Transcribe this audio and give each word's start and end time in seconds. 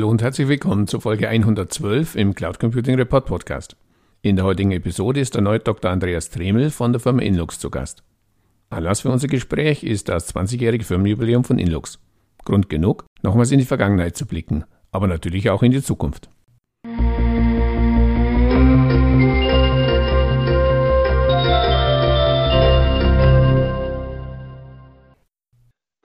Hallo 0.00 0.08
und 0.08 0.22
herzlich 0.22 0.48
willkommen 0.48 0.86
zur 0.86 1.02
Folge 1.02 1.28
112 1.28 2.16
im 2.16 2.34
Cloud 2.34 2.58
Computing 2.58 2.94
Report 2.94 3.26
Podcast. 3.26 3.76
In 4.22 4.34
der 4.34 4.46
heutigen 4.46 4.72
Episode 4.72 5.20
ist 5.20 5.36
erneut 5.36 5.68
Dr. 5.68 5.90
Andreas 5.90 6.30
Tremel 6.30 6.70
von 6.70 6.94
der 6.94 7.00
Firma 7.00 7.20
Inlux 7.20 7.58
zu 7.58 7.68
Gast. 7.68 8.02
Anlass 8.70 9.02
für 9.02 9.10
unser 9.10 9.28
Gespräch 9.28 9.84
ist 9.84 10.08
das 10.08 10.34
20-jährige 10.34 10.86
Firmenjubiläum 10.86 11.44
von 11.44 11.58
Inlux. 11.58 11.98
Grund 12.46 12.70
genug, 12.70 13.04
nochmals 13.22 13.52
in 13.52 13.58
die 13.58 13.66
Vergangenheit 13.66 14.16
zu 14.16 14.24
blicken, 14.24 14.64
aber 14.90 15.06
natürlich 15.06 15.50
auch 15.50 15.62
in 15.62 15.70
die 15.70 15.82
Zukunft. 15.82 16.30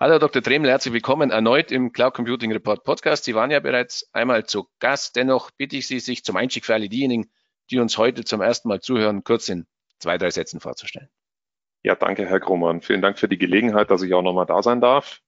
Hallo 0.06 0.20
Dr. 0.20 0.44
Tremel, 0.44 0.70
herzlich 0.70 0.94
willkommen 0.94 1.32
erneut 1.32 1.72
im 1.72 1.92
Cloud 1.92 2.14
Computing 2.14 2.52
Report 2.52 2.84
Podcast. 2.84 3.24
Sie 3.24 3.34
waren 3.34 3.50
ja 3.50 3.60
bereits 3.60 4.08
einmal 4.14 4.46
zu 4.46 4.68
Gast. 4.78 5.16
Dennoch 5.16 5.50
bitte 5.58 5.78
ich 5.78 5.88
Sie, 5.88 6.00
sich 6.00 6.24
zum 6.24 6.36
Einstieg 6.36 6.64
für 6.64 6.76
alle 6.76 6.90
diejenigen, 6.90 7.32
die 7.72 7.80
uns 7.80 7.98
heute 7.98 8.24
zum 8.24 8.40
ersten 8.40 8.68
Mal 8.68 8.82
zuhören, 8.82 9.24
kurz 9.24 9.50
in 9.50 9.66
zwei, 9.98 10.20
drei 10.20 10.30
Sätzen 10.30 10.60
vorzustellen. 10.60 11.10
Ja, 11.82 11.96
danke, 11.96 12.28
Herr 12.28 12.40
Krummann. 12.40 12.82
Vielen 12.82 13.02
Dank 13.02 13.18
für 13.18 13.28
die 13.28 13.40
Gelegenheit, 13.40 13.90
dass 13.90 14.04
ich 14.04 14.14
auch 14.14 14.22
nochmal 14.22 14.46
da 14.46 14.62
sein 14.62 14.80
darf. 14.80 15.22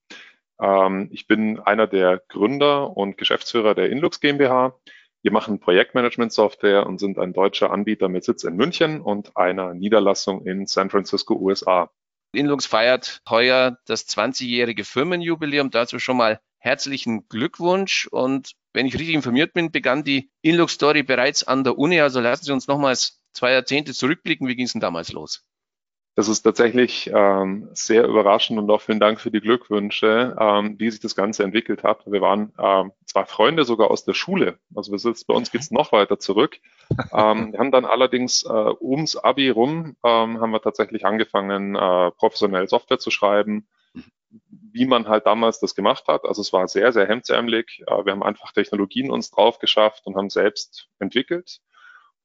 Ähm, 0.62 1.08
ich 1.10 1.26
bin 1.26 1.58
einer 1.58 1.88
der 1.88 2.22
Gründer 2.28 2.96
und 2.96 3.18
Geschäftsführer 3.18 3.74
der 3.74 3.90
Inlux 3.90 4.20
GmbH. 4.20 4.78
Wir 5.22 5.32
machen 5.32 5.58
Projektmanagement-Software 5.58 6.86
und 6.86 7.00
sind 7.00 7.18
ein 7.18 7.32
deutscher 7.32 7.72
Anbieter 7.72 8.08
mit 8.08 8.22
Sitz 8.22 8.44
in 8.44 8.54
München 8.54 9.00
und 9.00 9.36
einer 9.36 9.74
Niederlassung 9.74 10.46
in 10.46 10.68
San 10.68 10.88
Francisco, 10.88 11.34
USA. 11.34 11.90
Inlux 12.32 12.66
feiert 12.66 13.20
heuer 13.28 13.78
das 13.86 14.06
20-jährige 14.08 14.84
Firmenjubiläum. 14.84 15.70
Dazu 15.70 15.98
schon 15.98 16.16
mal 16.16 16.40
herzlichen 16.58 17.28
Glückwunsch. 17.28 18.06
Und 18.08 18.52
wenn 18.72 18.86
ich 18.86 18.94
richtig 18.94 19.14
informiert 19.14 19.54
bin, 19.54 19.70
begann 19.70 20.04
die 20.04 20.30
Inlux 20.42 20.74
Story 20.74 21.02
bereits 21.02 21.44
an 21.44 21.64
der 21.64 21.78
Uni. 21.78 22.00
Also 22.00 22.20
lassen 22.20 22.44
Sie 22.44 22.52
uns 22.52 22.66
nochmals 22.66 23.22
zwei 23.32 23.52
Jahrzehnte 23.52 23.94
zurückblicken. 23.94 24.46
Wie 24.48 24.56
ging 24.56 24.66
es 24.66 24.72
denn 24.72 24.80
damals 24.80 25.12
los? 25.12 25.47
Das 26.18 26.26
ist 26.26 26.42
tatsächlich 26.42 27.08
ähm, 27.14 27.68
sehr 27.74 28.04
überraschend 28.04 28.58
und 28.58 28.68
auch 28.72 28.80
vielen 28.80 28.98
Dank 28.98 29.20
für 29.20 29.30
die 29.30 29.40
Glückwünsche, 29.40 30.34
ähm, 30.36 30.74
wie 30.76 30.90
sich 30.90 30.98
das 30.98 31.14
Ganze 31.14 31.44
entwickelt 31.44 31.84
hat. 31.84 32.10
Wir 32.10 32.20
waren 32.20 32.52
ähm, 32.58 32.90
zwei 33.06 33.24
Freunde 33.24 33.62
sogar 33.62 33.88
aus 33.92 34.04
der 34.04 34.14
Schule. 34.14 34.58
Also 34.74 34.90
wir 34.90 34.98
sind, 34.98 35.24
bei 35.28 35.34
uns 35.34 35.52
geht's 35.52 35.70
noch 35.70 35.92
weiter 35.92 36.18
zurück. 36.18 36.58
ähm, 37.12 37.52
wir 37.52 37.60
haben 37.60 37.70
dann 37.70 37.84
allerdings 37.84 38.42
äh, 38.42 38.72
ums 38.80 39.14
Abi 39.14 39.48
rum 39.48 39.94
ähm, 40.02 40.40
haben 40.40 40.50
wir 40.50 40.60
tatsächlich 40.60 41.06
angefangen, 41.06 41.76
äh, 41.76 42.10
professionell 42.10 42.66
Software 42.66 42.98
zu 42.98 43.12
schreiben, 43.12 43.68
wie 44.72 44.86
man 44.86 45.06
halt 45.06 45.24
damals 45.24 45.60
das 45.60 45.76
gemacht 45.76 46.08
hat. 46.08 46.24
Also 46.24 46.40
es 46.40 46.52
war 46.52 46.66
sehr, 46.66 46.92
sehr 46.92 47.06
hemdsärmelig. 47.06 47.84
Äh, 47.86 48.04
wir 48.04 48.10
haben 48.10 48.24
einfach 48.24 48.50
Technologien 48.50 49.12
uns 49.12 49.30
drauf 49.30 49.60
geschafft 49.60 50.04
und 50.04 50.16
haben 50.16 50.30
selbst 50.30 50.88
entwickelt. 50.98 51.60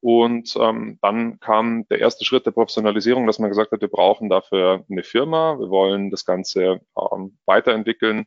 Und 0.04 0.54
ähm, 0.60 0.98
dann 1.00 1.40
kam 1.40 1.88
der 1.88 1.98
erste 1.98 2.26
Schritt 2.26 2.44
der 2.44 2.50
Professionalisierung, 2.50 3.26
dass 3.26 3.38
man 3.38 3.48
gesagt 3.48 3.72
hat, 3.72 3.80
wir 3.80 3.88
brauchen 3.88 4.28
dafür 4.28 4.84
eine 4.90 5.02
Firma, 5.02 5.58
wir 5.58 5.70
wollen 5.70 6.10
das 6.10 6.26
Ganze 6.26 6.82
ähm, 6.94 7.38
weiterentwickeln 7.46 8.26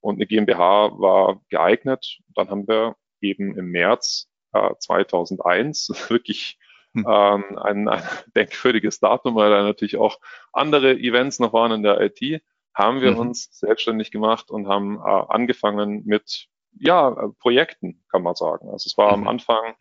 und 0.00 0.14
eine 0.14 0.26
GmbH 0.26 0.98
war 0.98 1.42
geeignet. 1.50 2.20
Dann 2.34 2.48
haben 2.48 2.66
wir 2.66 2.96
eben 3.20 3.58
im 3.58 3.66
März 3.70 4.30
äh, 4.54 4.70
2001 4.78 5.90
wirklich 6.08 6.58
hm. 6.94 7.04
ähm, 7.06 7.58
ein, 7.58 7.88
ein 7.88 8.02
denkwürdiges 8.34 8.98
Datum, 8.98 9.34
weil 9.34 9.50
da 9.50 9.62
natürlich 9.62 9.98
auch 9.98 10.20
andere 10.54 10.94
Events 10.94 11.40
noch 11.40 11.52
waren 11.52 11.72
in 11.72 11.82
der 11.82 12.00
IT, 12.00 12.42
haben 12.72 13.02
wir 13.02 13.10
mhm. 13.10 13.18
uns 13.18 13.50
selbstständig 13.50 14.10
gemacht 14.10 14.50
und 14.50 14.66
haben 14.66 14.96
äh, 14.96 15.00
angefangen 15.28 16.04
mit 16.06 16.46
ja, 16.78 17.10
Projekten, 17.38 18.02
kann 18.10 18.22
man 18.22 18.34
sagen. 18.34 18.70
Also 18.70 18.86
es 18.86 18.96
war 18.96 19.14
mhm. 19.14 19.24
am 19.24 19.28
Anfang 19.28 19.74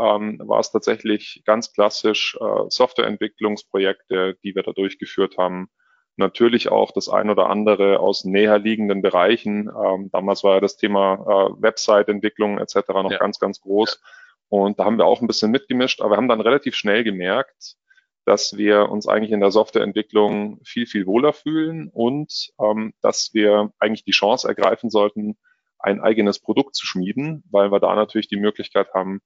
ähm, 0.00 0.40
war 0.44 0.60
es 0.60 0.72
tatsächlich 0.72 1.42
ganz 1.44 1.72
klassisch 1.72 2.36
äh, 2.40 2.64
Softwareentwicklungsprojekte, 2.68 4.38
die 4.42 4.54
wir 4.54 4.62
da 4.62 4.72
durchgeführt 4.72 5.36
haben. 5.36 5.68
Natürlich 6.16 6.70
auch 6.70 6.92
das 6.92 7.08
ein 7.08 7.30
oder 7.30 7.48
andere 7.48 8.00
aus 8.00 8.24
näher 8.24 8.58
liegenden 8.58 9.02
Bereichen. 9.02 9.68
Ähm, 9.68 10.10
damals 10.12 10.42
war 10.44 10.54
ja 10.54 10.60
das 10.60 10.76
Thema 10.76 11.14
äh, 11.14 11.62
Website-Entwicklung 11.62 12.58
etc. 12.58 12.76
noch 12.88 13.10
ja. 13.10 13.18
ganz, 13.18 13.38
ganz 13.38 13.60
groß. 13.60 14.00
Ja. 14.02 14.08
Und 14.48 14.78
da 14.78 14.84
haben 14.84 14.98
wir 14.98 15.06
auch 15.06 15.20
ein 15.20 15.28
bisschen 15.28 15.50
mitgemischt, 15.50 16.00
aber 16.00 16.10
wir 16.12 16.16
haben 16.16 16.28
dann 16.28 16.40
relativ 16.40 16.74
schnell 16.74 17.04
gemerkt, 17.04 17.76
dass 18.24 18.56
wir 18.56 18.90
uns 18.90 19.06
eigentlich 19.06 19.30
in 19.30 19.40
der 19.40 19.50
Softwareentwicklung 19.50 20.60
viel, 20.64 20.86
viel 20.86 21.06
wohler 21.06 21.32
fühlen 21.32 21.88
und 21.92 22.50
ähm, 22.60 22.92
dass 23.00 23.30
wir 23.32 23.72
eigentlich 23.78 24.04
die 24.04 24.10
Chance 24.10 24.48
ergreifen 24.48 24.90
sollten, 24.90 25.38
ein 25.78 26.00
eigenes 26.00 26.38
Produkt 26.38 26.74
zu 26.74 26.86
schmieden, 26.86 27.44
weil 27.50 27.72
wir 27.72 27.80
da 27.80 27.94
natürlich 27.94 28.28
die 28.28 28.36
Möglichkeit 28.36 28.92
haben, 28.92 29.20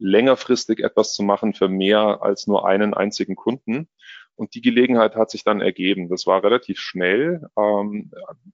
längerfristig 0.00 0.80
etwas 0.80 1.14
zu 1.14 1.22
machen 1.22 1.54
für 1.54 1.68
mehr 1.68 2.22
als 2.22 2.46
nur 2.46 2.66
einen 2.66 2.94
einzigen 2.94 3.36
Kunden. 3.36 3.88
Und 4.34 4.54
die 4.54 4.62
Gelegenheit 4.62 5.16
hat 5.16 5.30
sich 5.30 5.44
dann 5.44 5.60
ergeben. 5.60 6.08
Das 6.08 6.26
war 6.26 6.42
relativ 6.42 6.80
schnell. 6.80 7.46
Ähm, 7.58 8.10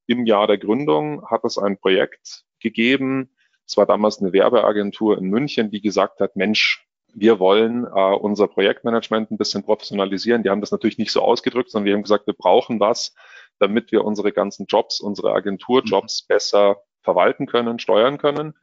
Im 0.06 0.26
Jahr 0.26 0.48
der 0.48 0.58
Gründung 0.58 1.24
hat 1.30 1.44
es 1.44 1.58
ein 1.58 1.78
Projekt 1.78 2.44
gegeben. 2.60 3.30
Es 3.66 3.76
war 3.76 3.86
damals 3.86 4.20
eine 4.20 4.32
Werbeagentur 4.32 5.16
in 5.16 5.26
München, 5.26 5.70
die 5.70 5.80
gesagt 5.80 6.20
hat, 6.20 6.34
Mensch, 6.34 6.84
wir 7.14 7.38
wollen 7.38 7.84
äh, 7.84 8.14
unser 8.14 8.48
Projektmanagement 8.48 9.30
ein 9.30 9.38
bisschen 9.38 9.62
professionalisieren. 9.62 10.42
Die 10.42 10.50
haben 10.50 10.60
das 10.60 10.72
natürlich 10.72 10.98
nicht 10.98 11.12
so 11.12 11.22
ausgedrückt, 11.22 11.70
sondern 11.70 11.86
die 11.86 11.94
haben 11.94 12.02
gesagt, 12.02 12.26
wir 12.26 12.34
brauchen 12.34 12.78
was, 12.78 13.14
damit 13.58 13.90
wir 13.90 14.04
unsere 14.04 14.32
ganzen 14.32 14.66
Jobs, 14.66 15.00
unsere 15.00 15.32
Agenturjobs 15.32 16.24
mhm. 16.24 16.34
besser 16.34 16.76
verwalten 17.02 17.46
können, 17.46 17.78
steuern 17.78 18.18
können. 18.18 18.54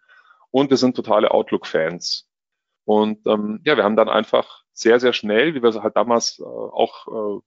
Und 0.52 0.70
wir 0.70 0.78
sind 0.78 0.96
totale 0.96 1.32
Outlook-Fans. 1.32 2.30
Und 2.86 3.26
ähm, 3.28 3.62
ja, 3.64 3.78
wir 3.78 3.84
haben 3.84 3.96
dann 3.96 4.10
einfach 4.10 4.64
sehr, 4.74 5.00
sehr 5.00 5.14
schnell, 5.14 5.54
wie 5.54 5.62
wir 5.62 5.84
halt 5.84 5.96
damals 5.96 6.40
äh, 6.40 6.44
auch 6.44 7.08
äh, 7.08 7.42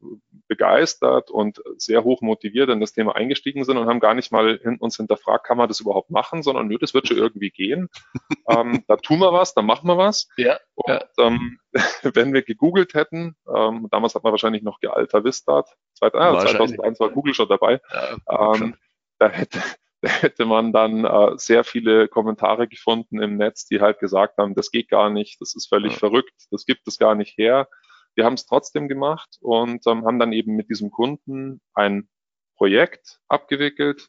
begeistert 0.47 1.31
und 1.31 1.61
sehr 1.77 2.05
hoch 2.05 2.23
motiviert 2.23 2.71
in 2.71 2.81
das 2.81 2.93
Thema 2.93 3.17
eingestiegen 3.17 3.65
sind 3.65 3.77
und 3.77 3.89
haben 3.89 3.99
gar 3.99 4.15
nicht 4.15 4.31
mal 4.31 4.59
hin, 4.63 4.77
uns 4.79 4.97
hinterfragt, 4.97 5.45
kann 5.45 5.59
man 5.59 5.69
das 5.69 5.81
überhaupt 5.81 6.11
machen, 6.11 6.43
sondern 6.43 6.69
nö, 6.69 6.79
das 6.81 6.95
wird 6.95 7.09
schon 7.09 7.17
irgendwie 7.17 7.51
gehen. 7.51 7.89
ähm, 8.49 8.85
da 8.87 8.97
tun 8.97 9.19
wir 9.19 9.33
was, 9.33 9.55
da 9.55 9.63
machen 9.63 9.89
wir 9.89 9.99
was. 9.99 10.29
Ja, 10.37 10.59
und 10.75 10.89
ja. 10.89 11.05
Ähm, 11.19 11.59
wenn 12.03 12.33
wir 12.33 12.43
gegoogelt 12.43 12.95
hätten, 12.95 13.35
ähm, 13.53 13.89
damals 13.91 14.15
hat 14.15 14.23
man 14.23 14.33
wahrscheinlich 14.33 14.63
noch 14.63 14.79
gealter 14.79 15.25
Vistat, 15.25 15.69
2001 15.95 17.01
war 17.01 17.11
Google 17.11 17.35
schon 17.35 17.49
dabei, 17.49 17.81
ja, 18.29 18.55
ähm, 18.55 18.77
da 19.19 19.29
hätte, 19.29 19.61
da 20.03 20.09
hätte 20.09 20.45
man 20.45 20.73
dann 20.73 21.05
äh, 21.05 21.33
sehr 21.37 21.65
viele 21.65 22.09
Kommentare 22.09 22.69
gefunden 22.69 23.21
im 23.21 23.37
Netz, 23.37 23.67
die 23.67 23.81
halt 23.81 23.99
gesagt 23.99 24.39
haben, 24.39 24.55
das 24.55 24.71
geht 24.71 24.89
gar 24.89 25.11
nicht, 25.11 25.41
das 25.41 25.55
ist 25.55 25.69
völlig 25.69 25.93
ja. 25.93 25.99
verrückt, 25.99 26.35
das 26.51 26.67
gibt 26.67 26.87
es 26.87 26.99
gar 26.99 27.15
nicht 27.15 27.37
her. 27.39 27.69
Wir 28.15 28.25
haben 28.25 28.35
es 28.35 28.47
trotzdem 28.47 28.89
gemacht 28.89 29.37
und 29.41 29.87
ähm, 29.87 30.05
haben 30.07 30.19
dann 30.19 30.33
eben 30.33 30.57
mit 30.57 30.71
diesem 30.71 30.91
Kunden 30.91 31.61
ein 31.75 32.09
Projekt 32.57 33.21
abgewickelt, 33.29 34.09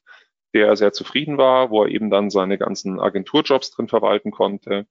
der 0.53 0.76
sehr 0.76 0.94
zufrieden 0.94 1.38
war, 1.38 1.70
wo 1.70 1.84
er 1.84 1.90
eben 1.90 2.09
dann 2.09 2.30
seine 2.30 2.58
ganzen 2.58 3.00
Agenturjobs 3.00 3.72
drin 3.72 3.90
verwalten 3.90 4.31
konnte. 4.31 4.88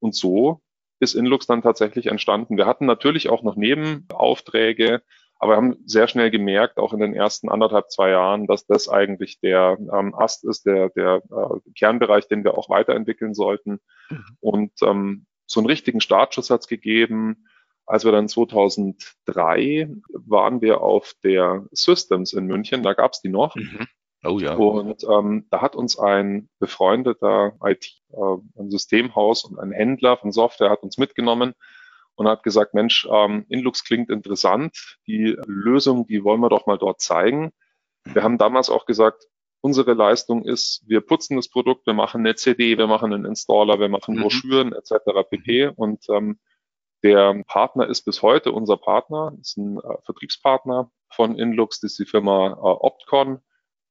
Und 0.00 0.14
so 0.14 0.62
ist 0.98 1.14
Inlux 1.14 1.46
dann 1.46 1.62
tatsächlich 1.62 2.06
entstanden. 2.06 2.56
Wir 2.56 2.66
hatten 2.66 2.86
natürlich 2.86 3.28
auch 3.28 3.42
noch 3.42 3.56
Nebenaufträge, 3.56 5.02
aber 5.38 5.52
wir 5.52 5.56
haben 5.56 5.76
sehr 5.84 6.08
schnell 6.08 6.30
gemerkt, 6.30 6.78
auch 6.78 6.92
in 6.92 7.00
den 7.00 7.14
ersten 7.14 7.48
anderthalb, 7.48 7.90
zwei 7.90 8.10
Jahren, 8.10 8.46
dass 8.46 8.66
das 8.66 8.88
eigentlich 8.88 9.40
der 9.40 9.76
ähm, 9.92 10.14
Ast 10.14 10.44
ist, 10.44 10.64
der, 10.64 10.88
der 10.90 11.22
äh, 11.30 11.70
Kernbereich, 11.76 12.26
den 12.28 12.42
wir 12.42 12.56
auch 12.56 12.70
weiterentwickeln 12.70 13.34
sollten. 13.34 13.80
Mhm. 14.08 14.24
Und 14.40 14.72
ähm, 14.82 15.26
so 15.46 15.60
einen 15.60 15.66
richtigen 15.66 16.00
Startschuss 16.00 16.50
hat 16.50 16.60
es 16.60 16.68
gegeben. 16.68 17.46
Als 17.84 18.04
wir 18.04 18.12
dann 18.12 18.28
2003 18.28 19.90
waren 20.10 20.60
wir 20.60 20.80
auf 20.80 21.12
der 21.22 21.66
Systems 21.70 22.32
in 22.32 22.46
München, 22.46 22.82
da 22.82 22.94
gab 22.94 23.12
es 23.12 23.20
die 23.20 23.28
noch. 23.28 23.54
Mhm. 23.54 23.86
Oh 24.24 24.38
ja. 24.40 24.54
Und 24.54 25.04
ähm, 25.04 25.46
da 25.50 25.60
hat 25.60 25.76
uns 25.76 25.98
ein 25.98 26.48
befreundeter 26.58 27.52
IT, 27.62 27.92
äh, 28.10 28.16
ein 28.58 28.70
Systemhaus 28.70 29.44
und 29.44 29.58
ein 29.58 29.70
Händler 29.70 30.16
von 30.16 30.32
Software 30.32 30.70
hat 30.70 30.82
uns 30.82 30.98
mitgenommen 30.98 31.54
und 32.16 32.26
hat 32.26 32.42
gesagt, 32.42 32.74
Mensch, 32.74 33.06
ähm, 33.10 33.44
Inlux 33.48 33.84
klingt 33.84 34.10
interessant, 34.10 34.98
die 35.06 35.36
Lösung, 35.46 36.06
die 36.06 36.24
wollen 36.24 36.40
wir 36.40 36.48
doch 36.48 36.66
mal 36.66 36.78
dort 36.78 37.00
zeigen. 37.00 37.52
Wir 38.04 38.22
haben 38.22 38.38
damals 38.38 38.70
auch 38.70 38.86
gesagt, 38.86 39.26
unsere 39.60 39.92
Leistung 39.94 40.44
ist, 40.44 40.82
wir 40.86 41.00
putzen 41.00 41.36
das 41.36 41.48
Produkt, 41.48 41.86
wir 41.86 41.94
machen 41.94 42.20
eine 42.20 42.34
CD, 42.34 42.78
wir 42.78 42.86
machen 42.86 43.12
einen 43.12 43.24
Installer, 43.24 43.78
wir 43.78 43.88
machen 43.88 44.16
mhm. 44.16 44.22
Broschüren 44.22 44.72
etc. 44.72 45.28
pp. 45.28 45.72
Und 45.76 46.06
ähm, 46.08 46.38
der 47.02 47.42
Partner 47.46 47.86
ist 47.86 48.02
bis 48.02 48.22
heute 48.22 48.52
unser 48.52 48.78
Partner, 48.78 49.36
ist 49.40 49.58
ein 49.58 49.78
äh, 49.78 49.96
Vertriebspartner 50.04 50.90
von 51.10 51.38
Inlux, 51.38 51.80
das 51.80 51.92
ist 51.92 51.98
die 51.98 52.06
Firma 52.06 52.48
äh, 52.48 52.52
Optcon. 52.58 53.40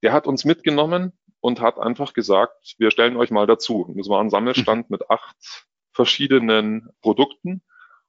Der 0.02 0.14
hat 0.14 0.28
uns 0.28 0.46
mitgenommen 0.46 1.14
und 1.42 1.62
hat 1.62 1.78
einfach 1.78 2.14
gesagt, 2.14 2.76
wir 2.80 2.90
stellen 2.90 3.18
euch 3.18 3.30
mal 3.30 3.46
dazu. 3.46 3.94
Das 3.96 4.10
war 4.10 4.20
ein 4.20 4.30
Sammelstand 4.32 4.90
mhm. 4.90 4.94
mit 4.96 5.10
acht 5.12 5.68
verschiedenen 5.94 6.90
Produkten 7.02 7.62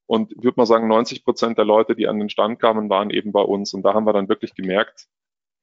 und 0.07 0.33
ich 0.33 0.43
würde 0.43 0.55
mal 0.57 0.67
sagen, 0.67 0.89
90 0.89 1.25
Prozent 1.25 1.59
der 1.59 1.65
Leute, 1.65 1.97
die 1.97 2.07
an 2.07 2.19
den 2.19 2.31
Stand 2.31 2.61
kamen, 2.61 2.89
waren 2.89 3.11
eben 3.11 3.33
bei 3.33 3.43
uns. 3.43 3.75
Und 3.75 3.83
da 3.83 3.95
haben 3.95 4.07
wir 4.07 4.13
dann 4.13 4.29
wirklich 4.29 4.55
gemerkt, 4.55 5.09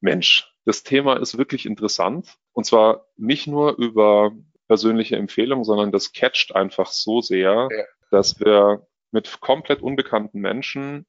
Mensch, 0.01 0.53
das 0.65 0.83
Thema 0.83 1.15
ist 1.15 1.37
wirklich 1.37 1.65
interessant. 1.65 2.37
Und 2.51 2.65
zwar 2.65 3.07
nicht 3.15 3.47
nur 3.47 3.77
über 3.77 4.31
persönliche 4.67 5.15
Empfehlung, 5.15 5.63
sondern 5.63 5.91
das 5.91 6.11
catcht 6.11 6.55
einfach 6.55 6.87
so 6.87 7.21
sehr, 7.21 7.69
ja. 7.71 7.83
dass 8.11 8.39
wir 8.39 8.85
mit 9.11 9.39
komplett 9.39 9.81
unbekannten 9.81 10.39
Menschen 10.39 11.05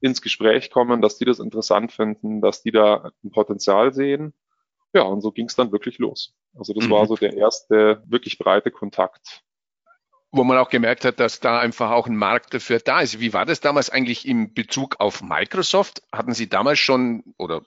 ins 0.00 0.20
Gespräch 0.20 0.70
kommen, 0.70 1.00
dass 1.00 1.16
die 1.16 1.24
das 1.24 1.38
interessant 1.38 1.92
finden, 1.92 2.42
dass 2.42 2.62
die 2.62 2.72
da 2.72 3.10
ein 3.24 3.30
Potenzial 3.30 3.94
sehen. 3.94 4.34
Ja, 4.92 5.02
und 5.02 5.22
so 5.22 5.32
ging 5.32 5.46
es 5.46 5.56
dann 5.56 5.72
wirklich 5.72 5.98
los. 5.98 6.34
Also 6.54 6.74
das 6.74 6.86
mhm. 6.86 6.90
war 6.90 7.06
so 7.06 7.16
der 7.16 7.34
erste 7.34 8.02
wirklich 8.06 8.38
breite 8.38 8.70
Kontakt 8.70 9.42
wo 10.36 10.44
man 10.44 10.58
auch 10.58 10.70
gemerkt 10.70 11.04
hat, 11.04 11.20
dass 11.20 11.40
da 11.40 11.58
einfach 11.58 11.90
auch 11.90 12.06
ein 12.06 12.16
Markt 12.16 12.54
dafür 12.54 12.78
da 12.78 13.00
ist. 13.00 13.20
Wie 13.20 13.32
war 13.32 13.46
das 13.46 13.60
damals 13.60 13.90
eigentlich 13.90 14.26
im 14.26 14.52
Bezug 14.54 14.96
auf 14.98 15.22
Microsoft? 15.22 16.02
Hatten 16.12 16.34
Sie 16.34 16.48
damals 16.48 16.78
schon 16.78 17.22
oder 17.38 17.62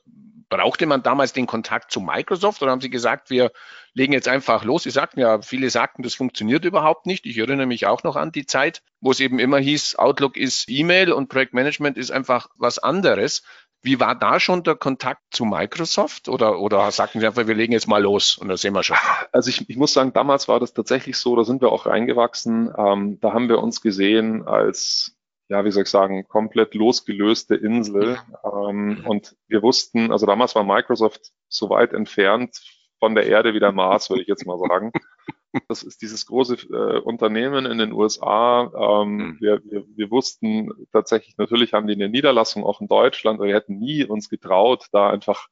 brauchte 0.50 0.86
man 0.86 1.04
damals 1.04 1.33
den 1.33 1.45
Kontakt 1.45 1.92
zu 1.92 2.01
Microsoft 2.01 2.62
oder 2.62 2.71
haben 2.71 2.81
Sie 2.81 2.89
gesagt, 2.89 3.30
wir 3.30 3.51
legen 3.94 4.13
jetzt 4.13 4.27
einfach 4.27 4.63
los? 4.63 4.83
Sie 4.83 4.89
sagten 4.89 5.19
ja, 5.19 5.42
viele 5.42 5.69
sagten, 5.69 6.04
das 6.04 6.16
funktioniert 6.16 6.66
überhaupt 6.66 7.06
nicht. 7.06 7.25
Ich 7.25 7.38
erinnere 7.38 7.68
mich 7.68 7.86
auch 7.86 8.04
noch 8.04 8.16
an 8.16 8.31
die 8.31 8.45
Zeit, 8.45 8.81
wo 9.00 9.12
es 9.12 9.19
eben 9.19 9.39
immer 9.39 9.60
hieß, 9.60 9.95
Outlook 9.98 10.38
ist 10.38 10.69
E-Mail 10.69 11.12
und 11.12 11.30
Projektmanagement 11.30 11.98
ist 11.98 12.12
einfach 12.12 12.48
was 12.56 12.80
anderes. 12.80 13.44
Wie 13.81 13.99
war 13.99 14.15
da 14.15 14.39
schon 14.39 14.63
der 14.63 14.75
Kontakt 14.75 15.21
zu 15.31 15.45
Microsoft 15.45 16.27
oder, 16.27 16.59
oder 16.59 16.91
sagten 16.91 17.21
Sie 17.21 17.27
einfach, 17.27 17.47
wir 17.47 17.55
legen 17.55 17.71
jetzt 17.71 17.87
mal 17.87 18.01
los 18.01 18.37
und 18.37 18.49
das 18.49 18.61
sehen 18.61 18.73
wir 18.73 18.83
schon? 18.83 18.97
Also 19.31 19.49
ich, 19.49 19.69
ich 19.69 19.77
muss 19.77 19.93
sagen, 19.93 20.11
damals 20.11 20.47
war 20.49 20.59
das 20.59 20.73
tatsächlich 20.73 21.17
so, 21.17 21.35
da 21.35 21.45
sind 21.45 21.61
wir 21.61 21.71
auch 21.71 21.85
reingewachsen. 21.85 22.73
Ähm, 22.77 23.19
da 23.21 23.31
haben 23.31 23.47
wir 23.47 23.59
uns 23.59 23.81
gesehen 23.81 24.45
als, 24.45 25.15
ja, 25.47 25.63
wie 25.63 25.71
soll 25.71 25.83
ich 25.83 25.89
sagen, 25.89 26.27
komplett 26.27 26.75
losgelöste 26.75 27.55
Insel. 27.55 28.19
Ähm, 28.43 29.03
und 29.05 29.37
wir 29.47 29.61
wussten, 29.61 30.11
also 30.11 30.25
damals 30.25 30.55
war 30.55 30.65
Microsoft 30.65 31.31
so 31.47 31.69
weit 31.69 31.93
entfernt 31.93 32.59
von 32.99 33.15
der 33.15 33.27
Erde 33.27 33.53
wie 33.53 33.61
der 33.61 33.71
Mars, 33.71 34.09
würde 34.09 34.23
ich 34.23 34.27
jetzt 34.27 34.45
mal 34.45 34.59
sagen. 34.59 34.91
Das 35.67 35.83
ist 35.83 36.01
dieses 36.01 36.25
große 36.25 36.55
äh, 36.71 36.99
Unternehmen 36.99 37.65
in 37.65 37.77
den 37.77 37.91
USA. 37.91 38.71
Ähm, 39.01 39.17
mhm. 39.17 39.37
wir, 39.39 39.61
wir, 39.63 39.85
wir 39.95 40.11
wussten 40.11 40.71
tatsächlich, 40.91 41.37
natürlich 41.37 41.73
haben 41.73 41.87
die 41.87 41.93
eine 41.93 42.09
Niederlassung 42.09 42.63
auch 42.63 42.81
in 42.81 42.87
Deutschland, 42.87 43.39
aber 43.39 43.47
wir 43.47 43.55
hätten 43.55 43.79
nie 43.79 44.05
uns 44.05 44.29
getraut, 44.29 44.85
da 44.91 45.09
einfach 45.09 45.47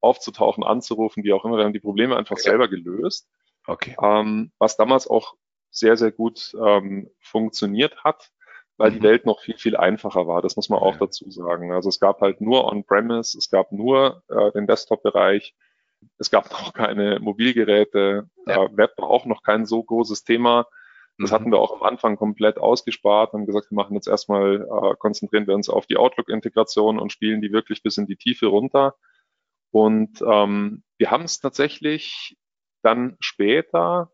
aufzutauchen, 0.00 0.64
anzurufen, 0.64 1.22
wie 1.24 1.32
auch 1.32 1.44
immer. 1.44 1.58
Wir 1.58 1.64
haben 1.64 1.72
die 1.72 1.80
Probleme 1.80 2.16
einfach 2.16 2.36
ja. 2.38 2.42
selber 2.42 2.68
gelöst. 2.68 3.28
Okay. 3.66 3.94
Ähm, 4.02 4.52
was 4.58 4.76
damals 4.76 5.06
auch 5.06 5.34
sehr, 5.70 5.96
sehr 5.96 6.12
gut 6.12 6.54
ähm, 6.60 7.10
funktioniert 7.20 8.04
hat, 8.04 8.30
weil 8.76 8.90
mhm. 8.90 8.94
die 8.94 9.02
Welt 9.02 9.26
noch 9.26 9.40
viel, 9.40 9.56
viel 9.56 9.76
einfacher 9.76 10.26
war. 10.26 10.42
Das 10.42 10.56
muss 10.56 10.68
man 10.68 10.80
auch 10.80 10.96
dazu 10.98 11.30
sagen. 11.30 11.72
Also 11.72 11.88
es 11.88 12.00
gab 12.00 12.20
halt 12.20 12.40
nur 12.40 12.64
On-Premise, 12.64 13.38
es 13.38 13.48
gab 13.50 13.72
nur 13.72 14.22
äh, 14.28 14.50
den 14.52 14.66
Desktop-Bereich. 14.66 15.54
Es 16.18 16.30
gab 16.30 16.50
noch 16.50 16.72
keine 16.72 17.20
Mobilgeräte. 17.20 18.28
Ja. 18.46 18.76
Web 18.76 18.92
war 18.96 19.08
auch 19.08 19.26
noch 19.26 19.42
kein 19.42 19.66
so 19.66 19.82
großes 19.82 20.24
Thema. 20.24 20.66
Das 21.18 21.30
mhm. 21.30 21.34
hatten 21.34 21.52
wir 21.52 21.58
auch 21.58 21.80
am 21.80 21.82
Anfang 21.82 22.16
komplett 22.16 22.58
ausgespart 22.58 23.34
und 23.34 23.46
gesagt, 23.46 23.70
wir 23.70 23.76
machen 23.76 23.94
jetzt 23.94 24.08
erstmal, 24.08 24.62
äh, 24.62 24.96
konzentrieren 24.98 25.46
wir 25.46 25.54
uns 25.54 25.68
auf 25.68 25.86
die 25.86 25.96
Outlook-Integration 25.96 26.98
und 26.98 27.12
spielen 27.12 27.40
die 27.40 27.52
wirklich 27.52 27.82
bis 27.82 27.98
in 27.98 28.06
die 28.06 28.16
Tiefe 28.16 28.46
runter. 28.46 28.94
Und 29.70 30.22
ähm, 30.22 30.82
wir 30.98 31.10
haben 31.10 31.24
es 31.24 31.40
tatsächlich 31.40 32.36
dann 32.82 33.16
später 33.20 34.10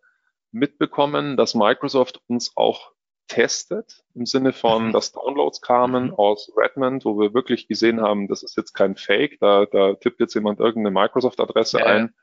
mitbekommen, 0.52 1.36
dass 1.36 1.54
Microsoft 1.54 2.20
uns 2.26 2.52
auch 2.56 2.92
getestet, 3.28 4.02
im 4.14 4.26
Sinne 4.26 4.52
von, 4.52 4.88
mhm. 4.88 4.92
dass 4.92 5.12
Downloads 5.12 5.60
kamen 5.60 6.06
mhm. 6.06 6.14
aus 6.14 6.50
Redmond, 6.56 7.04
wo 7.04 7.18
wir 7.20 7.34
wirklich 7.34 7.68
gesehen 7.68 8.00
haben, 8.00 8.26
das 8.26 8.42
ist 8.42 8.56
jetzt 8.56 8.72
kein 8.72 8.96
Fake, 8.96 9.38
da, 9.40 9.66
da 9.66 9.94
tippt 9.94 10.20
jetzt 10.20 10.34
jemand 10.34 10.60
irgendeine 10.60 10.94
Microsoft-Adresse 10.98 11.78
ja. 11.78 11.86
ein, 11.86 12.14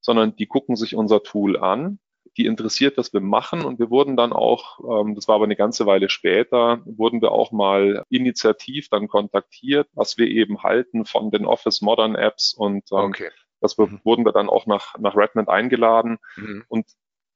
sondern 0.00 0.36
die 0.36 0.46
gucken 0.46 0.76
sich 0.76 0.94
unser 0.94 1.22
Tool 1.22 1.58
an, 1.58 1.98
die 2.36 2.46
interessiert, 2.46 2.96
was 2.96 3.12
wir 3.12 3.20
machen 3.20 3.64
und 3.64 3.78
wir 3.78 3.90
wurden 3.90 4.16
dann 4.16 4.32
auch, 4.32 4.78
ähm, 4.80 5.14
das 5.14 5.26
war 5.26 5.36
aber 5.36 5.44
eine 5.44 5.56
ganze 5.56 5.86
Weile 5.86 6.08
später, 6.08 6.80
wurden 6.84 7.22
wir 7.22 7.32
auch 7.32 7.50
mal 7.52 8.04
initiativ 8.08 8.88
dann 8.88 9.08
kontaktiert, 9.08 9.88
was 9.94 10.18
wir 10.18 10.28
eben 10.28 10.62
halten 10.62 11.06
von 11.06 11.30
den 11.30 11.46
Office 11.46 11.80
Modern 11.80 12.14
Apps 12.14 12.54
und 12.54 12.84
ähm, 12.92 12.98
okay. 12.98 13.30
das 13.60 13.76
mhm. 13.78 14.00
wurden 14.04 14.24
wir 14.24 14.32
dann 14.32 14.48
auch 14.48 14.66
nach, 14.66 14.96
nach 14.98 15.16
Redmond 15.16 15.48
eingeladen 15.48 16.18
mhm. 16.36 16.64
und 16.68 16.86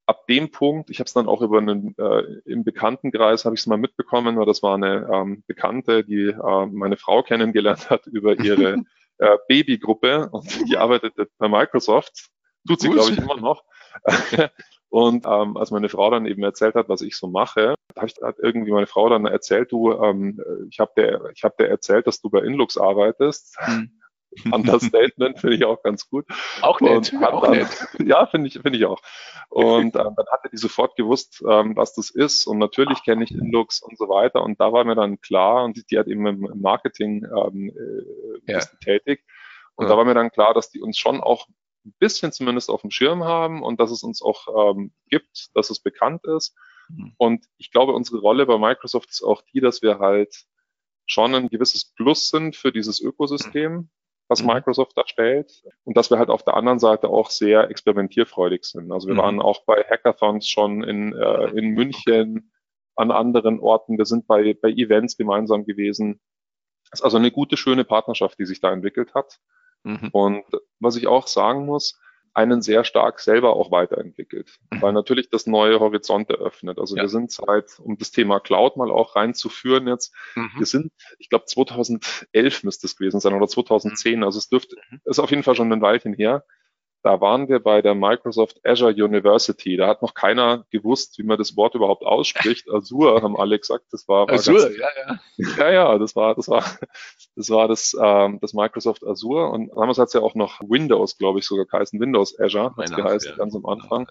ab 0.06 0.27
dem 0.27 0.51
Punkt, 0.51 0.91
ich 0.91 0.99
habe 0.99 1.06
es 1.06 1.12
dann 1.12 1.29
auch 1.29 1.41
über 1.41 1.59
einen 1.59 1.95
äh, 1.99 2.23
im 2.45 2.65
Bekanntenkreis 2.65 3.45
habe 3.45 3.55
ich 3.55 3.61
es 3.61 3.67
mal 3.67 3.79
mitbekommen, 3.79 4.37
weil 4.37 4.47
das 4.47 4.62
war 4.62 4.75
eine 4.75 5.09
ähm, 5.12 5.45
Bekannte, 5.47 6.05
die 6.05 6.27
äh, 6.27 6.67
meine 6.67 6.97
Frau 6.97 7.23
kennengelernt 7.23 7.91
hat 7.91 8.06
über 8.06 8.39
ihre 8.39 8.85
äh, 9.19 9.39
Babygruppe 9.49 10.29
und 10.31 10.69
die 10.69 10.77
arbeitete 10.77 11.29
bei 11.39 11.49
Microsoft, 11.49 12.31
tut 12.67 12.81
sie 12.81 12.91
glaube 12.91 13.12
ich 13.12 13.19
immer 13.19 13.37
noch. 13.37 13.65
und 14.89 15.25
ähm, 15.27 15.56
als 15.56 15.71
meine 15.71 15.89
Frau 15.89 16.11
dann 16.11 16.27
eben 16.27 16.43
erzählt 16.43 16.75
hat, 16.75 16.89
was 16.89 17.01
ich 17.01 17.17
so 17.17 17.29
mache, 17.29 17.75
hat 17.97 18.37
irgendwie 18.39 18.73
meine 18.73 18.87
Frau 18.87 19.09
dann 19.09 19.27
erzählt, 19.27 19.73
du, 19.73 19.93
ähm, 19.93 20.41
ich 20.69 20.81
habe 20.81 20.93
dir, 20.97 21.31
ich 21.35 21.45
habe 21.45 21.55
dir 21.59 21.69
erzählt, 21.69 22.06
dass 22.06 22.21
du 22.21 22.29
bei 22.29 22.41
Inlux 22.41 22.77
arbeitest. 22.77 23.56
Mhm. 23.67 24.01
Understatement 24.52 25.38
finde 25.38 25.56
ich 25.56 25.64
auch 25.64 25.82
ganz 25.82 26.08
gut. 26.08 26.26
Auch 26.62 26.81
nett. 26.81 27.12
auch 27.22 27.42
dann, 27.42 27.58
nett. 27.58 27.86
Ja, 28.04 28.26
finde 28.26 28.48
ich, 28.48 28.54
finde 28.54 28.78
ich 28.78 28.84
auch. 28.84 29.00
Und 29.50 29.96
ähm, 29.96 30.14
dann 30.16 30.26
hatte 30.32 30.48
die 30.52 30.56
sofort 30.56 30.96
gewusst, 30.96 31.42
ähm, 31.48 31.76
was 31.76 31.94
das 31.94 32.10
ist. 32.10 32.46
Und 32.46 32.58
natürlich 32.58 33.04
kenne 33.04 33.25
ich 33.25 33.32
Inlux 33.32 33.81
und 33.82 33.96
so 33.98 34.08
weiter. 34.08 34.42
Und 34.42 34.60
da 34.60 34.72
war 34.72 34.84
mir 34.84 34.94
dann 34.94 35.20
klar, 35.20 35.64
und 35.64 35.76
die, 35.76 35.84
die 35.84 35.98
hat 35.98 36.06
eben 36.06 36.26
im, 36.26 36.44
im 36.46 36.60
Marketing 36.60 37.25
ähm, 37.25 37.70
äh, 37.70 38.52
ja. 38.52 38.60
tätig. 38.82 39.25
Und 39.76 39.84
ja. 39.84 39.90
da 39.90 39.96
war 39.96 40.04
mir 40.04 40.14
dann 40.14 40.31
klar, 40.31 40.54
dass 40.54 40.70
die 40.70 40.81
uns 40.81 40.98
schon 40.98 41.20
auch 41.20 41.46
ein 41.84 41.94
bisschen 41.98 42.32
zumindest 42.32 42.70
auf 42.70 42.81
dem 42.81 42.90
Schirm 42.90 43.25
haben 43.25 43.62
und 43.62 43.78
dass 43.78 43.90
es 43.90 44.02
uns 44.02 44.22
auch 44.22 44.72
ähm, 44.72 44.92
gibt, 45.08 45.48
dass 45.54 45.70
es 45.70 45.81
bekannt 45.81 46.25
ist. 46.25 46.56
Mhm. 46.88 47.14
Und 47.19 47.46
ich 47.58 47.70
glaube, 47.70 47.92
unsere 47.92 48.19
Rolle 48.19 48.46
bei 48.46 48.58
Microsoft 48.58 49.10
ist 49.10 49.22
auch 49.22 49.42
die, 49.52 49.60
dass 49.60 49.82
wir 49.82 49.98
halt 49.98 50.44
schon 51.06 51.34
ein 51.34 51.48
gewisses 51.48 51.92
Plus 51.94 52.31
sind 52.31 52.56
für 52.56 52.72
dieses 52.72 53.00
Ökosystem. 53.00 53.90
Was 54.29 54.43
mhm. 54.43 54.49
Microsoft 54.49 54.97
da 54.97 55.03
stellt 55.06 55.65
und 55.85 55.97
dass 55.97 56.11
wir 56.11 56.19
halt 56.19 56.31
auf 56.31 56.43
der 56.43 56.55
anderen 56.55 56.79
Seite 56.79 57.09
auch 57.09 57.31
sehr 57.31 57.71
experimentierfreudig 57.71 58.65
sind. 58.65 58.91
Also 58.91 59.09
wir 59.09 59.15
mhm. 59.15 59.19
waren 59.19 59.43
auch 59.43 59.65
bei 59.65 59.85
Hackathons 59.88 60.49
schon 60.49 60.82
in, 60.82 61.12
äh, 61.12 61.50
in 61.50 61.71
München, 61.71 62.50
an 62.97 63.11
anderen 63.11 63.61
Orten. 63.61 63.99
Wir 63.99 64.06
sind 64.06 64.26
bei, 64.26 64.55
bei 64.55 64.71
Events 64.71 65.17
gemeinsam 65.17 65.65
gewesen. 65.65 66.21
Das 66.91 67.00
ist 67.00 67.05
also 67.05 67.17
eine 67.17 67.31
gute, 67.31 67.56
schöne 67.56 67.85
Partnerschaft, 67.85 68.39
die 68.39 68.46
sich 68.46 68.60
da 68.60 68.72
entwickelt 68.72 69.15
hat. 69.15 69.41
Mhm. 69.82 70.08
Und 70.13 70.44
was 70.81 70.96
ich 70.96 71.06
auch 71.06 71.27
sagen 71.27 71.67
muss, 71.67 72.01
einen 72.34 72.62
sehr 72.62 72.84
stark 72.84 73.20
selber 73.20 73.56
auch 73.56 73.70
weiterentwickelt, 73.70 74.58
mhm. 74.70 74.82
weil 74.82 74.93
natürlich 74.93 75.31
das 75.31 75.46
neue 75.46 75.81
Horizonte 75.81 76.34
öffnet. 76.34 76.79
Also 76.79 76.96
ja. 76.96 77.03
wir 77.03 77.08
sind 77.08 77.31
seit, 77.31 77.79
um 77.79 77.96
das 77.96 78.10
Thema 78.10 78.41
Cloud 78.41 78.76
mal 78.76 78.91
auch 78.91 79.17
reinzuführen 79.17 79.86
jetzt, 79.86 80.12
mhm. 80.34 80.50
wir 80.58 80.67
sind, 80.67 80.93
ich 81.19 81.31
glaube 81.31 81.46
2011 81.46 82.64
müsste 82.64 82.86
es 82.86 82.96
gewesen 82.96 83.20
sein 83.20 83.34
oder 83.34 83.46
2010, 83.46 84.19
mhm. 84.19 84.24
also 84.24 84.38
es 84.38 84.48
dürfte, 84.48 84.76
mhm. 84.91 85.00
ist 85.05 85.20
auf 85.20 85.31
jeden 85.31 85.44
Fall 85.44 85.55
schon 85.55 85.72
ein 85.72 85.81
Weilchen 85.81 86.12
her, 86.12 86.44
da 87.05 87.20
waren 87.20 87.49
wir 87.49 87.61
bei 87.61 87.82
der 87.82 87.94
Microsoft 87.94 88.61
Azure 88.65 88.93
University. 88.93 89.77
Da 89.77 89.89
hat 89.89 90.01
noch 90.01 90.15
keiner 90.15 90.65
gewusst, 90.70 91.19
wie 91.19 91.23
man 91.23 91.37
das 91.37 91.55
Wort 91.55 91.75
überhaupt 91.75 92.03
ausspricht. 92.03 92.67
Azure 92.70 93.20
haben 93.20 93.37
alle 93.37 93.58
gesagt, 93.58 93.84
das 93.93 94.08
war, 94.08 94.27
war 94.27 94.34
Azure, 94.34 94.63
ganz, 94.63 94.79
ja, 94.79 94.89
ja. 95.06 95.56
Ja, 95.58 95.70
ja, 95.70 95.99
das 95.99 96.17
war, 96.17 96.34
das 96.34 96.49
war, 96.49 96.65
das 97.37 97.51
war 97.51 97.69
das, 97.69 97.94
ähm, 98.03 98.39
das 98.41 98.55
Microsoft 98.55 99.05
Azure. 99.05 99.51
Und 99.51 99.69
damals 99.77 99.99
hat 99.99 100.08
es 100.08 100.15
ja 100.15 100.23
auch 100.23 100.34
noch 100.34 100.61
Windows, 100.63 101.19
glaube 101.19 101.41
ich, 101.41 101.46
sogar 101.46 101.67
geheißen, 101.67 102.01
Windows 102.01 102.41
Azure, 102.41 102.75
hat 102.75 102.96
geheißen, 102.96 103.32
ja. 103.32 103.37
ganz 103.37 103.55
am 103.55 103.67
Anfang. 103.67 104.08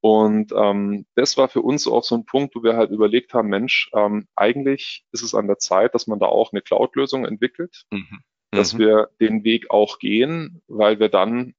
Und 0.00 0.52
ähm, 0.56 1.04
das 1.16 1.36
war 1.36 1.48
für 1.48 1.60
uns 1.60 1.86
auch 1.86 2.04
so 2.04 2.14
ein 2.14 2.24
Punkt, 2.24 2.56
wo 2.56 2.62
wir 2.62 2.76
halt 2.76 2.90
überlegt 2.90 3.34
haben, 3.34 3.48
Mensch, 3.48 3.90
ähm, 3.94 4.28
eigentlich 4.34 5.04
ist 5.12 5.22
es 5.22 5.34
an 5.34 5.46
der 5.46 5.58
Zeit, 5.58 5.94
dass 5.94 6.06
man 6.06 6.18
da 6.18 6.26
auch 6.26 6.52
eine 6.52 6.62
Cloud-Lösung 6.62 7.26
entwickelt, 7.26 7.84
mhm. 7.90 8.20
dass 8.50 8.72
mhm. 8.72 8.78
wir 8.78 9.10
den 9.20 9.44
Weg 9.44 9.70
auch 9.70 9.98
gehen, 9.98 10.62
weil 10.68 10.98
wir 11.00 11.10
dann 11.10 11.54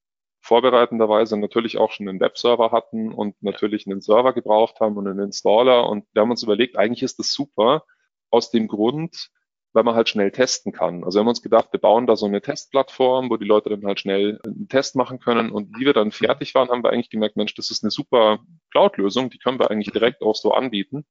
vorbereitenderweise 0.46 1.38
natürlich 1.38 1.78
auch 1.78 1.92
schon 1.92 2.08
einen 2.08 2.20
Webserver 2.20 2.72
hatten 2.72 3.12
und 3.12 3.36
natürlich 3.42 3.88
einen 3.88 4.02
Server 4.02 4.32
gebraucht 4.32 4.80
haben 4.80 4.96
und 4.96 5.08
einen 5.08 5.20
Installer. 5.20 5.90
Und 5.90 6.06
wir 6.14 6.22
haben 6.22 6.30
uns 6.30 6.44
überlegt, 6.44 6.78
eigentlich 6.78 7.02
ist 7.02 7.18
das 7.18 7.32
super 7.32 7.84
aus 8.30 8.52
dem 8.52 8.68
Grund, 8.68 9.32
weil 9.74 9.84
man 9.84 9.96
halt 9.96 10.08
schnell 10.08 10.32
testen 10.32 10.72
kann. 10.72 11.04
Also 11.04 11.18
wir 11.18 11.22
haben 11.22 11.30
uns 11.30 11.42
gedacht, 11.42 11.70
wir 11.72 11.80
bauen 11.80 12.06
da 12.06 12.16
so 12.16 12.28
eine 12.28 12.42
Testplattform, 12.42 13.32
wo 13.32 13.38
die 13.38 13.46
Leute 13.46 13.70
dann 13.72 13.86
halt 13.86 14.00
schnell 14.00 14.40
einen 14.46 14.70
Test 14.70 14.96
machen 14.96 15.20
können. 15.20 15.52
Und 15.52 15.76
wie 15.80 15.86
wir 15.86 15.94
dann 15.94 16.12
fertig 16.12 16.54
waren, 16.54 16.70
haben 16.70 16.84
wir 16.84 16.92
eigentlich 16.92 17.10
gemerkt, 17.10 17.38
Mensch, 17.38 17.56
das 17.56 17.72
ist 17.72 17.84
eine 17.84 17.92
super 17.92 18.40
Cloud-Lösung, 18.70 19.32
die 19.32 19.40
können 19.40 19.60
wir 19.60 19.72
eigentlich 19.72 19.92
direkt 19.92 20.22
auch 20.22 20.36
so 20.36 20.54
anbieten. 20.54 21.06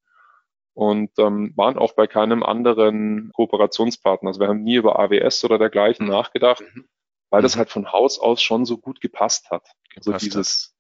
Und 0.75 1.11
ähm, 1.19 1.53
waren 1.57 1.77
auch 1.77 1.95
bei 1.95 2.07
keinem 2.07 2.45
anderen 2.45 3.33
Kooperationspartner. 3.35 4.29
Also 4.29 4.41
wir 4.41 4.49
haben 4.49 4.63
nie 4.63 4.77
über 4.77 4.99
AWS 4.99 5.45
oder 5.45 5.59
dergleichen 5.59 6.07
mhm. 6.07 6.13
nachgedacht. 6.13 6.63
Mhm 6.75 6.89
weil 7.35 7.41
mhm. 7.41 7.47
das 7.47 7.57
halt 7.57 7.69
von 7.69 7.91
Haus 7.91 8.21
aus 8.21 8.41
schon 8.41 8.65
so 8.65 8.79
gut 8.79 9.01
gepasst 9.01 9.51
hat. 9.51 9.67
Also 9.97 10.13
gepasst 10.13 10.25
also 10.25 10.39
dieses 10.39 10.77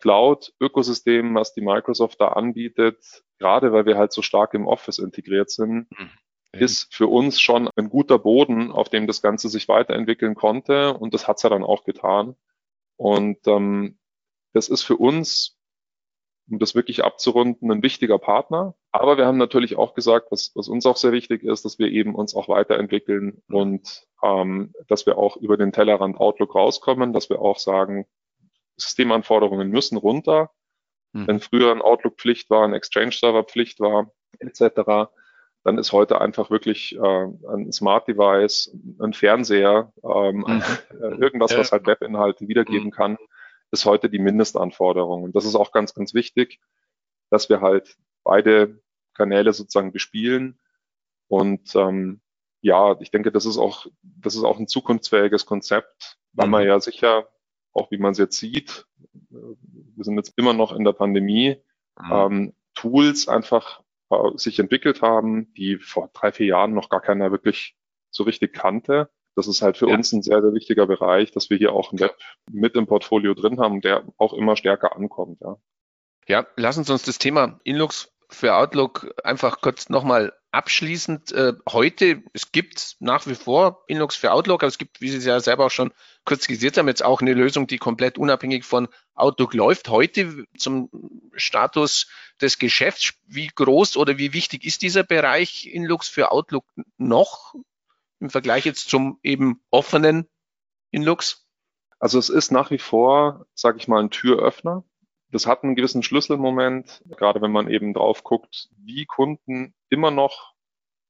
Cloud-Ökosystem, 0.00 1.36
was 1.36 1.54
die 1.54 1.60
Microsoft 1.60 2.20
da 2.20 2.30
anbietet, 2.30 3.22
gerade 3.38 3.72
weil 3.72 3.86
wir 3.86 3.96
halt 3.96 4.12
so 4.12 4.20
stark 4.20 4.54
im 4.54 4.66
Office 4.66 4.98
integriert 4.98 5.50
sind, 5.50 5.86
mhm. 5.92 6.10
ist 6.50 6.92
für 6.92 7.06
uns 7.06 7.40
schon 7.40 7.70
ein 7.76 7.90
guter 7.90 8.18
Boden, 8.18 8.72
auf 8.72 8.88
dem 8.88 9.06
das 9.06 9.22
Ganze 9.22 9.48
sich 9.48 9.68
weiterentwickeln 9.68 10.34
konnte. 10.34 10.94
Und 10.94 11.14
das 11.14 11.28
hat's 11.28 11.44
ja 11.44 11.50
dann 11.50 11.62
auch 11.62 11.84
getan. 11.84 12.34
Und 12.96 13.46
ähm, 13.46 13.96
das 14.52 14.68
ist 14.68 14.82
für 14.82 14.96
uns 14.96 15.53
um 16.48 16.58
das 16.58 16.74
wirklich 16.74 17.04
abzurunden, 17.04 17.70
ein 17.70 17.82
wichtiger 17.82 18.18
Partner. 18.18 18.74
Aber 18.92 19.16
wir 19.16 19.26
haben 19.26 19.38
natürlich 19.38 19.76
auch 19.76 19.94
gesagt, 19.94 20.30
was, 20.30 20.52
was 20.54 20.68
uns 20.68 20.84
auch 20.86 20.96
sehr 20.96 21.12
wichtig 21.12 21.42
ist, 21.42 21.64
dass 21.64 21.78
wir 21.78 21.88
eben 21.88 22.14
uns 22.14 22.34
auch 22.34 22.48
weiterentwickeln 22.48 23.42
und 23.48 24.06
ähm, 24.22 24.72
dass 24.88 25.06
wir 25.06 25.16
auch 25.18 25.36
über 25.36 25.56
den 25.56 25.72
Tellerrand 25.72 26.18
Outlook 26.18 26.54
rauskommen, 26.54 27.12
dass 27.12 27.30
wir 27.30 27.40
auch 27.40 27.58
sagen, 27.58 28.06
Systemanforderungen 28.76 29.68
müssen 29.68 29.96
runter. 29.96 30.50
Mhm. 31.12 31.26
Wenn 31.26 31.40
früher 31.40 31.72
ein 31.72 31.82
Outlook-Pflicht 31.82 32.50
war, 32.50 32.64
ein 32.64 32.74
Exchange-Server-Pflicht 32.74 33.80
war, 33.80 34.10
etc., 34.38 35.10
dann 35.62 35.78
ist 35.78 35.92
heute 35.92 36.20
einfach 36.20 36.50
wirklich 36.50 36.94
äh, 36.94 37.26
ein 37.48 37.72
Smart 37.72 38.06
Device, 38.06 38.76
ein 39.00 39.14
Fernseher, 39.14 39.92
ähm, 40.04 40.44
mhm. 40.46 41.22
irgendwas, 41.22 41.56
was 41.56 41.72
halt 41.72 41.86
Webinhalte 41.86 42.48
wiedergeben 42.48 42.88
mhm. 42.88 42.90
kann, 42.90 43.18
ist 43.74 43.84
heute 43.84 44.08
die 44.08 44.18
Mindestanforderung. 44.18 45.24
Und 45.24 45.36
das 45.36 45.44
ist 45.44 45.54
auch 45.54 45.72
ganz, 45.72 45.92
ganz 45.94 46.14
wichtig, 46.14 46.60
dass 47.30 47.48
wir 47.48 47.60
halt 47.60 47.96
beide 48.22 48.80
Kanäle 49.12 49.52
sozusagen 49.52 49.92
bespielen. 49.92 50.58
Und 51.28 51.74
ähm, 51.74 52.20
ja, 52.60 52.98
ich 53.00 53.10
denke, 53.10 53.30
das 53.30 53.44
ist 53.44 53.58
auch, 53.58 53.86
das 54.02 54.34
ist 54.34 54.44
auch 54.44 54.58
ein 54.58 54.68
zukunftsfähiges 54.68 55.44
Konzept, 55.44 56.18
weil 56.32 56.46
mhm. 56.46 56.52
man 56.52 56.66
ja 56.66 56.80
sicher, 56.80 57.28
auch 57.72 57.90
wie 57.90 57.98
man 57.98 58.12
es 58.12 58.18
jetzt 58.18 58.38
sieht, 58.38 58.86
wir 59.30 60.04
sind 60.04 60.16
jetzt 60.16 60.32
immer 60.36 60.54
noch 60.54 60.72
in 60.72 60.84
der 60.84 60.92
Pandemie, 60.92 61.62
mhm. 62.00 62.12
ähm, 62.12 62.54
Tools 62.74 63.28
einfach 63.28 63.82
äh, 64.10 64.36
sich 64.36 64.58
entwickelt 64.58 65.02
haben, 65.02 65.52
die 65.54 65.76
vor 65.76 66.10
drei, 66.12 66.32
vier 66.32 66.46
Jahren 66.46 66.74
noch 66.74 66.88
gar 66.88 67.00
keiner 67.00 67.30
wirklich 67.30 67.76
so 68.10 68.24
richtig 68.24 68.52
kannte. 68.52 69.10
Das 69.36 69.48
ist 69.48 69.62
halt 69.62 69.76
für 69.76 69.88
ja. 69.88 69.94
uns 69.94 70.12
ein 70.12 70.22
sehr, 70.22 70.40
sehr 70.42 70.52
wichtiger 70.52 70.86
Bereich, 70.86 71.32
dass 71.32 71.50
wir 71.50 71.56
hier 71.56 71.72
auch 71.72 71.92
ein 71.92 72.00
Web 72.00 72.16
mit 72.50 72.74
im 72.76 72.86
Portfolio 72.86 73.34
drin 73.34 73.58
haben, 73.60 73.80
der 73.80 74.04
auch 74.16 74.32
immer 74.32 74.56
stärker 74.56 74.96
ankommt. 74.96 75.40
Ja, 75.40 75.56
ja 76.28 76.46
lassen 76.56 76.84
Sie 76.84 76.92
uns 76.92 77.02
das 77.02 77.18
Thema 77.18 77.60
Inlux 77.64 78.12
für 78.30 78.54
Outlook 78.54 79.14
einfach 79.22 79.60
kurz 79.60 79.88
nochmal 79.88 80.32
abschließend. 80.50 81.32
Äh, 81.32 81.54
heute, 81.68 82.22
es 82.32 82.52
gibt 82.52 82.96
nach 83.00 83.26
wie 83.26 83.34
vor 83.34 83.84
Inlux 83.86 84.16
für 84.16 84.32
Outlook, 84.32 84.62
aber 84.62 84.68
es 84.68 84.78
gibt, 84.78 85.00
wie 85.00 85.08
Sie 85.08 85.18
es 85.18 85.24
ja 85.24 85.40
selber 85.40 85.66
auch 85.66 85.70
schon 85.70 85.92
kurz 86.24 86.44
skizziert 86.44 86.76
haben, 86.76 86.88
jetzt 86.88 87.04
auch 87.04 87.20
eine 87.20 87.34
Lösung, 87.34 87.66
die 87.66 87.78
komplett 87.78 88.18
unabhängig 88.18 88.64
von 88.64 88.88
Outlook 89.14 89.54
läuft. 89.54 89.88
Heute 89.88 90.44
zum 90.56 90.90
Status 91.34 92.08
des 92.40 92.58
Geschäfts, 92.58 93.14
wie 93.26 93.48
groß 93.48 93.96
oder 93.96 94.16
wie 94.18 94.32
wichtig 94.32 94.64
ist 94.64 94.82
dieser 94.82 95.02
Bereich 95.02 95.66
Inlux 95.66 96.08
für 96.08 96.30
Outlook 96.30 96.64
noch 96.96 97.54
im 98.24 98.30
Vergleich 98.30 98.64
jetzt 98.64 98.88
zum 98.88 99.18
eben 99.22 99.60
offenen 99.70 100.28
Inlux? 100.90 101.46
Also 101.98 102.18
es 102.18 102.30
ist 102.30 102.50
nach 102.50 102.70
wie 102.70 102.78
vor, 102.78 103.46
sage 103.54 103.76
ich 103.76 103.86
mal, 103.86 104.02
ein 104.02 104.10
Türöffner. 104.10 104.82
Das 105.30 105.46
hat 105.46 105.62
einen 105.62 105.76
gewissen 105.76 106.02
Schlüsselmoment, 106.02 107.02
gerade 107.16 107.42
wenn 107.42 107.52
man 107.52 107.68
eben 107.68 107.92
drauf 107.92 108.24
guckt, 108.24 108.70
wie 108.78 109.04
Kunden 109.04 109.74
immer 109.90 110.10
noch, 110.10 110.54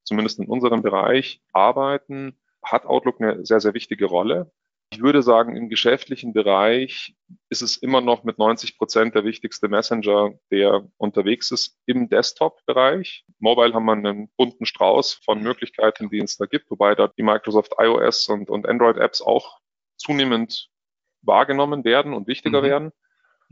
zumindest 0.03 0.41
in 0.41 0.49
unserem 0.49 0.83
Bereich, 0.83 1.41
arbeiten, 1.53 2.37
hat 2.63 2.85
Outlook 2.85 3.21
eine 3.21 3.47
sehr, 3.47 3.61
sehr 3.61 3.75
wichtige 3.75 4.07
Rolle. 4.07 4.53
Ich 4.95 5.03
würde 5.03 5.23
sagen, 5.23 5.57
im 5.57 5.69
geschäftlichen 5.69 6.33
Bereich 6.33 7.17
ist 7.49 7.63
es 7.63 7.77
immer 7.77 8.01
noch 8.01 8.23
mit 8.23 8.39
90 8.39 8.79
Prozent 8.79 9.17
der 9.17 9.25
wichtigste 9.25 9.67
Messenger, 9.67 10.35
der 10.53 10.89
unterwegs 10.99 11.51
ist 11.51 11.77
im 11.85 12.09
Desktop-Bereich. 12.09 13.25
Mobile 13.41 13.75
haben 13.75 13.87
wir 13.87 13.93
einen 13.95 14.31
bunten 14.37 14.67
Strauß 14.67 15.15
von 15.25 15.43
Möglichkeiten, 15.43 16.11
die 16.11 16.21
es 16.21 16.37
da 16.37 16.47
gibt, 16.47 16.71
wobei 16.71 16.95
da 16.95 17.09
die 17.09 17.25
Microsoft 17.25 17.75
iOS 17.77 18.29
und, 18.29 18.49
und 18.51 18.69
Android-Apps 18.69 19.21
auch 19.21 19.59
zunehmend 19.97 20.69
wahrgenommen 21.23 21.83
werden 21.83 22.15
und 22.15 22.29
wichtiger 22.29 22.61
mhm. 22.61 22.67
werden. 22.67 22.93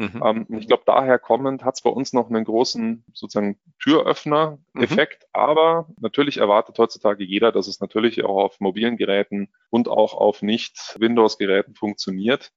Mhm. 0.03 0.23
Ähm, 0.25 0.47
ich 0.59 0.67
glaube, 0.67 0.83
daher 0.85 1.21
kommend 1.21 1.65
hat 1.65 1.77
es 1.77 1.83
bei 1.83 1.91
uns 1.91 2.13
noch 2.13 2.29
einen 2.29 2.45
großen 2.45 3.05
sozusagen 3.13 3.61
Türöffner-Effekt. 3.81 5.23
Mhm. 5.23 5.29
Aber 5.33 5.89
natürlich 6.01 6.39
erwartet 6.39 6.77
heutzutage 6.79 7.23
jeder, 7.23 7.53
dass 7.53 7.69
es 7.69 7.81
natürlich 7.81 8.25
auch 8.25 8.37
auf 8.37 8.61
mobilen 8.61 8.97
Geräten 8.97 9.53
und 9.71 9.87
auch 9.87 10.15
auf 10.15 10.43
Nicht-Windows-Geräten 10.43 11.75
funktioniert. 11.75 12.53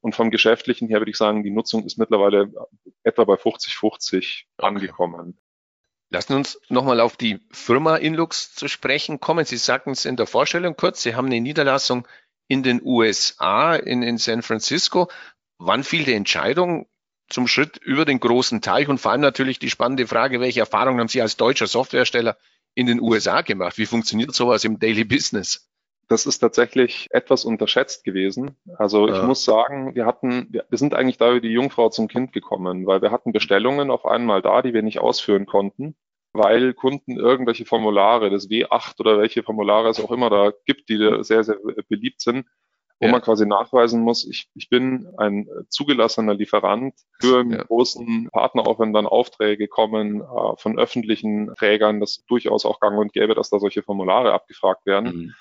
Und 0.00 0.14
vom 0.14 0.30
Geschäftlichen 0.30 0.88
her 0.88 1.00
würde 1.00 1.10
ich 1.10 1.18
sagen, 1.18 1.42
die 1.42 1.50
Nutzung 1.50 1.84
ist 1.84 1.98
mittlerweile 1.98 2.50
etwa 3.02 3.24
bei 3.24 3.34
50-50 3.34 4.16
okay. 4.56 4.66
angekommen. 4.66 5.38
Lassen 6.10 6.34
uns 6.34 6.58
nochmal 6.70 7.00
auf 7.00 7.18
die 7.18 7.40
Firma 7.50 7.96
Inlux 7.96 8.54
zu 8.54 8.66
sprechen 8.68 9.20
kommen. 9.20 9.44
Sie 9.44 9.58
sagten 9.58 9.90
es 9.90 10.06
in 10.06 10.16
der 10.16 10.26
Vorstellung 10.26 10.74
kurz, 10.74 11.02
Sie 11.02 11.14
haben 11.14 11.26
eine 11.26 11.40
Niederlassung 11.40 12.08
in 12.46 12.62
den 12.62 12.80
USA, 12.82 13.74
in, 13.74 14.02
in 14.02 14.16
San 14.16 14.40
Francisco. 14.40 15.10
Wann 15.58 15.84
fiel 15.84 16.04
die 16.04 16.14
Entscheidung 16.14 16.86
zum 17.28 17.46
Schritt 17.46 17.76
über 17.78 18.04
den 18.04 18.20
großen 18.20 18.62
Teich 18.62 18.88
und 18.88 18.98
vor 18.98 19.12
allem 19.12 19.20
natürlich 19.20 19.58
die 19.58 19.70
spannende 19.70 20.06
Frage, 20.06 20.40
welche 20.40 20.60
Erfahrungen 20.60 21.00
haben 21.00 21.08
Sie 21.08 21.20
als 21.20 21.36
deutscher 21.36 21.66
Softwarehersteller 21.66 22.36
in 22.74 22.86
den 22.86 23.00
USA 23.00 23.42
gemacht? 23.42 23.76
Wie 23.76 23.86
funktioniert 23.86 24.34
sowas 24.34 24.64
im 24.64 24.78
Daily 24.78 25.04
Business? 25.04 25.68
Das 26.08 26.24
ist 26.24 26.38
tatsächlich 26.38 27.08
etwas 27.10 27.44
unterschätzt 27.44 28.02
gewesen. 28.02 28.56
Also 28.78 29.08
ich 29.08 29.16
ja. 29.16 29.26
muss 29.26 29.44
sagen, 29.44 29.94
wir 29.94 30.06
hatten, 30.06 30.48
wir 30.50 30.78
sind 30.78 30.94
eigentlich 30.94 31.18
da 31.18 31.34
wie 31.34 31.42
die 31.42 31.48
Jungfrau 31.48 31.90
zum 31.90 32.08
Kind 32.08 32.32
gekommen, 32.32 32.86
weil 32.86 33.02
wir 33.02 33.10
hatten 33.10 33.32
Bestellungen 33.32 33.90
auf 33.90 34.06
einmal 34.06 34.40
da, 34.40 34.62
die 34.62 34.72
wir 34.72 34.82
nicht 34.82 35.00
ausführen 35.00 35.44
konnten, 35.44 35.96
weil 36.32 36.72
Kunden 36.72 37.18
irgendwelche 37.18 37.66
Formulare, 37.66 38.30
das 38.30 38.48
W8 38.48 38.98
oder 39.00 39.18
welche 39.18 39.42
Formulare 39.42 39.90
es 39.90 40.00
auch 40.00 40.10
immer 40.10 40.30
da 40.30 40.52
gibt, 40.64 40.88
die 40.88 41.18
sehr, 41.20 41.44
sehr 41.44 41.58
beliebt 41.88 42.22
sind, 42.22 42.46
wo 43.00 43.06
ja. 43.06 43.12
man 43.12 43.22
quasi 43.22 43.46
nachweisen 43.46 44.00
muss, 44.02 44.26
ich, 44.26 44.48
ich 44.54 44.68
bin 44.68 45.08
ein 45.18 45.48
zugelassener 45.68 46.34
Lieferant 46.34 46.94
für 47.20 47.40
einen 47.40 47.52
ja. 47.52 47.64
großen 47.64 48.28
Partner, 48.32 48.66
auch 48.66 48.80
wenn 48.80 48.92
dann 48.92 49.06
Aufträge 49.06 49.68
kommen 49.68 50.20
äh, 50.20 50.56
von 50.56 50.78
öffentlichen 50.78 51.54
Trägern, 51.56 52.00
das 52.00 52.24
durchaus 52.26 52.64
auch 52.64 52.80
gang 52.80 52.98
und 52.98 53.12
gäbe, 53.12 53.34
dass 53.34 53.50
da 53.50 53.60
solche 53.60 53.82
Formulare 53.82 54.32
abgefragt 54.32 54.84
werden. 54.84 55.16
Mhm. 55.16 55.34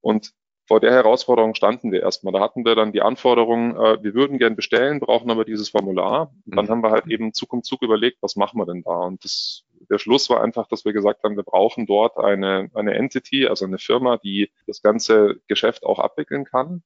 Und 0.00 0.32
vor 0.66 0.80
der 0.80 0.92
Herausforderung 0.92 1.54
standen 1.54 1.92
wir 1.92 2.02
erstmal. 2.02 2.32
Da 2.32 2.40
hatten 2.40 2.64
wir 2.64 2.74
dann 2.74 2.92
die 2.92 3.02
Anforderung, 3.02 3.76
äh, 3.76 4.02
wir 4.02 4.14
würden 4.14 4.38
gern 4.38 4.56
bestellen, 4.56 4.98
brauchen 4.98 5.30
aber 5.30 5.44
dieses 5.44 5.68
Formular. 5.68 6.32
Und 6.44 6.56
dann 6.56 6.66
mhm. 6.66 6.70
haben 6.70 6.82
wir 6.82 6.90
halt 6.90 7.06
eben 7.08 7.32
Zug 7.32 7.52
um 7.52 7.62
Zug 7.62 7.82
überlegt, 7.82 8.18
was 8.22 8.36
machen 8.36 8.58
wir 8.58 8.66
denn 8.66 8.82
da? 8.82 8.90
Und 8.90 9.22
das, 9.22 9.64
der 9.90 9.98
Schluss 9.98 10.28
war 10.30 10.42
einfach, 10.42 10.66
dass 10.68 10.84
wir 10.84 10.92
gesagt 10.92 11.22
haben, 11.22 11.36
wir 11.36 11.42
brauchen 11.42 11.86
dort 11.86 12.18
eine, 12.18 12.70
eine 12.74 12.94
Entity, 12.94 13.46
also 13.46 13.64
eine 13.64 13.78
Firma, 13.78 14.16
die 14.16 14.50
das 14.66 14.82
ganze 14.82 15.40
Geschäft 15.48 15.84
auch 15.84 15.98
abwickeln 15.98 16.44
kann. 16.44 16.82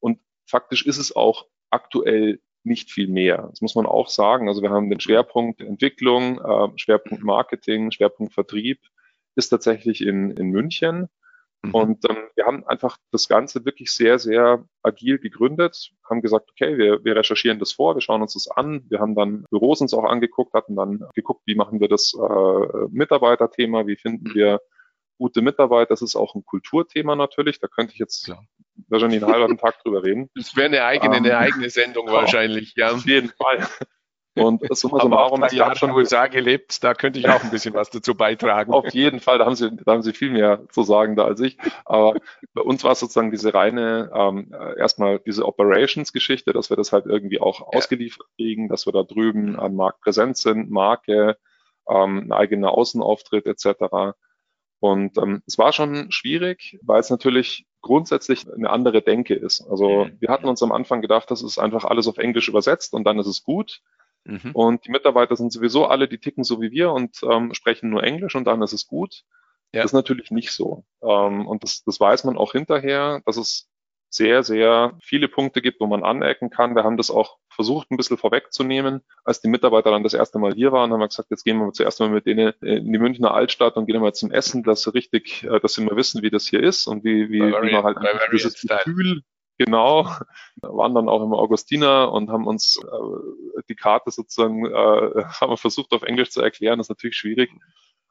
Und 0.00 0.20
faktisch 0.46 0.86
ist 0.86 0.98
es 0.98 1.14
auch 1.14 1.46
aktuell 1.70 2.40
nicht 2.64 2.90
viel 2.90 3.08
mehr. 3.08 3.48
Das 3.50 3.60
muss 3.60 3.74
man 3.74 3.86
auch 3.86 4.08
sagen. 4.08 4.48
Also 4.48 4.62
wir 4.62 4.70
haben 4.70 4.90
den 4.90 5.00
Schwerpunkt 5.00 5.60
Entwicklung, 5.60 6.40
äh, 6.40 6.68
Schwerpunkt 6.76 7.22
Marketing, 7.24 7.90
Schwerpunkt 7.92 8.34
Vertrieb 8.34 8.80
ist 9.36 9.50
tatsächlich 9.50 10.00
in, 10.00 10.30
in 10.32 10.50
München. 10.50 11.08
Mhm. 11.66 11.74
Und 11.74 12.10
ähm, 12.10 12.16
wir 12.34 12.44
haben 12.46 12.66
einfach 12.66 12.98
das 13.12 13.28
Ganze 13.28 13.64
wirklich 13.64 13.90
sehr, 13.90 14.18
sehr 14.18 14.64
agil 14.82 15.18
gegründet, 15.18 15.90
haben 16.08 16.22
gesagt, 16.22 16.50
okay, 16.50 16.78
wir, 16.78 17.04
wir 17.04 17.16
recherchieren 17.16 17.58
das 17.58 17.72
vor, 17.72 17.94
wir 17.94 18.00
schauen 18.00 18.22
uns 18.22 18.34
das 18.34 18.48
an. 18.48 18.84
Wir 18.88 19.00
haben 19.00 19.14
dann 19.14 19.44
Büros 19.50 19.80
uns 19.80 19.94
auch 19.94 20.04
angeguckt, 20.04 20.54
hatten 20.54 20.76
dann 20.76 21.04
geguckt, 21.14 21.42
wie 21.46 21.54
machen 21.54 21.80
wir 21.80 21.88
das 21.88 22.14
äh, 22.14 22.86
Mitarbeiterthema, 22.90 23.86
wie 23.86 23.96
finden 23.96 24.34
wir 24.34 24.60
gute 25.18 25.42
Mitarbeiter. 25.42 25.88
Das 25.88 26.02
ist 26.02 26.16
auch 26.16 26.34
ein 26.34 26.44
Kulturthema 26.44 27.16
natürlich. 27.16 27.58
Da 27.60 27.68
könnte 27.68 27.92
ich 27.92 27.98
jetzt 27.98 28.26
Klar. 28.26 28.44
wahrscheinlich 28.88 29.22
einen 29.22 29.32
halben 29.32 29.58
Tag 29.58 29.82
drüber 29.82 30.02
reden. 30.02 30.30
Das 30.34 30.54
wäre 30.56 30.66
eine 30.66 30.84
eigene, 30.84 31.16
ähm, 31.16 31.24
eine 31.24 31.38
eigene 31.38 31.70
Sendung 31.70 32.06
wahrscheinlich, 32.08 32.74
ja. 32.76 32.92
Auf 32.92 33.06
jeden 33.06 33.30
Fall. 33.30 33.66
Und 34.36 34.62
summa 34.76 35.00
summarum, 35.00 35.44
ich 35.50 35.60
habe 35.60 35.76
schon 35.76 35.90
in 35.90 35.94
den 35.94 36.00
USA 36.00 36.26
gelebt, 36.26 36.82
da 36.84 36.94
könnte 36.94 37.18
ich 37.18 37.28
auch 37.28 37.42
ein 37.42 37.50
bisschen 37.50 37.74
was 37.74 37.90
dazu 37.90 38.14
beitragen. 38.14 38.72
Auf 38.72 38.92
jeden 38.92 39.20
Fall, 39.20 39.38
da 39.38 39.46
haben 39.46 39.56
Sie, 39.56 39.70
da 39.74 39.92
haben 39.92 40.02
Sie 40.02 40.12
viel 40.12 40.30
mehr 40.30 40.60
zu 40.70 40.82
sagen 40.82 41.16
da 41.16 41.24
als 41.24 41.40
ich. 41.40 41.56
Aber 41.84 42.14
bei 42.52 42.62
uns 42.62 42.84
war 42.84 42.92
es 42.92 43.00
sozusagen 43.00 43.30
diese 43.30 43.54
reine, 43.54 44.10
ähm, 44.14 44.54
erstmal 44.76 45.18
diese 45.20 45.46
Operations-Geschichte, 45.46 46.52
dass 46.52 46.70
wir 46.70 46.76
das 46.76 46.92
halt 46.92 47.06
irgendwie 47.06 47.40
auch 47.40 47.60
ja. 47.60 47.78
ausgeliefert 47.78 48.26
kriegen, 48.36 48.68
dass 48.68 48.86
wir 48.86 48.92
da 48.92 49.02
drüben 49.02 49.58
am 49.58 49.74
Markt 49.74 50.02
präsent 50.02 50.36
sind, 50.36 50.70
Marke, 50.70 51.38
ähm, 51.88 52.26
ein 52.26 52.32
eigener 52.32 52.72
Außenauftritt 52.72 53.46
etc. 53.46 54.14
Und 54.80 55.16
ähm, 55.18 55.42
es 55.46 55.58
war 55.58 55.72
schon 55.72 56.10
schwierig, 56.10 56.78
weil 56.82 57.00
es 57.00 57.10
natürlich 57.10 57.66
grundsätzlich 57.80 58.46
eine 58.52 58.70
andere 58.70 59.00
Denke 59.00 59.34
ist. 59.34 59.66
Also 59.68 60.04
mhm. 60.04 60.16
wir 60.20 60.28
hatten 60.28 60.48
uns 60.48 60.62
am 60.62 60.72
Anfang 60.72 61.00
gedacht, 61.00 61.30
das 61.30 61.42
ist 61.42 61.58
einfach 61.58 61.84
alles 61.84 62.08
auf 62.08 62.18
Englisch 62.18 62.48
übersetzt 62.48 62.92
und 62.94 63.04
dann 63.04 63.18
ist 63.18 63.26
es 63.26 63.42
gut. 63.42 63.80
Mhm. 64.26 64.50
Und 64.52 64.86
die 64.86 64.90
Mitarbeiter 64.90 65.36
sind 65.36 65.52
sowieso 65.52 65.86
alle, 65.86 66.08
die 66.08 66.18
ticken 66.18 66.44
so 66.44 66.60
wie 66.60 66.70
wir 66.70 66.92
und 66.92 67.20
ähm, 67.22 67.54
sprechen 67.54 67.90
nur 67.90 68.02
Englisch 68.02 68.34
und 68.34 68.44
dann 68.44 68.62
ist 68.62 68.72
es 68.72 68.86
gut. 68.86 69.22
Ja. 69.72 69.82
Das 69.82 69.90
ist 69.90 69.94
natürlich 69.94 70.30
nicht 70.30 70.50
so. 70.52 70.84
Ähm, 71.02 71.46
und 71.46 71.62
das, 71.62 71.84
das 71.84 72.00
weiß 72.00 72.24
man 72.24 72.36
auch 72.36 72.52
hinterher, 72.52 73.22
dass 73.24 73.36
es 73.36 73.68
sehr, 74.08 74.42
sehr 74.42 74.96
viele 75.02 75.28
Punkte 75.28 75.60
gibt, 75.60 75.80
wo 75.80 75.86
man 75.86 76.04
anecken 76.04 76.48
kann. 76.48 76.74
Wir 76.74 76.84
haben 76.84 76.96
das 76.96 77.10
auch 77.10 77.36
versucht, 77.48 77.90
ein 77.90 77.96
bisschen 77.96 78.16
vorwegzunehmen. 78.16 79.02
Als 79.24 79.40
die 79.40 79.48
Mitarbeiter 79.48 79.90
dann 79.90 80.02
das 80.02 80.14
erste 80.14 80.38
Mal 80.38 80.54
hier 80.54 80.72
waren, 80.72 80.92
haben 80.92 81.00
wir 81.00 81.08
gesagt, 81.08 81.30
jetzt 81.30 81.44
gehen 81.44 81.58
wir 81.58 81.72
zuerst 81.72 82.00
mal 82.00 82.08
mit 82.08 82.26
denen 82.26 82.52
in 82.62 82.92
die 82.92 82.98
Münchner 82.98 83.34
Altstadt 83.34 83.76
und 83.76 83.86
gehen 83.86 84.00
mal 84.00 84.14
zum 84.14 84.30
Essen, 84.30 84.62
dass 84.62 84.82
sie 84.82 84.94
richtig, 84.94 85.44
äh, 85.44 85.60
dass 85.60 85.74
sie 85.74 85.84
mal 85.84 85.96
wissen, 85.96 86.22
wie 86.22 86.30
das 86.30 86.46
hier 86.46 86.62
ist 86.62 86.86
und 86.86 87.04
wie, 87.04 87.28
wie, 87.30 87.40
wie 87.42 87.72
man 87.72 87.84
halt 87.84 87.98
dieses 88.32 88.60
Gefühl 88.60 89.22
Genau, 89.58 90.10
waren 90.60 90.94
dann 90.94 91.08
auch 91.08 91.22
im 91.22 91.32
Augustiner 91.32 92.12
und 92.12 92.28
haben 92.30 92.46
uns 92.46 92.78
äh, 92.78 93.62
die 93.68 93.74
Karte 93.74 94.10
sozusagen, 94.10 94.66
äh, 94.66 94.70
haben 95.40 95.50
wir 95.50 95.56
versucht 95.56 95.92
auf 95.92 96.02
Englisch 96.02 96.30
zu 96.30 96.42
erklären, 96.42 96.78
das 96.78 96.86
ist 96.86 96.90
natürlich 96.90 97.16
schwierig. 97.16 97.50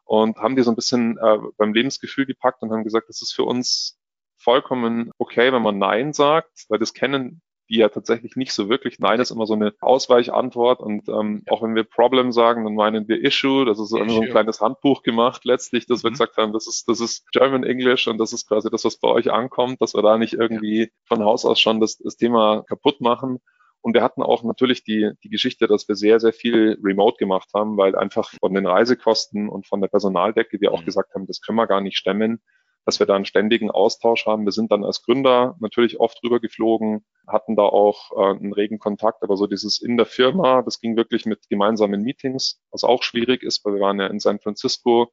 Und 0.06 0.38
haben 0.38 0.56
die 0.56 0.64
so 0.64 0.72
ein 0.72 0.76
bisschen 0.76 1.18
äh, 1.18 1.38
beim 1.58 1.74
Lebensgefühl 1.74 2.26
gepackt 2.26 2.62
und 2.62 2.72
haben 2.72 2.84
gesagt, 2.84 3.10
das 3.10 3.22
ist 3.22 3.34
für 3.34 3.44
uns 3.44 4.00
vollkommen 4.38 5.12
okay, 5.18 5.52
wenn 5.52 5.62
man 5.64 5.80
Nein 5.80 6.14
sagt, 6.14 6.66
weil 6.70 6.80
das 6.80 6.94
kennen 6.94 7.42
die 7.70 7.78
ja 7.78 7.90
tatsächlich 7.90 8.36
nicht 8.36 8.54
so 8.54 8.70
wirklich. 8.70 9.00
Nein 9.00 9.20
ist 9.20 9.32
immer 9.32 9.46
so 9.46 9.54
eine 9.54 9.74
Ausweichantwort 9.80 10.80
und 10.80 11.08
ähm, 11.10 11.44
auch 11.50 11.64
wenn 11.64 11.76
wir 11.76 11.84
Problem 11.84 12.32
sagen, 12.32 12.64
dann 12.64 12.76
meinen 12.76 13.08
wir 13.08 13.24
Issue. 13.24 13.66
Das 13.66 13.80
ist 13.80 13.90
so, 13.90 13.98
ein 13.98 14.30
kleines 14.30 14.62
Handbuch 14.62 15.04
gemacht 15.04 15.46
letztlich, 15.46 15.86
dass 15.88 16.04
mhm. 16.04 16.08
wir 16.08 16.12
gesagt 16.12 16.38
haben, 16.38 16.54
das 16.54 16.68
ist, 16.68 16.88
das 16.88 17.00
ist 17.00 17.32
German 17.32 17.64
English 17.64 18.08
und 18.08 18.18
das 18.18 18.34
ist 18.34 18.48
quasi 18.48 18.70
das, 18.70 18.86
was 18.86 18.98
bei 18.98 19.10
euch 19.10 19.32
ankommt, 19.32 19.82
dass 19.82 19.96
wir 19.96 20.02
da 20.02 20.18
nicht 20.18 20.34
irgendwie 20.34 20.92
von 21.06 21.24
Haus 21.24 21.46
aus 21.46 21.60
schon 21.60 21.80
das, 21.80 21.98
das 21.98 22.18
Thema 22.18 22.64
kaputt 22.68 23.02
machen. 23.02 23.40
Und 23.82 23.94
wir 23.94 24.02
hatten 24.02 24.24
auch 24.24 24.44
natürlich 24.44 24.84
die, 24.84 25.12
die 25.24 25.30
Geschichte, 25.30 25.68
dass 25.68 25.88
wir 25.88 25.96
sehr, 25.96 26.20
sehr 26.20 26.34
viel 26.34 26.80
remote 26.84 27.18
gemacht 27.18 27.50
haben, 27.54 27.78
weil 27.78 27.96
einfach 27.96 28.32
von 28.40 28.54
den 28.54 28.66
Reisekosten 28.66 29.48
und 29.48 29.68
von 29.68 29.80
der 29.80 29.90
Personaldecke 29.90 30.60
wir 30.60 30.72
auch 30.72 30.82
mhm. 30.82 30.86
gesagt 30.86 31.14
haben, 31.14 31.28
das 31.28 31.40
können 31.42 31.58
wir 31.58 31.68
gar 31.68 31.82
nicht 31.82 31.98
stemmen 31.98 32.42
dass 32.86 33.00
wir 33.00 33.06
da 33.06 33.16
einen 33.16 33.26
ständigen 33.26 33.72
Austausch 33.72 34.26
haben. 34.26 34.46
Wir 34.46 34.52
sind 34.52 34.72
dann 34.72 34.84
als 34.84 35.04
Gründer 35.04 35.56
natürlich 35.60 36.00
oft 36.00 36.24
rübergeflogen, 36.24 37.04
hatten 37.28 37.56
da 37.56 37.64
auch 37.64 38.12
äh, 38.16 38.38
einen 38.38 38.54
regen 38.54 38.80
Kontakt, 38.80 39.24
aber 39.24 39.38
so 39.38 39.48
dieses 39.48 39.82
in 39.82 39.98
der 39.98 40.06
Firma, 40.06 40.62
das 40.62 40.80
ging 40.80 40.96
wirklich 40.96 41.26
mit 41.26 41.50
gemeinsamen 41.50 42.02
Meetings, 42.02 42.62
was 42.72 42.84
auch 42.84 43.04
schwierig 43.04 43.44
ist, 43.44 43.66
weil 43.66 43.74
wir 43.74 43.82
waren 43.82 44.00
ja 44.00 44.08
in 44.08 44.20
San 44.20 44.40
Francisco, 44.40 45.12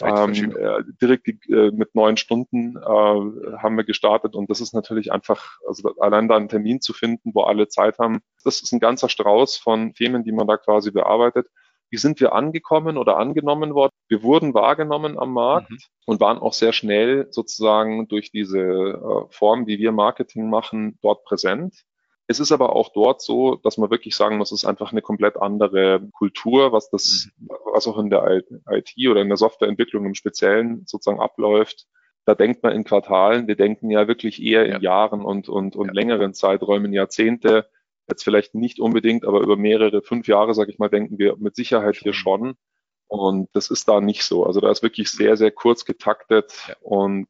ähm, 0.00 0.56
äh, 0.56 0.82
direkt 1.00 1.28
äh, 1.48 1.70
mit 1.72 1.94
neun 1.94 2.16
Stunden 2.16 2.76
äh, 2.76 2.80
haben 2.80 3.76
wir 3.76 3.84
gestartet 3.84 4.34
und 4.36 4.48
das 4.48 4.60
ist 4.60 4.72
natürlich 4.72 5.10
einfach, 5.12 5.58
also 5.66 5.92
allein 5.98 6.28
da 6.28 6.36
einen 6.36 6.48
Termin 6.48 6.80
zu 6.80 6.92
finden, 6.92 7.32
wo 7.34 7.42
alle 7.42 7.68
Zeit 7.68 7.98
haben, 7.98 8.20
das 8.44 8.60
ist 8.62 8.72
ein 8.72 8.80
ganzer 8.80 9.08
Strauß 9.08 9.56
von 9.56 9.94
Themen, 9.94 10.24
die 10.24 10.32
man 10.32 10.46
da 10.46 10.56
quasi 10.56 10.90
bearbeitet. 10.90 11.48
Wie 11.90 11.96
sind 11.96 12.20
wir 12.20 12.34
angekommen 12.34 12.98
oder 12.98 13.16
angenommen 13.16 13.74
worden? 13.74 13.92
Wir 14.08 14.22
wurden 14.22 14.54
wahrgenommen 14.54 15.18
am 15.18 15.32
Markt 15.32 15.70
mhm. 15.70 15.78
und 16.06 16.20
waren 16.20 16.38
auch 16.38 16.52
sehr 16.52 16.72
schnell 16.72 17.28
sozusagen 17.30 18.08
durch 18.08 18.30
diese 18.30 18.60
äh, 18.60 19.24
Form, 19.30 19.66
wie 19.66 19.78
wir 19.78 19.92
Marketing 19.92 20.50
machen, 20.50 20.98
dort 21.02 21.24
präsent. 21.24 21.84
Es 22.30 22.40
ist 22.40 22.52
aber 22.52 22.76
auch 22.76 22.90
dort 22.92 23.22
so, 23.22 23.56
dass 23.56 23.78
man 23.78 23.90
wirklich 23.90 24.14
sagen 24.14 24.36
muss, 24.36 24.52
es 24.52 24.62
ist 24.62 24.68
einfach 24.68 24.92
eine 24.92 25.00
komplett 25.00 25.38
andere 25.38 26.06
Kultur, 26.12 26.72
was 26.72 26.90
das, 26.90 27.28
mhm. 27.38 27.48
was 27.72 27.86
auch 27.86 27.98
in 27.98 28.10
der 28.10 28.42
IT 28.70 28.92
oder 29.08 29.22
in 29.22 29.28
der 29.28 29.38
Softwareentwicklung 29.38 30.04
im 30.04 30.14
Speziellen 30.14 30.82
sozusagen 30.86 31.20
abläuft. 31.20 31.86
Da 32.26 32.34
denkt 32.34 32.62
man 32.62 32.74
in 32.74 32.84
Quartalen, 32.84 33.48
wir 33.48 33.56
denken 33.56 33.90
ja 33.90 34.06
wirklich 34.06 34.42
eher 34.42 34.66
in 34.66 34.82
Jahren 34.82 35.24
und, 35.24 35.48
und, 35.48 35.74
und 35.74 35.86
ja. 35.86 35.92
längeren 35.94 36.34
Zeiträumen, 36.34 36.92
Jahrzehnte 36.92 37.66
Jetzt 38.08 38.24
vielleicht 38.24 38.54
nicht 38.54 38.80
unbedingt, 38.80 39.24
aber 39.24 39.40
über 39.40 39.56
mehrere, 39.56 40.02
fünf 40.02 40.28
Jahre, 40.28 40.54
sage 40.54 40.72
ich 40.72 40.78
mal, 40.78 40.88
denken 40.88 41.18
wir 41.18 41.36
mit 41.36 41.56
Sicherheit 41.56 41.96
hier 41.96 42.14
schon. 42.14 42.54
Und 43.06 43.48
das 43.52 43.70
ist 43.70 43.88
da 43.88 44.00
nicht 44.00 44.22
so. 44.24 44.44
Also 44.44 44.60
da 44.60 44.70
ist 44.70 44.82
wirklich 44.82 45.10
sehr, 45.10 45.36
sehr 45.36 45.50
kurz 45.50 45.84
getaktet. 45.84 46.52
Ja. 46.68 46.74
Und 46.80 47.28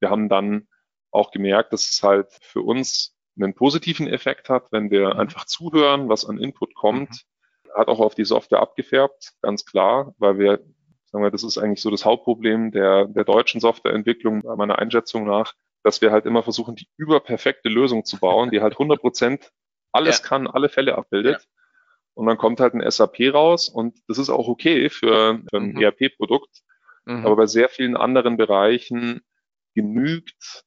wir 0.00 0.10
haben 0.10 0.28
dann 0.28 0.68
auch 1.10 1.30
gemerkt, 1.30 1.72
dass 1.72 1.88
es 1.88 2.02
halt 2.02 2.28
für 2.42 2.60
uns 2.60 3.14
einen 3.36 3.54
positiven 3.54 4.06
Effekt 4.06 4.48
hat, 4.48 4.70
wenn 4.72 4.90
wir 4.90 5.14
mhm. 5.14 5.20
einfach 5.20 5.46
zuhören, 5.46 6.08
was 6.08 6.24
an 6.24 6.38
Input 6.38 6.74
kommt. 6.74 7.10
Mhm. 7.10 7.70
Hat 7.74 7.88
auch 7.88 8.00
auf 8.00 8.14
die 8.14 8.24
Software 8.24 8.60
abgefärbt, 8.60 9.32
ganz 9.42 9.64
klar, 9.64 10.14
weil 10.18 10.38
wir, 10.38 10.60
sagen 11.06 11.24
wir, 11.24 11.30
das 11.30 11.42
ist 11.42 11.58
eigentlich 11.58 11.80
so 11.80 11.90
das 11.90 12.04
Hauptproblem 12.04 12.70
der, 12.70 13.06
der 13.06 13.24
deutschen 13.24 13.60
Softwareentwicklung, 13.60 14.42
meiner 14.56 14.78
Einschätzung 14.78 15.24
nach, 15.24 15.54
dass 15.82 16.00
wir 16.00 16.12
halt 16.12 16.24
immer 16.24 16.42
versuchen, 16.44 16.76
die 16.76 16.86
überperfekte 16.96 17.68
Lösung 17.68 18.04
zu 18.04 18.18
bauen, 18.18 18.50
die 18.50 18.60
halt 18.60 18.72
100 18.78 19.00
Prozent 19.00 19.50
alles 19.94 20.20
ja. 20.20 20.28
kann, 20.28 20.46
alle 20.46 20.68
Fälle 20.68 20.96
abbildet. 20.96 21.42
Ja. 21.42 21.48
Und 22.14 22.26
dann 22.26 22.38
kommt 22.38 22.60
halt 22.60 22.74
ein 22.74 22.90
SAP 22.90 23.32
raus 23.32 23.68
und 23.68 23.98
das 24.06 24.18
ist 24.18 24.30
auch 24.30 24.48
okay 24.48 24.88
für, 24.88 25.40
für 25.48 25.56
ein 25.56 25.72
mhm. 25.72 25.80
ERP-Produkt. 25.80 26.62
Mhm. 27.06 27.26
Aber 27.26 27.36
bei 27.36 27.46
sehr 27.46 27.68
vielen 27.68 27.96
anderen 27.96 28.36
Bereichen 28.36 29.22
genügt, 29.74 30.64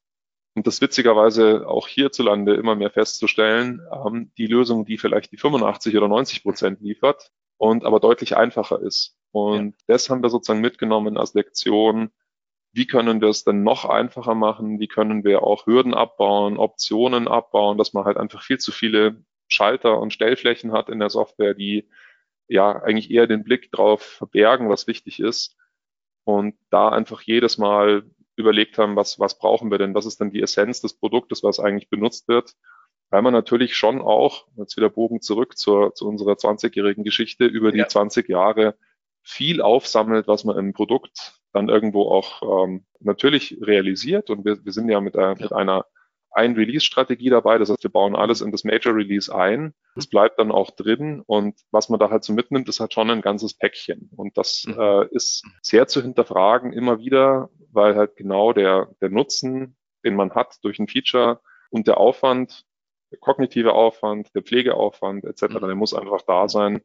und 0.54 0.66
das 0.66 0.80
witzigerweise 0.80 1.68
auch 1.68 1.86
hierzulande 1.86 2.54
immer 2.54 2.74
mehr 2.74 2.90
festzustellen, 2.90 3.80
ähm, 3.92 4.32
die 4.36 4.46
Lösung, 4.46 4.84
die 4.84 4.98
vielleicht 4.98 5.30
die 5.30 5.36
85 5.36 5.96
oder 5.96 6.08
90 6.08 6.42
Prozent 6.42 6.80
liefert 6.80 7.30
und 7.58 7.84
aber 7.84 8.00
deutlich 8.00 8.36
einfacher 8.36 8.80
ist. 8.82 9.16
Und 9.30 9.66
ja. 9.66 9.84
das 9.86 10.10
haben 10.10 10.20
wir 10.20 10.30
sozusagen 10.30 10.60
mitgenommen 10.60 11.16
als 11.16 11.34
Lektion. 11.34 12.10
Wie 12.72 12.86
können 12.86 13.20
wir 13.20 13.28
es 13.28 13.44
denn 13.44 13.62
noch 13.62 13.84
einfacher 13.84 14.34
machen? 14.34 14.78
Wie 14.78 14.88
können 14.88 15.24
wir 15.24 15.42
auch 15.42 15.66
Hürden 15.66 15.94
abbauen, 15.94 16.58
Optionen 16.58 17.26
abbauen, 17.26 17.78
dass 17.78 17.92
man 17.92 18.04
halt 18.04 18.16
einfach 18.16 18.42
viel 18.42 18.58
zu 18.58 18.72
viele 18.72 19.24
Schalter 19.48 19.98
und 19.98 20.12
Stellflächen 20.12 20.72
hat 20.72 20.88
in 20.88 20.98
der 20.98 21.10
Software, 21.10 21.54
die 21.54 21.88
ja 22.46 22.82
eigentlich 22.82 23.10
eher 23.10 23.26
den 23.26 23.44
Blick 23.44 23.72
drauf 23.72 24.02
verbergen, 24.02 24.68
was 24.68 24.86
wichtig 24.86 25.20
ist. 25.20 25.56
Und 26.24 26.56
da 26.70 26.90
einfach 26.90 27.22
jedes 27.22 27.56
Mal 27.56 28.04
überlegt 28.36 28.78
haben, 28.78 28.96
was, 28.96 29.18
was 29.18 29.38
brauchen 29.38 29.70
wir 29.70 29.78
denn? 29.78 29.94
Was 29.94 30.06
ist 30.06 30.20
denn 30.20 30.30
die 30.30 30.42
Essenz 30.42 30.80
des 30.80 30.94
Produktes, 30.94 31.42
was 31.42 31.58
eigentlich 31.60 31.88
benutzt 31.88 32.28
wird? 32.28 32.54
Weil 33.10 33.22
man 33.22 33.32
natürlich 33.32 33.74
schon 33.74 34.00
auch, 34.00 34.46
jetzt 34.56 34.76
wieder 34.76 34.90
Bogen 34.90 35.22
zurück 35.22 35.56
zur, 35.56 35.94
zu 35.94 36.06
unserer 36.06 36.34
20-jährigen 36.34 37.04
Geschichte, 37.04 37.46
über 37.46 37.72
die 37.72 37.78
ja. 37.78 37.88
20 37.88 38.28
Jahre 38.28 38.76
viel 39.22 39.60
aufsammelt, 39.62 40.28
was 40.28 40.44
man 40.44 40.58
im 40.58 40.72
Produkt 40.72 41.40
dann 41.52 41.68
irgendwo 41.68 42.02
auch 42.02 42.64
ähm, 42.64 42.84
natürlich 43.00 43.58
realisiert. 43.60 44.30
Und 44.30 44.44
wir, 44.44 44.64
wir 44.64 44.72
sind 44.72 44.88
ja 44.88 45.00
mit, 45.00 45.14
äh, 45.14 45.34
mit 45.38 45.52
einer 45.52 45.84
ein 46.30 46.54
Release-Strategie 46.54 47.30
dabei. 47.30 47.58
Das 47.58 47.70
heißt, 47.70 47.82
wir 47.82 47.90
bauen 47.90 48.14
alles 48.14 48.40
in 48.40 48.52
das 48.52 48.64
Major 48.64 48.94
Release 48.94 49.34
ein. 49.34 49.74
Das 49.94 50.06
bleibt 50.06 50.38
dann 50.38 50.52
auch 50.52 50.70
drin. 50.70 51.22
Und 51.26 51.58
was 51.70 51.88
man 51.88 51.98
da 51.98 52.10
halt 52.10 52.24
so 52.24 52.32
mitnimmt, 52.32 52.68
ist 52.68 52.80
halt 52.80 52.92
schon 52.92 53.10
ein 53.10 53.22
ganzes 53.22 53.54
Päckchen. 53.54 54.10
Und 54.14 54.36
das 54.36 54.64
mhm. 54.66 54.78
äh, 54.78 55.06
ist 55.10 55.44
sehr 55.62 55.88
zu 55.88 56.02
hinterfragen 56.02 56.72
immer 56.72 56.98
wieder, 56.98 57.50
weil 57.72 57.96
halt 57.96 58.16
genau 58.16 58.52
der, 58.52 58.88
der 59.00 59.10
Nutzen, 59.10 59.76
den 60.04 60.14
man 60.14 60.34
hat 60.34 60.58
durch 60.62 60.78
ein 60.78 60.88
Feature 60.88 61.40
und 61.70 61.86
der 61.86 61.98
Aufwand, 61.98 62.64
der 63.10 63.18
kognitive 63.18 63.72
Aufwand, 63.72 64.34
der 64.34 64.42
Pflegeaufwand 64.42 65.24
etc., 65.24 65.54
mhm. 65.54 65.66
der 65.66 65.74
muss 65.74 65.94
einfach 65.94 66.22
da 66.22 66.48
sein. 66.48 66.82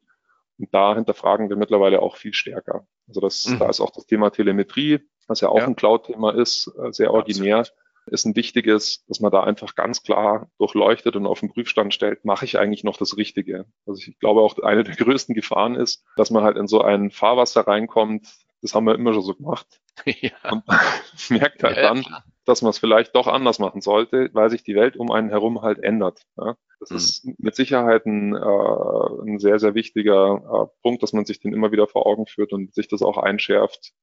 Und 0.60 0.74
da 0.74 0.96
hinterfragen 0.96 1.50
wir 1.50 1.56
mittlerweile 1.56 2.02
auch 2.02 2.16
viel 2.16 2.34
stärker. 2.34 2.86
Also 3.08 3.22
das, 3.22 3.48
mhm. 3.48 3.60
da 3.60 3.70
ist 3.70 3.82
auch 3.82 3.92
das 3.92 4.06
Thema 4.06 4.30
Telemetrie, 4.30 5.00
was 5.28 5.42
ja 5.42 5.50
auch 5.50 5.60
ja. 5.60 5.66
ein 5.66 5.76
Cloud-Thema 5.76 6.32
ist, 6.32 6.72
äh, 6.78 6.92
sehr 6.92 7.12
originär. 7.12 7.60
Absolut. 7.60 7.80
Ist 8.06 8.26
ein 8.26 8.36
wichtiges, 8.36 9.06
dass 9.08 9.22
man 9.22 9.32
da 9.32 9.44
einfach 9.44 9.76
ganz 9.76 10.04
klar 10.04 10.50
durchleuchtet 10.58 11.16
und 11.16 11.26
auf 11.26 11.39
den 11.39 11.54
Prüfstand 11.54 11.94
stellt, 11.94 12.26
mache 12.26 12.44
ich 12.44 12.60
eigentlich 12.60 12.84
noch 12.84 12.98
das 12.98 13.16
Richtige? 13.16 13.66
Also 13.86 14.02
ich 14.06 14.20
glaube 14.20 14.42
auch 14.42 14.60
eine 14.60 14.84
der 14.84 14.96
größten 14.96 15.34
Gefahren 15.34 15.76
ist, 15.76 16.04
dass 16.18 16.30
man 16.30 16.44
halt 16.44 16.58
in 16.58 16.68
so 16.68 16.82
ein 16.82 17.12
Fahrwasser 17.12 17.66
reinkommt, 17.66 18.28
das 18.62 18.74
haben 18.76 18.86
wir 18.86 18.96
immer 18.96 19.13
schon 19.13 19.24
so 19.24 19.36
gemacht. 19.36 19.68
Ja. 20.22 20.32
Und 20.52 20.63
merkt 21.30 21.63
halt 21.63 21.78
ja, 21.78 21.84
dann, 21.84 22.04
dass 22.46 22.63
man 22.63 22.72
es 22.72 22.80
vielleicht 22.80 23.16
doch 23.16 23.28
anders 23.28 23.60
machen 23.60 23.82
sollte, 23.82 24.32
weil 24.34 24.50
sich 24.50 24.63
die 24.63 24.76
Welt 24.76 24.98
um 24.98 25.12
einen 25.12 25.30
herum 25.30 25.62
halt 25.62 25.78
ändert. 25.84 26.26
Ja? 26.36 26.58
Das 26.89 27.24
mhm. 27.24 27.32
ist 27.32 27.39
mit 27.39 27.56
Sicherheit 27.56 28.06
ein, 28.06 28.36
äh, 28.36 29.22
ein 29.26 29.39
sehr, 29.39 29.60
sehr 29.60 29.76
wichtiger 29.76 30.69
äh, 30.72 30.82
Punkt, 30.82 31.04
dass 31.04 31.13
man 31.13 31.26
sich 31.26 31.39
den 31.39 31.54
immer 31.54 31.72
wieder 31.72 31.88
vor 31.88 32.06
Augen 32.06 32.26
führt 32.26 32.54
und 32.54 32.74
sich 32.74 32.88
das 32.88 33.02
auch 33.02 33.17
einschärft. 33.17 33.93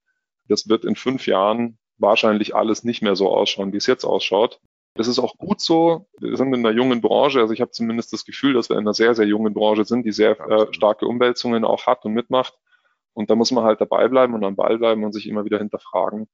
Das 0.48 0.68
wird 0.68 0.84
in 0.84 0.96
fünf 0.96 1.26
Jahren 1.26 1.78
wahrscheinlich 1.98 2.54
alles 2.54 2.84
nicht 2.84 3.02
mehr 3.02 3.16
so 3.16 3.28
ausschauen, 3.28 3.72
wie 3.72 3.76
es 3.76 3.86
jetzt 3.86 4.04
ausschaut. 4.04 4.60
Das 4.94 5.06
ist 5.06 5.18
auch 5.18 5.36
gut 5.36 5.60
so. 5.60 6.08
Wir 6.18 6.36
sind 6.36 6.52
in 6.52 6.66
einer 6.66 6.74
jungen 6.74 7.00
Branche, 7.00 7.40
also 7.40 7.52
ich 7.52 7.60
habe 7.60 7.70
zumindest 7.70 8.12
das 8.12 8.24
Gefühl, 8.24 8.54
dass 8.54 8.68
wir 8.68 8.76
in 8.76 8.82
einer 8.82 8.94
sehr, 8.94 9.14
sehr 9.14 9.26
jungen 9.26 9.54
Branche 9.54 9.84
sind, 9.84 10.04
die 10.04 10.12
sehr 10.12 10.38
äh, 10.40 10.72
starke 10.72 11.06
Umwälzungen 11.06 11.64
auch 11.64 11.86
hat 11.86 12.04
und 12.04 12.12
mitmacht. 12.12 12.54
Und 13.12 13.30
da 13.30 13.34
muss 13.34 13.52
man 13.52 13.64
halt 13.64 13.80
dabei 13.80 14.08
bleiben 14.08 14.34
und 14.34 14.44
am 14.44 14.56
Ball 14.56 14.78
bleiben 14.78 15.04
und 15.04 15.12
sich 15.12 15.28
immer 15.28 15.44
wieder 15.44 15.58
hinterfragen. 15.58 16.28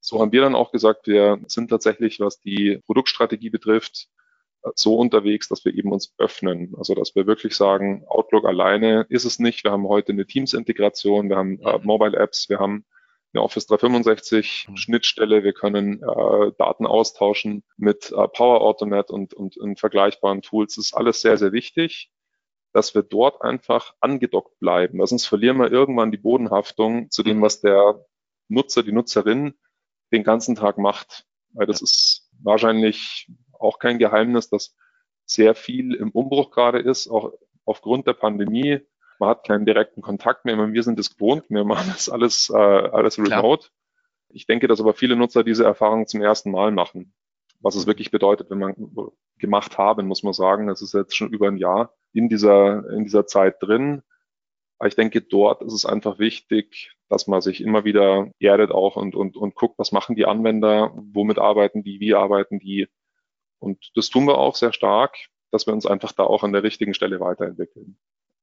So 0.00 0.20
haben 0.20 0.32
wir 0.32 0.40
dann 0.40 0.54
auch 0.54 0.72
gesagt, 0.72 1.06
wir 1.06 1.40
sind 1.46 1.68
tatsächlich, 1.68 2.18
was 2.20 2.40
die 2.40 2.80
Produktstrategie 2.86 3.50
betrifft, 3.50 4.08
so 4.74 4.96
unterwegs, 4.96 5.48
dass 5.48 5.64
wir 5.64 5.74
eben 5.74 5.92
uns 5.92 6.14
öffnen. 6.18 6.74
Also 6.76 6.94
dass 6.94 7.14
wir 7.14 7.26
wirklich 7.26 7.56
sagen, 7.56 8.04
Outlook 8.06 8.44
alleine 8.44 9.06
ist 9.08 9.24
es 9.24 9.38
nicht. 9.38 9.64
Wir 9.64 9.72
haben 9.72 9.88
heute 9.88 10.12
eine 10.12 10.26
Teams-Integration, 10.26 11.28
wir 11.28 11.36
haben 11.36 11.60
äh, 11.60 11.78
mhm. 11.78 11.84
Mobile-Apps, 11.84 12.48
wir 12.48 12.58
haben 12.58 12.84
eine 13.32 13.42
Office 13.42 13.66
365 13.66 14.66
mhm. 14.68 14.76
Schnittstelle, 14.76 15.42
wir 15.42 15.52
können 15.52 16.02
äh, 16.02 16.52
Daten 16.58 16.86
austauschen 16.86 17.64
mit 17.76 18.12
äh, 18.12 18.28
Power 18.28 18.60
Automate 18.60 19.12
und, 19.12 19.34
und 19.34 19.56
in 19.56 19.76
vergleichbaren 19.76 20.42
Tools. 20.42 20.76
Das 20.76 20.86
ist 20.86 20.94
alles 20.94 21.20
sehr, 21.20 21.38
sehr 21.38 21.52
wichtig, 21.52 22.10
dass 22.72 22.94
wir 22.94 23.02
dort 23.02 23.42
einfach 23.42 23.94
angedockt 24.00 24.58
bleiben, 24.58 24.98
weil 24.98 25.06
sonst 25.06 25.26
verlieren 25.26 25.58
wir 25.58 25.72
irgendwann 25.72 26.12
die 26.12 26.18
Bodenhaftung 26.18 27.10
zu 27.10 27.22
dem, 27.22 27.38
mhm. 27.38 27.42
was 27.42 27.60
der 27.60 28.04
Nutzer, 28.48 28.82
die 28.82 28.92
Nutzerin 28.92 29.54
den 30.12 30.24
ganzen 30.24 30.54
Tag 30.54 30.78
macht. 30.78 31.24
Weil 31.54 31.66
das 31.66 31.82
ist 31.82 32.28
wahrscheinlich 32.42 33.28
auch 33.62 33.78
kein 33.78 33.98
Geheimnis, 33.98 34.48
dass 34.48 34.76
sehr 35.24 35.54
viel 35.54 35.94
im 35.94 36.10
Umbruch 36.10 36.50
gerade 36.50 36.78
ist, 36.78 37.08
auch 37.08 37.32
aufgrund 37.64 38.06
der 38.06 38.14
Pandemie. 38.14 38.80
Man 39.18 39.30
hat 39.30 39.46
keinen 39.46 39.66
direkten 39.66 40.02
Kontakt 40.02 40.44
mehr. 40.44 40.56
Wir 40.72 40.82
sind 40.82 40.98
es 40.98 41.14
gewohnt. 41.16 41.44
Wir 41.48 41.64
machen 41.64 41.90
das 41.92 42.08
alles, 42.08 42.50
äh, 42.50 42.56
alles 42.56 43.18
remote. 43.18 43.68
Klar. 43.68 43.72
Ich 44.30 44.46
denke, 44.46 44.66
dass 44.66 44.80
aber 44.80 44.94
viele 44.94 45.16
Nutzer 45.16 45.44
diese 45.44 45.64
Erfahrung 45.64 46.06
zum 46.06 46.22
ersten 46.22 46.50
Mal 46.50 46.72
machen. 46.72 47.14
was 47.60 47.76
es 47.76 47.86
wirklich 47.86 48.10
bedeutet, 48.10 48.50
wenn 48.50 48.58
man 48.58 48.74
gemacht 49.38 49.78
haben, 49.78 50.08
muss 50.08 50.24
man 50.24 50.32
sagen. 50.32 50.66
Das 50.66 50.82
ist 50.82 50.94
jetzt 50.94 51.16
schon 51.16 51.30
über 51.30 51.46
ein 51.48 51.58
Jahr 51.58 51.94
in 52.12 52.28
dieser, 52.28 52.90
in 52.90 53.04
dieser 53.04 53.26
Zeit 53.26 53.62
drin. 53.62 54.02
Aber 54.78 54.88
ich 54.88 54.96
denke, 54.96 55.20
dort 55.20 55.62
ist 55.62 55.72
es 55.72 55.86
einfach 55.86 56.18
wichtig, 56.18 56.96
dass 57.08 57.28
man 57.28 57.40
sich 57.40 57.60
immer 57.60 57.84
wieder 57.84 58.32
erdet 58.40 58.72
auch 58.72 58.96
und, 58.96 59.14
und, 59.14 59.36
und 59.36 59.54
guckt, 59.54 59.78
was 59.78 59.92
machen 59.92 60.16
die 60.16 60.26
Anwender, 60.26 60.92
womit 60.96 61.38
arbeiten 61.38 61.84
die, 61.84 62.00
wie 62.00 62.14
arbeiten 62.14 62.58
die. 62.58 62.88
Und 63.62 63.92
das 63.94 64.10
tun 64.10 64.26
wir 64.26 64.38
auch 64.38 64.56
sehr 64.56 64.72
stark, 64.72 65.16
dass 65.52 65.66
wir 65.66 65.72
uns 65.72 65.86
einfach 65.86 66.12
da 66.12 66.24
auch 66.24 66.42
an 66.42 66.52
der 66.52 66.64
richtigen 66.64 66.94
Stelle 66.94 67.20
weiterentwickeln. 67.20 67.96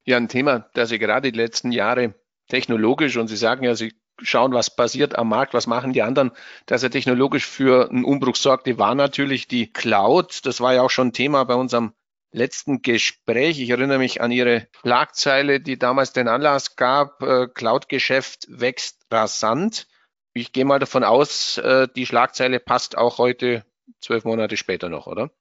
Ja, 0.06 0.18
ein 0.18 0.30
Thema, 0.30 0.70
das 0.74 0.90
Sie 0.90 1.00
gerade 1.00 1.32
die 1.32 1.38
letzten 1.38 1.72
Jahre 1.72 2.16
technologisch 2.48 3.18
und 3.18 3.28
Sie 3.28 3.36
sagen 3.36 3.64
ja, 3.64 3.76
Sie 3.76 3.94
schauen, 4.22 4.54
was 4.54 4.76
passiert 4.76 5.18
am 5.18 5.30
Markt, 5.30 5.54
was 5.54 5.68
machen 5.68 5.94
die 5.94 6.02
anderen, 6.02 6.32
dass 6.66 6.84
er 6.84 6.90
technologisch 6.90 7.46
für 7.46 7.90
einen 7.90 8.06
Umbruch 8.06 8.36
sorgte, 8.36 8.78
war 8.78 8.96
natürlich 8.96 9.48
die 9.48 9.72
Cloud. 9.72 10.46
Das 10.46 10.62
war 10.62 10.74
ja 10.74 10.82
auch 10.82 10.90
schon 10.90 11.14
Thema 11.14 11.44
bei 11.44 11.56
unserem 11.56 11.94
letzten 12.32 12.82
Gespräch. 12.82 13.60
Ich 13.60 13.70
erinnere 13.70 13.98
mich 13.98 14.22
an 14.22 14.32
Ihre 14.32 14.68
Schlagzeile, 14.82 15.60
die 15.60 15.78
damals 15.78 16.14
den 16.14 16.28
Anlass 16.28 16.76
gab, 16.76 17.22
äh, 17.24 17.48
Cloud-Geschäft 17.48 18.48
wächst 18.50 19.06
rasant. 19.12 19.88
Ich 20.34 20.54
gehe 20.54 20.66
mal 20.66 20.80
davon 20.80 21.04
aus, 21.04 21.58
äh, 21.58 21.88
die 21.94 22.06
Schlagzeile 22.06 22.60
passt 22.60 22.98
auch 22.98 23.18
heute 23.18 23.66
zwölf 24.02 24.26
Monate 24.26 24.58
später 24.58 24.90
noch, 24.90 25.08
oder? 25.08 25.32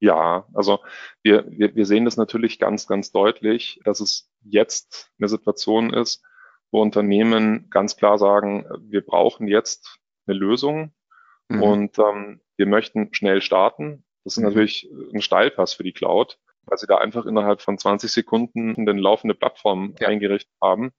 Ja, 0.00 0.46
also 0.54 0.80
wir, 1.22 1.44
wir, 1.48 1.74
wir 1.74 1.86
sehen 1.86 2.04
das 2.04 2.16
natürlich 2.16 2.58
ganz, 2.58 2.86
ganz 2.86 3.10
deutlich, 3.10 3.80
dass 3.84 4.00
es 4.00 4.30
jetzt 4.42 5.10
eine 5.18 5.28
Situation 5.28 5.92
ist, 5.92 6.22
wo 6.70 6.80
Unternehmen 6.80 7.68
ganz 7.70 7.96
klar 7.96 8.18
sagen, 8.18 8.66
wir 8.80 9.04
brauchen 9.04 9.48
jetzt 9.48 9.98
eine 10.26 10.36
Lösung 10.38 10.92
mhm. 11.48 11.62
und 11.62 11.98
ähm, 11.98 12.40
wir 12.56 12.66
möchten 12.66 13.12
schnell 13.12 13.42
starten. 13.42 14.04
Das 14.24 14.34
ist 14.34 14.38
mhm. 14.38 14.44
natürlich 14.44 14.88
ein 15.12 15.22
Steilpass 15.22 15.72
für 15.72 15.82
die 15.82 15.92
Cloud, 15.92 16.38
weil 16.62 16.78
sie 16.78 16.86
da 16.86 16.98
einfach 16.98 17.26
innerhalb 17.26 17.60
von 17.60 17.78
20 17.78 18.10
Sekunden 18.10 18.76
eine 18.76 18.92
laufende 18.92 19.34
Plattform 19.34 19.94
ja. 19.98 20.08
eingerichtet 20.08 20.54
haben 20.62 20.92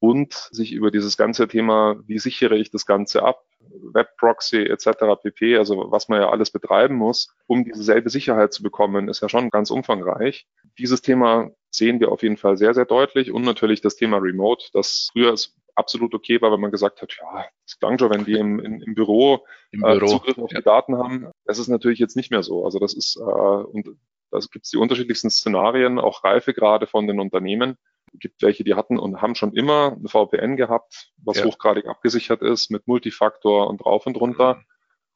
und 0.00 0.32
sich 0.32 0.72
über 0.72 0.90
dieses 0.90 1.16
ganze 1.16 1.46
Thema, 1.48 1.96
wie 2.06 2.18
sichere 2.18 2.56
ich 2.56 2.70
das 2.70 2.86
Ganze 2.86 3.22
ab, 3.22 3.44
Webproxy 3.92 4.64
etc. 4.64 4.88
pp., 5.22 5.56
also 5.56 5.90
was 5.90 6.08
man 6.08 6.20
ja 6.20 6.30
alles 6.30 6.50
betreiben 6.50 6.96
muss, 6.96 7.28
um 7.46 7.64
dieselbe 7.64 8.10
Sicherheit 8.10 8.52
zu 8.52 8.62
bekommen, 8.62 9.08
ist 9.08 9.22
ja 9.22 9.28
schon 9.28 9.50
ganz 9.50 9.70
umfangreich. 9.70 10.46
Dieses 10.78 11.02
Thema 11.02 11.50
sehen 11.70 12.00
wir 12.00 12.12
auf 12.12 12.22
jeden 12.22 12.36
Fall 12.36 12.56
sehr, 12.56 12.74
sehr 12.74 12.84
deutlich 12.84 13.32
und 13.32 13.42
natürlich 13.42 13.80
das 13.80 13.96
Thema 13.96 14.18
Remote, 14.18 14.66
das 14.72 15.10
früher 15.12 15.34
absolut 15.74 16.14
okay 16.14 16.40
war, 16.40 16.50
wenn 16.52 16.60
man 16.60 16.70
gesagt 16.70 17.02
hat, 17.02 17.12
ja, 17.20 17.44
das 17.64 17.78
klang 17.78 17.98
schon, 17.98 18.10
wenn 18.10 18.24
die 18.24 18.32
im, 18.32 18.58
in, 18.58 18.80
im 18.80 18.94
Büro, 18.94 19.44
Im 19.70 19.84
äh, 19.84 19.98
Büro 19.98 20.06
Zugriff 20.06 20.38
auf 20.38 20.50
ja. 20.52 20.58
die 20.58 20.64
Daten 20.64 20.96
haben. 20.96 21.30
Das 21.44 21.58
ist 21.58 21.68
natürlich 21.68 21.98
jetzt 21.98 22.16
nicht 22.16 22.30
mehr 22.30 22.42
so. 22.42 22.64
Also 22.64 22.78
das 22.78 22.94
ist, 22.94 23.16
äh, 23.16 23.20
und 23.20 23.86
da 24.30 24.38
gibt 24.50 24.64
es 24.64 24.70
die 24.70 24.78
unterschiedlichsten 24.78 25.30
Szenarien, 25.30 25.98
auch 25.98 26.24
Reifegrade 26.24 26.86
von 26.86 27.06
den 27.06 27.20
Unternehmen 27.20 27.76
gibt 28.18 28.42
welche, 28.42 28.64
die 28.64 28.74
hatten 28.74 28.98
und 28.98 29.20
haben 29.20 29.34
schon 29.34 29.54
immer 29.54 29.96
eine 29.98 30.08
VPN 30.08 30.56
gehabt, 30.56 31.12
was 31.16 31.38
ja. 31.38 31.44
hochgradig 31.44 31.86
abgesichert 31.86 32.42
ist 32.42 32.70
mit 32.70 32.86
Multifaktor 32.86 33.68
und 33.68 33.78
drauf 33.78 34.06
und 34.06 34.16
runter. 34.16 34.56
Mhm. 34.56 34.64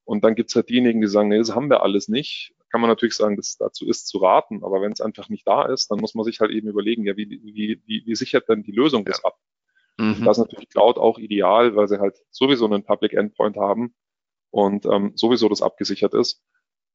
Und 0.04 0.24
dann 0.24 0.34
gibt's 0.34 0.56
halt 0.56 0.68
diejenigen, 0.68 1.00
die 1.00 1.06
sagen, 1.06 1.28
nee, 1.28 1.38
das 1.38 1.54
haben 1.54 1.70
wir 1.70 1.82
alles 1.82 2.08
nicht. 2.08 2.54
Kann 2.70 2.80
man 2.80 2.88
natürlich 2.88 3.14
sagen, 3.14 3.36
dass 3.36 3.56
dazu 3.56 3.86
ist 3.86 4.06
zu 4.06 4.18
raten, 4.18 4.64
aber 4.64 4.80
wenn 4.80 4.92
es 4.92 5.00
einfach 5.00 5.28
nicht 5.28 5.46
da 5.46 5.66
ist, 5.66 5.90
dann 5.90 5.98
muss 5.98 6.14
man 6.14 6.24
sich 6.24 6.40
halt 6.40 6.50
eben 6.50 6.68
überlegen, 6.68 7.04
ja, 7.04 7.16
wie, 7.16 7.28
wie, 7.28 7.80
wie, 7.84 8.02
wie 8.06 8.14
sichert 8.14 8.48
denn 8.48 8.62
die 8.62 8.72
Lösung 8.72 9.04
das 9.04 9.24
ab? 9.24 9.36
Mhm. 9.98 10.24
Das 10.24 10.38
ist 10.38 10.44
natürlich 10.44 10.68
Cloud 10.68 10.96
auch 10.96 11.18
ideal, 11.18 11.76
weil 11.76 11.88
sie 11.88 12.00
halt 12.00 12.16
sowieso 12.30 12.64
einen 12.66 12.84
Public 12.84 13.12
Endpoint 13.12 13.56
haben 13.56 13.94
und 14.50 14.86
ähm, 14.86 15.12
sowieso 15.14 15.48
das 15.48 15.62
abgesichert 15.62 16.14
ist 16.14 16.42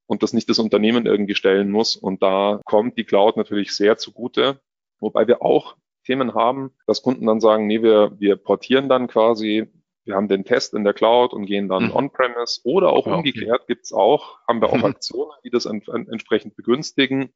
und 0.07 0.23
das 0.23 0.33
nicht 0.33 0.49
das 0.49 0.59
Unternehmen 0.59 1.05
irgendwie 1.05 1.35
stellen 1.35 1.71
muss. 1.71 1.95
Und 1.95 2.23
da 2.23 2.61
kommt 2.65 2.97
die 2.97 3.05
Cloud 3.05 3.37
natürlich 3.37 3.75
sehr 3.75 3.97
zugute, 3.97 4.59
wobei 4.99 5.27
wir 5.27 5.41
auch 5.41 5.75
Themen 6.05 6.33
haben, 6.33 6.71
dass 6.87 7.01
Kunden 7.01 7.25
dann 7.25 7.41
sagen, 7.41 7.67
nee, 7.67 7.81
wir, 7.81 8.13
wir 8.19 8.37
portieren 8.37 8.89
dann 8.89 9.07
quasi, 9.07 9.67
wir 10.05 10.15
haben 10.15 10.27
den 10.27 10.45
Test 10.45 10.73
in 10.73 10.83
der 10.83 10.93
Cloud 10.93 11.33
und 11.33 11.45
gehen 11.45 11.67
dann 11.67 11.85
mhm. 11.85 11.95
on-premise 11.95 12.61
oder 12.63 12.91
auch 12.93 13.07
ja, 13.07 13.15
umgekehrt 13.15 13.61
okay. 13.61 13.73
gibt's 13.73 13.91
auch, 13.91 14.39
haben 14.47 14.61
wir 14.61 14.69
auch 14.69 14.77
mhm. 14.77 14.85
Aktionen, 14.85 15.31
die 15.43 15.49
das 15.49 15.65
en 15.65 15.81
entsprechend 15.87 16.55
begünstigen, 16.55 17.33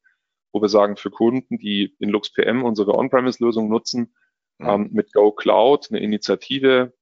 wo 0.52 0.62
wir 0.62 0.68
sagen, 0.68 0.96
für 0.96 1.10
Kunden, 1.10 1.58
die 1.58 1.94
in 1.98 2.10
LuxPM 2.10 2.62
unsere 2.62 2.96
On-Premise-Lösung 2.96 3.68
nutzen, 3.68 4.14
mhm. 4.58 4.68
ähm, 4.68 4.88
mit 4.92 5.12
Go 5.12 5.32
Cloud 5.32 5.88
eine 5.90 6.00
Initiative, 6.00 6.92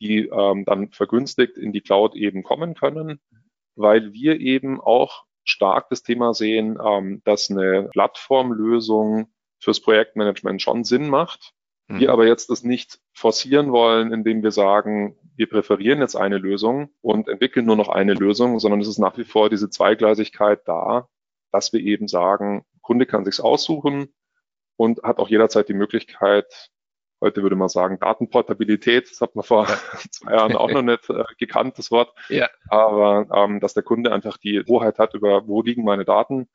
die 0.00 0.26
ähm, 0.26 0.64
dann 0.64 0.90
vergünstigt 0.90 1.56
in 1.56 1.72
die 1.72 1.80
Cloud 1.80 2.16
eben 2.16 2.42
kommen 2.42 2.74
können, 2.74 3.20
weil 3.76 4.12
wir 4.12 4.40
eben 4.40 4.80
auch 4.80 5.24
stark 5.44 5.88
das 5.90 6.02
Thema 6.02 6.34
sehen, 6.34 6.78
ähm, 6.84 7.22
dass 7.24 7.50
eine 7.50 7.88
Plattformlösung 7.92 9.32
fürs 9.62 9.80
Projektmanagement 9.80 10.60
schon 10.60 10.82
Sinn 10.84 11.08
macht. 11.08 11.52
Mhm. 11.86 12.00
Wir 12.00 12.12
aber 12.12 12.26
jetzt 12.26 12.50
das 12.50 12.64
nicht 12.64 12.98
forcieren 13.12 13.70
wollen, 13.70 14.12
indem 14.12 14.42
wir 14.42 14.50
sagen, 14.50 15.16
wir 15.36 15.48
präferieren 15.48 16.00
jetzt 16.00 16.16
eine 16.16 16.38
Lösung 16.38 16.90
und 17.00 17.28
entwickeln 17.28 17.66
nur 17.66 17.76
noch 17.76 17.88
eine 17.88 18.14
Lösung, 18.14 18.58
sondern 18.58 18.80
es 18.80 18.88
ist 18.88 18.98
nach 18.98 19.16
wie 19.16 19.24
vor 19.24 19.50
diese 19.50 19.70
Zweigleisigkeit 19.70 20.66
da, 20.66 21.08
dass 21.52 21.72
wir 21.72 21.80
eben 21.80 22.08
sagen, 22.08 22.64
Kunde 22.80 23.06
kann 23.06 23.24
sich's 23.24 23.40
aussuchen 23.40 24.12
und 24.76 25.02
hat 25.04 25.18
auch 25.18 25.28
jederzeit 25.28 25.68
die 25.68 25.74
Möglichkeit, 25.74 26.70
heute 27.20 27.42
würde 27.42 27.54
man 27.54 27.68
sagen, 27.68 28.00
Datenportabilität, 28.00 29.08
das 29.08 29.20
hat 29.20 29.36
man 29.36 29.44
vor 29.44 29.68
ja. 29.68 29.76
zwei 30.10 30.32
Jahren 30.32 30.56
auch 30.56 30.72
noch 30.72 30.82
nicht 30.82 31.08
äh, 31.08 31.22
gekannt, 31.38 31.78
das 31.78 31.92
Wort, 31.92 32.12
ja. 32.28 32.48
aber 32.68 33.28
ähm, 33.32 33.60
dass 33.60 33.74
der 33.74 33.84
Kunde 33.84 34.12
einfach 34.12 34.38
die 34.38 34.64
Hoheit 34.66 34.98
hat 34.98 35.14
über, 35.14 35.46
wo 35.46 35.62
liegen 35.62 35.84
meine 35.84 36.04
Daten 36.04 36.48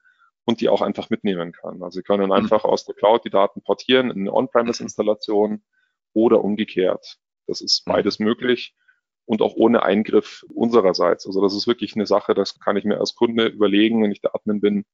und 0.47 0.61
die 0.61 0.69
auch 0.69 0.81
einfach 0.81 1.09
mitnehmen 1.09 1.51
kann. 1.51 1.83
Also 1.83 1.99
Sie 1.99 2.03
können 2.03 2.27
mhm. 2.27 2.31
einfach 2.31 2.63
aus 2.63 2.85
der 2.85 2.95
Cloud 2.95 3.25
die 3.25 3.29
Daten 3.29 3.61
portieren 3.61 4.09
in 4.09 4.21
eine 4.21 4.33
On-Premise-Installation 4.33 5.61
oder 6.13 6.43
umgekehrt. 6.43 7.17
Das 7.47 7.59
ist 7.59 7.85
mhm. 7.85 7.91
beides 7.91 8.19
möglich 8.19 8.73
und 9.25 9.41
auch 9.41 9.55
ohne 9.55 9.83
Eingriff 9.83 10.45
unsererseits. 10.53 11.27
Also 11.27 11.41
das 11.41 11.53
ist 11.53 11.67
wirklich 11.67 11.95
eine 11.95 12.05
Sache, 12.05 12.33
das 12.33 12.59
kann 12.59 12.77
ich 12.77 12.85
mir 12.85 12.97
als 12.97 13.13
Kunde 13.13 13.47
überlegen, 13.47 14.01
wenn 14.01 14.11
ich 14.13 14.21
der 14.21 14.33
Admin 14.33 14.61
bin, 14.61 14.85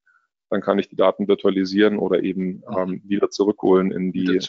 dann 0.50 0.62
kann 0.62 0.80
ich 0.80 0.89
die 0.89 0.96
Daten 0.96 1.28
virtualisieren 1.28 2.00
oder 2.00 2.24
eben 2.24 2.63
mhm. 2.68 2.78
ähm, 2.78 3.02
wieder 3.06 3.30
zurückholen 3.30 3.92
in 3.92 4.12
die 4.12 4.39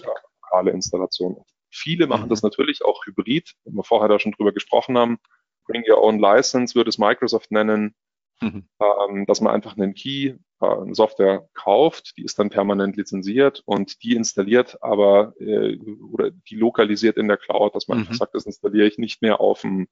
lokale 0.40 0.70
Installation. 0.70 1.36
Viele 1.70 2.06
machen 2.06 2.30
das 2.30 2.42
natürlich 2.42 2.82
auch 2.82 3.04
hybrid, 3.04 3.52
wenn 3.64 3.74
wir 3.74 3.84
vorher 3.84 4.08
da 4.08 4.18
schon 4.18 4.32
drüber 4.32 4.52
gesprochen 4.52 4.96
haben. 4.96 5.18
Bring 5.66 5.84
Your 5.86 6.02
Own 6.02 6.18
License 6.18 6.74
würde 6.74 6.88
es 6.88 6.98
Microsoft 6.98 7.50
nennen. 7.50 7.94
Mhm. 8.40 8.68
Ähm, 8.80 9.26
dass 9.26 9.40
man 9.40 9.54
einfach 9.54 9.76
einen 9.76 9.94
Key, 9.94 10.34
eine 10.64 10.94
Software 10.94 11.48
kauft, 11.54 12.16
die 12.16 12.24
ist 12.24 12.38
dann 12.38 12.50
permanent 12.50 12.96
lizenziert 12.96 13.62
und 13.64 14.02
die 14.02 14.16
installiert 14.16 14.82
aber 14.82 15.34
äh, 15.38 15.78
oder 16.12 16.30
die 16.30 16.56
lokalisiert 16.56 17.16
in 17.16 17.28
der 17.28 17.36
Cloud, 17.36 17.74
dass 17.74 17.88
man 17.88 17.98
mhm. 17.98 18.04
einfach 18.04 18.14
sagt, 18.14 18.34
das 18.34 18.46
installiere 18.46 18.86
ich 18.86 18.98
nicht 18.98 19.22
mehr 19.22 19.40
auf 19.40 19.62
dem 19.62 19.88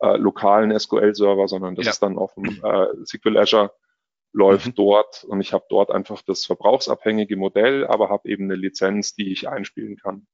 äh, 0.00 0.16
lokalen 0.16 0.78
SQL-Server, 0.78 1.48
sondern 1.48 1.74
das 1.74 1.86
ja. 1.86 1.92
ist 1.92 2.02
dann 2.02 2.18
auf 2.18 2.34
dem 2.34 2.62
äh, 2.62 2.86
SQL 3.04 3.38
Azure 3.38 3.72
läuft 4.32 4.66
mhm. 4.66 4.74
dort 4.74 5.24
und 5.24 5.40
ich 5.40 5.52
habe 5.52 5.64
dort 5.70 5.90
einfach 5.90 6.20
das 6.22 6.44
verbrauchsabhängige 6.44 7.36
Modell, 7.36 7.86
aber 7.86 8.10
habe 8.10 8.28
eben 8.28 8.44
eine 8.44 8.54
Lizenz, 8.54 9.14
die 9.14 9.32
ich 9.32 9.48
einspielen 9.48 9.96
kann. 9.96 10.26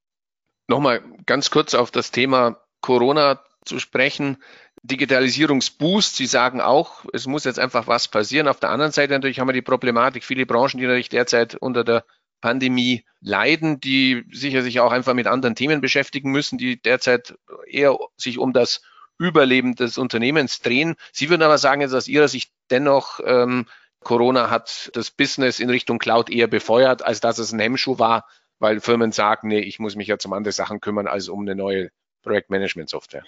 Nochmal 0.67 1.03
ganz 1.27 1.51
kurz 1.51 1.75
auf 1.75 1.91
das 1.91 2.11
Thema 2.11 2.61
Corona 2.81 3.41
zu 3.65 3.79
sprechen. 3.79 4.43
Digitalisierungsboost. 4.83 6.17
Sie 6.17 6.27
sagen 6.27 6.61
auch, 6.61 7.05
es 7.13 7.27
muss 7.27 7.45
jetzt 7.45 7.59
einfach 7.59 7.87
was 7.87 8.09
passieren. 8.09 8.49
Auf 8.49 8.61
der 8.61 8.71
anderen 8.71 8.93
Seite 8.93 9.13
natürlich 9.13 9.41
haben 9.41 9.49
wir 9.49 9.53
die 9.53 9.63
Problematik, 9.63 10.25
viele 10.25 10.47
Branchen, 10.47 10.79
die 10.79 10.87
natürlich 10.87 11.09
derzeit 11.09 11.55
unter 11.55 11.85
der 11.85 12.05
Pandemie 12.41 13.05
leiden, 13.21 13.81
die 13.81 14.25
sicher 14.33 14.63
sich 14.63 14.81
auch 14.81 14.91
einfach 14.93 15.15
mit 15.15 15.29
anderen 15.29 15.55
Themen 15.55 15.81
beschäftigen 15.81 16.33
müssen, 16.33 16.59
die 16.59 16.83
derzeit 16.83 17.35
eher 17.67 17.97
sich 18.17 18.39
um 18.39 18.53
das 18.53 18.83
Überleben 19.19 19.77
des 19.77 19.97
Unternehmens 19.99 20.61
drehen. 20.61 20.97
Sie 21.13 21.31
würden 21.31 21.43
aber 21.43 21.59
sagen, 21.59 21.81
jetzt 21.81 21.95
aus 21.95 22.09
Ihrer 22.09 22.29
Sicht 22.29 22.53
dennoch, 22.71 23.21
ähm, 23.25 23.67
Corona 24.01 24.51
hat 24.51 24.91
das 24.95 25.13
Business 25.13 25.61
in 25.61 25.71
Richtung 25.71 26.01
Cloud 26.01 26.29
eher 26.29 26.49
befeuert, 26.49 27.05
als 27.05 27.21
dass 27.21 27.39
es 27.39 27.53
ein 27.53 27.61
Hemmschuh 27.61 28.01
war, 28.01 28.27
weil 28.59 28.81
Firmen 28.81 29.13
sagen, 29.13 29.47
nee, 29.49 29.61
ich 29.61 29.79
muss 29.79 29.95
mich 29.95 30.09
jetzt 30.09 30.27
um 30.27 30.33
andere 30.33 30.53
Sachen 30.53 30.81
kümmern, 30.81 31.07
als 31.07 31.29
um 31.29 31.43
eine 31.43 31.55
neue 31.55 31.91
Projektmanagement-Software. 32.23 33.25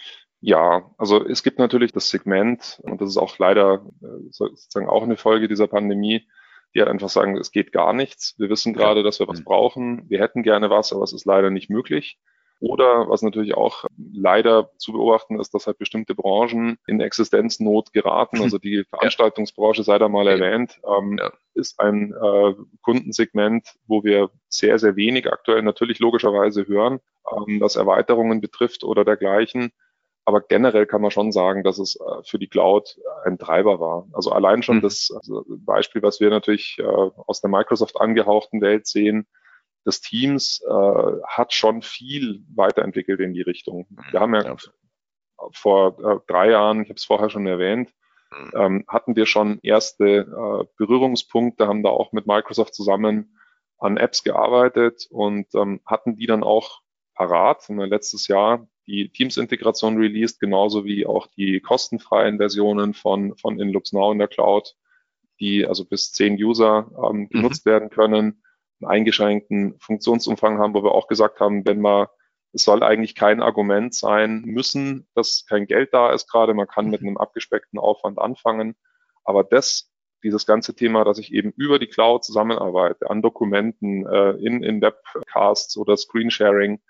Ja, 0.47 0.91
also 0.99 1.25
es 1.25 1.43
gibt 1.43 1.59
natürlich 1.59 1.93
das 1.93 2.11
Segment, 2.11 2.79
und 2.83 3.01
das 3.01 3.09
ist 3.09 3.17
auch 3.17 3.39
leider 3.39 3.87
äh, 4.03 4.29
sozusagen 4.31 4.91
auch 4.91 5.03
eine 5.03 5.17
Folge 5.17 5.49
dieser 5.49 5.69
Pandemie, 5.69 6.29
die 6.75 6.81
halt 6.81 6.91
einfach 6.91 7.09
sagen, 7.09 7.39
es 7.39 7.51
geht 7.51 7.73
gar 7.73 7.95
nichts. 7.95 8.35
Wir 8.37 8.51
wissen 8.51 8.75
gerade, 8.75 9.03
dass 9.03 9.21
wir 9.21 9.27
was 9.27 9.41
mhm. 9.41 9.45
brauchen. 9.45 10.11
Wir 10.11 10.21
hätten 10.21 10.43
gerne 10.43 10.69
was, 10.69 10.93
aber 10.93 11.03
es 11.03 11.15
ist 11.15 11.25
leider 11.25 11.49
nicht 11.49 11.71
möglich. 11.71 12.19
Oder 12.61 13.09
was 13.09 13.23
natürlich 13.23 13.55
auch 13.55 13.87
leider 13.97 14.71
zu 14.77 14.93
beobachten 14.93 15.41
ist, 15.41 15.55
dass 15.55 15.67
halt 15.67 15.79
bestimmte 15.79 16.15
Branchen 16.15 16.77
in 16.87 17.01
Existenznot 17.01 17.95
geraten. 17.95 18.43
Also 18.43 18.59
die 18.59 18.85
Veranstaltungsbranche, 18.91 19.83
sei 19.83 19.99
da 19.99 20.11
mal 20.11 20.29
erwähnt, 20.29 20.79
ähm, 20.87 21.17
ja. 21.19 21.33
ist 21.55 21.81
ein 21.81 22.13
äh, 22.13 22.55
Kundensegment, 22.83 23.77
wo 23.87 24.05
wir 24.05 24.31
sehr, 24.49 24.79
sehr 24.79 24.95
wenig 24.95 25.33
aktuell 25.33 25.63
natürlich 25.63 26.01
logischerweise 26.01 26.69
hören, 26.69 27.01
ähm, 27.33 27.63
was 27.63 27.77
Erweiterungen 27.77 28.43
betrifft 28.43 28.85
oder 28.85 29.07
dergleichen. 29.07 29.73
Aber 30.27 30.41
generell 30.41 30.87
kann 30.87 31.03
man 31.03 31.11
schon 31.11 31.33
sagen, 31.33 31.65
dass 31.65 31.79
es 31.79 31.97
äh, 31.97 32.23
für 32.25 32.39
die 32.39 32.49
Cloud 32.49 32.99
ein 33.25 33.39
Treiber 33.39 33.79
war. 33.79 34.09
Also 34.13 34.31
allein 34.31 34.63
schon 34.63 34.79
mhm. 34.79 34.83
das 34.83 35.11
also 35.15 35.45
Beispiel, 35.49 36.03
was 36.03 36.21
wir 36.21 36.31
natürlich 36.31 36.79
äh, 36.79 36.85
aus 36.85 37.41
der 37.41 37.51
Microsoft 37.51 38.01
angehauchten 38.01 38.61
Welt 38.61 38.87
sehen, 38.87 39.27
das 39.85 40.01
Teams 40.01 40.63
äh, 40.67 41.21
hat 41.27 41.53
schon 41.53 41.83
viel 41.83 42.43
weiterentwickelt 42.55 43.21
in 43.21 43.35
die 43.35 43.43
Richtung. 43.43 43.87
Wir 44.11 44.21
haben 44.21 44.35
ja, 44.35 44.43
ja. 44.43 44.57
vor 45.53 45.99
äh, 46.03 46.21
drei 46.27 46.51
Jahren, 46.51 46.83
ich 46.83 46.89
habe 46.89 46.97
es 46.97 47.05
vorher 47.05 47.29
schon 47.29 47.47
erwähnt, 47.47 47.93
mhm. 48.31 48.53
ähm, 48.57 48.85
hatten 48.89 49.15
wir 49.17 49.27
schon 49.27 49.61
erste 49.63 50.21
äh, 50.21 50.65
Berührungspunkte, 50.79 51.67
haben 51.67 51.83
da 51.83 51.91
auch 51.91 52.13
mit 52.13 52.27
Microsoft 52.27 52.75
zusammen 52.75 53.39
an 53.79 53.99
Apps 53.99 54.23
gearbeitet 54.23 55.07
und 55.11 55.55
ähm, 55.55 55.83
hatten 55.85 56.17
die 56.17 56.27
dann 56.27 56.43
auch 56.43 56.81
parat. 57.15 57.69
Und 57.69 57.79
letztes 57.79 58.29
Jahr 58.29 58.67
die 58.87 59.09
Teams-Integration 59.09 59.97
released, 59.97 60.41
genauso 60.41 60.85
wie 60.85 61.07
auch 61.07 61.27
die 61.27 61.61
kostenfreien 61.61 62.39
Versionen 62.39 62.95
von, 62.95 63.37
von 63.37 63.59
Inlux 63.59 63.93
Now 63.93 64.13
in 64.13 64.19
der 64.19 64.29
Cloud, 64.29 64.75
die 65.41 65.67
also 65.67 65.85
bis 65.85 66.13
zehn 66.13 66.35
User 66.35 66.91
ähm, 66.97 67.21
mhm. 67.21 67.29
genutzt 67.29 67.67
mhm. 67.67 67.71
werden 67.71 67.91
können, 67.91 68.43
einen 68.81 68.91
eingeschränkten 68.91 69.79
Funktionsumfang 69.79 70.59
haben, 70.59 70.75
wo 70.75 70.83
wir 70.83 70.93
auch 70.93 71.09
gesagt 71.09 71.41
haben, 71.41 71.65
wenn 71.67 71.81
man 71.81 72.07
es 72.55 72.63
soll 72.63 72.85
eigentlich 72.85 73.17
kein 73.17 73.43
Argument 73.43 73.93
sein 73.93 74.43
müssen, 74.43 75.09
dass 75.15 75.45
kein 75.49 75.67
Geld 75.67 75.93
da 75.93 76.13
ist 76.13 76.31
gerade. 76.31 76.55
Man 76.55 76.69
kann 76.69 76.89
mit 76.89 77.03
mhm. 77.03 77.09
einem 77.09 77.17
abgespeckten 77.17 77.81
Aufwand 77.81 78.19
anfangen. 78.21 78.77
Aber 79.25 79.43
das, 79.43 79.91
dieses 80.23 80.47
ganze 80.47 80.75
Thema, 80.75 81.05
dass 81.05 81.19
ich 81.19 81.33
eben 81.33 81.53
über 81.57 81.81
die 81.81 81.89
Cloud 81.89 82.25
zusammenarbeite, 82.25 83.11
an 83.11 83.23
Dokumenten, 83.23 84.07
äh, 84.07 84.31
in, 84.33 84.63
in 84.63 84.81
Webcasts 84.81 85.77
oder 85.77 85.97
Screensharing, 85.97 86.81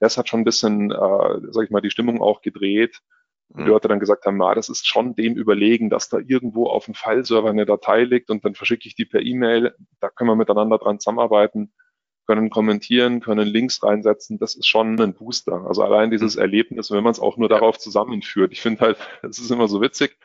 das 0.00 0.18
hat 0.18 0.28
schon 0.28 0.40
ein 0.40 0.44
bisschen, 0.44 0.90
äh, 0.90 1.40
sag 1.50 1.64
ich 1.64 1.70
mal, 1.70 1.80
die 1.80 1.90
Stimmung 1.90 2.20
auch 2.20 2.42
gedreht. 2.42 3.00
Und 3.48 3.60
die 3.60 3.64
mhm. 3.64 3.70
Leute 3.70 3.88
dann 3.88 4.00
gesagt 4.00 4.24
haben, 4.26 4.36
na, 4.36 4.54
das 4.54 4.68
ist 4.68 4.86
schon 4.86 5.14
dem 5.14 5.34
überlegen, 5.34 5.90
dass 5.90 6.08
da 6.08 6.18
irgendwo 6.18 6.66
auf 6.66 6.84
dem 6.84 6.94
File-Server 6.94 7.50
eine 7.50 7.66
Datei 7.66 8.04
liegt 8.04 8.30
und 8.30 8.44
dann 8.44 8.54
verschicke 8.54 8.86
ich 8.86 8.94
die 8.94 9.04
per 9.04 9.20
E-Mail. 9.20 9.74
Da 10.00 10.08
können 10.08 10.30
wir 10.30 10.36
miteinander 10.36 10.78
dran 10.78 11.00
zusammenarbeiten, 11.00 11.72
können 12.26 12.48
kommentieren, 12.48 13.20
können 13.20 13.48
Links 13.48 13.82
reinsetzen. 13.82 14.38
Das 14.38 14.54
ist 14.54 14.66
schon 14.66 15.00
ein 15.00 15.14
Booster. 15.14 15.66
Also 15.66 15.82
allein 15.82 16.10
dieses 16.10 16.36
mhm. 16.36 16.42
Erlebnis, 16.42 16.90
wenn 16.92 17.02
man 17.02 17.10
es 17.10 17.20
auch 17.20 17.36
nur 17.36 17.48
darauf 17.48 17.78
zusammenführt. 17.78 18.52
Ich 18.52 18.62
finde 18.62 18.80
halt, 18.82 18.98
es 19.22 19.38
ist 19.38 19.50
immer 19.50 19.66
so 19.66 19.80
witzig, 19.80 20.16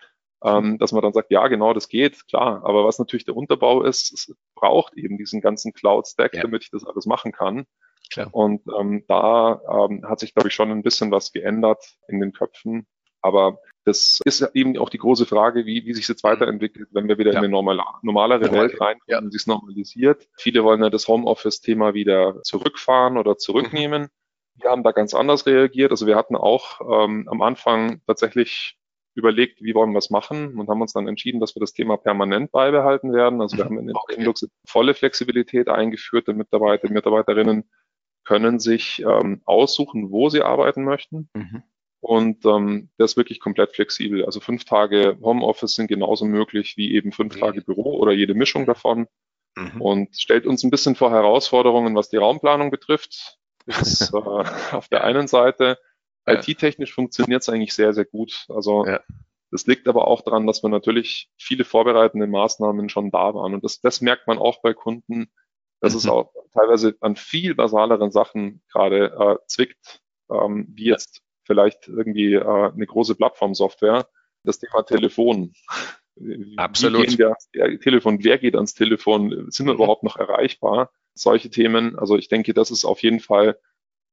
ähm, 0.44 0.78
dass 0.78 0.92
man 0.92 1.02
dann 1.02 1.14
sagt, 1.14 1.32
ja, 1.32 1.48
genau, 1.48 1.74
das 1.74 1.90
geht, 1.90 2.28
klar. 2.28 2.64
Aber 2.64 2.86
was 2.86 3.00
natürlich 3.00 3.26
der 3.26 3.36
Unterbau 3.36 3.82
ist, 3.82 4.14
es 4.14 4.36
braucht 4.54 4.94
eben 4.96 5.18
diesen 5.18 5.42
ganzen 5.42 5.74
Cloud-Stack, 5.74 6.36
ja. 6.36 6.44
damit 6.44 6.64
ich 6.64 6.70
das 6.70 6.86
alles 6.86 7.08
machen 7.08 7.32
kann. 7.32 7.66
Klar. 8.12 8.30
Und 8.32 8.62
ähm, 8.80 9.04
da 9.08 9.62
ähm, 9.70 10.06
hat 10.08 10.20
sich, 10.20 10.34
glaube 10.34 10.50
ich, 10.50 10.56
schon 10.56 10.72
ein 10.72 10.84
bisschen 10.84 11.12
was 11.12 11.32
geändert 11.32 11.84
in 12.08 12.20
den 12.20 12.34
Köpfen. 12.34 12.88
Aber 13.22 13.60
das 13.86 14.20
ist 14.26 14.42
eben 14.54 14.78
auch 14.78 14.90
die 14.90 14.98
große 14.98 15.26
Frage, 15.26 15.66
wie, 15.66 15.86
wie 15.86 15.94
sich 15.94 16.08
jetzt 16.08 16.24
weiterentwickelt, 16.24 16.90
wenn 16.92 17.08
wir 17.08 17.18
wieder 17.18 17.32
ja. 17.32 17.40
in 17.40 17.46
eine 17.46 17.50
normal, 17.50 17.80
normalere 18.02 18.46
Normal. 18.46 18.70
Welt 18.70 18.82
reinkommen 18.82 19.08
ja. 19.08 19.20
und 19.20 19.32
sich 19.32 19.48
normalisiert. 19.48 20.28
Viele 20.38 20.64
wollen 20.64 20.84
ja 20.84 20.90
das 20.90 21.08
Homeoffice-Thema 21.08 21.94
wieder 21.94 22.42
zurückfahren 22.44 23.18
oder 23.18 23.38
zurücknehmen. 23.38 24.04
Mhm. 24.04 24.62
Wir 24.62 24.70
haben 24.70 24.84
da 24.84 24.92
ganz 24.92 25.14
anders 25.14 25.46
reagiert. 25.46 25.92
Also 25.92 26.08
wir 26.08 26.16
hatten 26.16 26.36
auch 26.36 26.82
ähm, 26.82 27.28
am 27.30 27.42
Anfang 27.42 28.02
tatsächlich 28.08 28.78
überlegt, 29.16 29.62
wie 29.62 29.74
wollen 29.74 29.92
wir 29.92 30.00
es 30.00 30.10
machen 30.10 30.60
und 30.60 30.68
haben 30.68 30.82
uns 30.82 30.94
dann 30.94 31.08
entschieden, 31.08 31.40
dass 31.40 31.56
wir 31.56 31.62
das 31.62 31.74
Thema 31.74 31.98
permanent 31.98 32.52
beibehalten 32.52 33.14
werden. 33.14 33.42
Also 33.42 33.58
wir 33.58 33.66
mhm. 33.66 33.70
haben 33.70 33.90
in 33.90 33.96
okay. 33.96 34.16
Indux 34.18 34.48
volle 34.68 34.94
Flexibilität 34.94 35.70
eingeführt. 35.70 36.28
Die 36.28 36.34
Mitarbeiter, 36.34 36.92
Mitarbeiterinnen 36.92 37.70
können 38.26 38.60
sich 38.60 39.02
ähm, 39.02 39.42
aussuchen, 39.46 40.12
wo 40.12 40.30
sie 40.30 40.42
arbeiten 40.42 40.84
möchten. 40.84 41.30
Mhm. 41.34 41.64
Und 42.02 42.46
ähm, 42.46 42.90
das 42.98 43.12
ist 43.12 43.18
wirklich 43.18 43.40
komplett 43.40 43.72
flexibel. 43.74 44.26
Also 44.26 44.40
fünf 44.40 44.66
Tage 44.66 45.18
Homeoffice 45.24 45.76
sind 45.76 45.88
genauso 45.88 46.26
möglich 46.26 46.78
wie 46.78 46.94
eben 46.94 47.12
fünf 47.12 47.36
mhm. 47.36 47.40
Tage 47.40 47.62
Büro 47.62 47.98
oder 47.98 48.12
jede 48.12 48.36
Mischung 48.36 48.66
davon. 48.66 49.08
Mhm. 49.56 49.82
Und 49.82 50.16
stellt 50.16 50.46
uns 50.46 50.64
ein 50.64 50.70
bisschen 50.70 50.96
vor 50.96 51.12
Herausforderungen, 51.12 51.96
was 51.96 52.10
die 52.10 52.18
Raumplanung 52.18 52.72
betrifft. 52.72 53.38
Ist, 53.66 54.14
äh, 54.14 54.18
auf 54.18 54.88
der 54.90 55.04
einen 55.04 55.28
Seite, 55.28 55.80
ja. 56.28 56.40
IT-technisch 56.40 56.94
funktioniert 56.94 57.42
es 57.42 57.50
eigentlich 57.50 57.74
sehr, 57.74 57.94
sehr 57.94 58.06
gut. 58.06 58.46
Also 58.50 58.86
ja. 58.86 59.00
das 59.50 59.66
liegt 59.66 59.88
aber 59.88 60.08
auch 60.08 60.22
daran, 60.22 60.46
dass 60.46 60.62
wir 60.62 60.70
natürlich 60.70 61.30
viele 61.38 61.64
vorbereitende 61.64 62.28
Maßnahmen 62.28 62.90
schon 62.90 63.10
da 63.10 63.34
waren. 63.34 63.56
Und 63.56 63.64
das, 63.64 63.82
das 63.82 64.02
merkt 64.02 64.28
man 64.28 64.38
auch 64.38 64.62
bei 64.62 64.74
Kunden, 64.74 65.32
dass 65.86 65.94
mhm. 65.94 66.00
es 66.00 66.08
auch 66.08 66.34
teilweise 66.52 66.96
an 67.00 67.16
viel 67.16 67.54
basaleren 67.54 68.12
Sachen 68.12 68.62
gerade 68.72 69.14
äh, 69.14 69.48
zwickt, 69.48 70.02
ähm, 70.32 70.68
wie 70.70 70.86
jetzt 70.86 71.22
vielleicht 71.44 71.88
irgendwie 71.88 72.34
äh, 72.34 72.72
eine 72.72 72.86
große 72.86 73.16
Plattformsoftware. 73.16 74.08
Das 74.44 74.60
Thema 74.60 74.84
Telefon. 74.84 75.54
Absolut. 76.58 77.18
Wir, 77.18 77.36
ja, 77.54 77.78
Telefon, 77.78 78.24
wer 78.24 78.38
geht 78.38 78.56
ans 78.56 78.74
Telefon? 78.74 79.52
Sind 79.52 79.68
wir 79.68 79.74
mhm. 79.74 79.80
überhaupt 79.80 80.04
noch 80.04 80.18
erreichbar? 80.18 80.92
Solche 81.14 81.50
Themen. 81.50 81.98
Also 81.98 82.18
ich 82.18 82.30
denke, 82.30 82.54
das 82.54 82.72
ist 82.72 82.86
auf 82.86 83.04
jeden 83.04 83.20
Fall, 83.20 83.60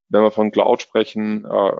wenn 0.09 0.23
wir 0.23 0.31
von 0.31 0.51
Cloud 0.51 0.83
sprechen, 0.83 1.45
äh, 1.45 1.73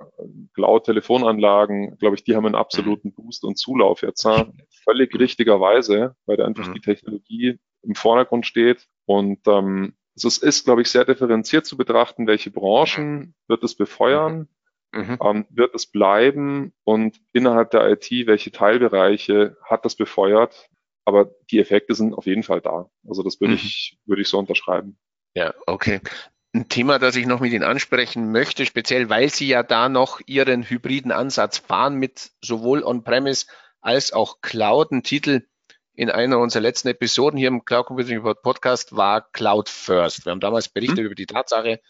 Cloud-Telefonanlagen, 0.55 1.99
glaube 1.99 2.17
ich, 2.17 2.25
die 2.25 2.35
haben 2.35 2.47
einen 2.47 2.55
absoluten 2.55 3.09
mhm. 3.09 3.15
Boost 3.15 3.45
und 3.45 3.59
Zulauf 3.59 4.03
jetzt. 4.03 4.25
Äh, 4.25 4.47
völlig 4.85 5.19
richtigerweise, 5.19 6.15
weil 6.25 6.39
da 6.39 6.47
einfach 6.47 6.69
mhm. 6.69 6.75
die 6.75 6.81
Technologie 6.81 7.59
im 7.83 7.95
Vordergrund 7.95 8.47
steht 8.47 8.89
und 9.07 9.47
ähm, 9.47 9.95
also 10.15 10.29
es 10.29 10.39
ist, 10.39 10.65
glaube 10.65 10.83
ich, 10.83 10.91
sehr 10.91 11.05
differenziert 11.05 11.67
zu 11.67 11.77
betrachten, 11.77 12.27
welche 12.27 12.51
Branchen 12.51 13.35
wird 13.49 13.65
es 13.65 13.75
befeuern, 13.75 14.49
mhm. 14.93 15.19
ähm, 15.23 15.47
wird 15.51 15.75
es 15.75 15.87
bleiben 15.87 16.73
und 16.85 17.21
innerhalb 17.33 17.71
der 17.71 17.89
IT, 17.91 18.11
welche 18.27 18.53
Teilbereiche 18.53 19.57
hat 19.65 19.85
das 19.85 19.97
befeuert. 19.97 20.69
Aber 21.05 21.31
die 21.51 21.59
Effekte 21.59 21.95
sind 21.95 22.15
auf 22.15 22.27
jeden 22.27 22.45
Fall 22.45 22.61
da. 22.61 22.89
Also 23.09 23.23
das 23.23 23.41
würde 23.41 23.55
mhm. 23.55 23.61
ich, 23.61 23.99
würde 24.07 24.23
ich 24.23 24.29
so 24.29 24.39
unterschreiben. 24.39 24.99
Ja, 25.35 25.55
okay. 25.67 26.01
Ein 26.55 26.69
Thema, 26.69 26.99
das 26.99 27.17
ich 27.17 27.27
noch 27.27 27.41
mit 27.41 27.53
Ihnen 27.53 27.65
ansprechen 27.65 28.31
möchte, 28.31 28.67
speziell 28.67 29.09
weil 29.09 29.31
Sie 29.31 29.49
ja 29.49 29.63
da 29.63 29.89
noch 29.89 30.21
Ihren 30.27 30.63
hybriden 30.63 31.11
Ansatz 31.11 31.59
fahren 31.59 31.95
mit 31.95 32.33
sowohl 32.43 32.85
On-Premise 32.85 33.47
als 33.81 34.13
auch 34.13 34.43
Cloud. 34.43 34.93
Ein 34.93 35.03
Titel, 35.03 35.47
in 35.95 36.11
einer 36.11 36.39
unserer 36.39 36.63
letzten 36.63 36.89
Episoden 36.89 37.39
hier 37.39 37.49
im 37.49 37.65
Cloud 37.65 37.87
Computing 37.87 38.23
Podcast 38.23 38.97
war 38.97 39.31
Cloud 39.33 39.69
First. 39.69 40.25
Wir 40.25 40.33
haben 40.33 40.41
damals 40.41 40.69
berichtet 40.69 41.01
mhm. 41.01 41.07
über 41.07 41.15
die 41.15 41.27
Tatsache, 41.27 41.81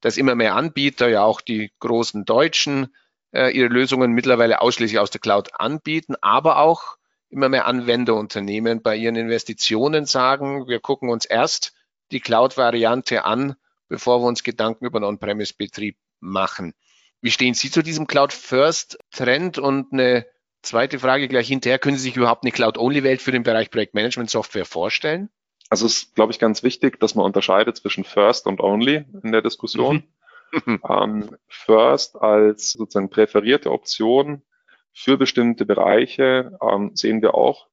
dass 0.00 0.16
immer 0.16 0.34
mehr 0.34 0.56
Anbieter, 0.56 1.08
ja 1.08 1.22
auch 1.22 1.40
die 1.40 1.70
großen 1.78 2.24
Deutschen, 2.24 2.94
äh, 3.32 3.50
ihre 3.56 3.68
Lösungen 3.68 4.12
mittlerweile 4.12 4.60
ausschließlich 4.60 4.98
aus 4.98 5.10
der 5.10 5.20
Cloud 5.20 5.58
anbieten, 5.58 6.16
aber 6.20 6.58
auch 6.58 6.96
immer 7.30 7.48
mehr 7.48 7.66
Anwenderunternehmen 7.66 8.82
bei 8.82 8.96
ihren 8.96 9.16
Investitionen 9.16 10.04
sagen, 10.06 10.68
wir 10.68 10.80
gucken 10.80 11.08
uns 11.08 11.24
erst 11.24 11.72
die 12.10 12.20
Cloud-Variante 12.20 13.24
an, 13.24 13.54
bevor 13.88 14.20
wir 14.20 14.26
uns 14.26 14.42
Gedanken 14.42 14.84
über 14.84 14.98
einen 14.98 15.06
On-Premise-Betrieb 15.06 15.96
machen. 16.20 16.74
Wie 17.22 17.30
stehen 17.30 17.54
Sie 17.54 17.70
zu 17.70 17.82
diesem 17.82 18.06
Cloud-First-Trend 18.06 19.58
und 19.58 19.92
eine 19.92 20.26
Zweite 20.62 20.98
Frage 20.98 21.28
gleich 21.28 21.48
hinterher. 21.48 21.78
Können 21.78 21.96
Sie 21.96 22.04
sich 22.04 22.16
überhaupt 22.16 22.44
eine 22.44 22.52
Cloud-Only-Welt 22.52 23.20
für 23.20 23.32
den 23.32 23.42
Bereich 23.42 23.70
Projektmanagement-Software 23.70 24.64
vorstellen? 24.64 25.28
Also 25.68 25.86
es 25.86 26.02
ist, 26.02 26.14
glaube 26.14 26.32
ich, 26.32 26.38
ganz 26.38 26.62
wichtig, 26.62 27.00
dass 27.00 27.14
man 27.14 27.24
unterscheidet 27.24 27.76
zwischen 27.76 28.04
First 28.04 28.46
und 28.46 28.60
Only 28.60 29.04
in 29.22 29.32
der 29.32 29.42
Diskussion. 29.42 30.04
Mhm. 30.66 30.80
ähm, 30.88 31.36
First 31.48 32.16
als 32.16 32.72
sozusagen 32.72 33.10
präferierte 33.10 33.70
Option 33.70 34.42
für 34.92 35.16
bestimmte 35.16 35.64
Bereiche 35.64 36.58
ähm, 36.60 36.92
sehen 36.94 37.22
wir 37.22 37.34
auch, 37.34 37.68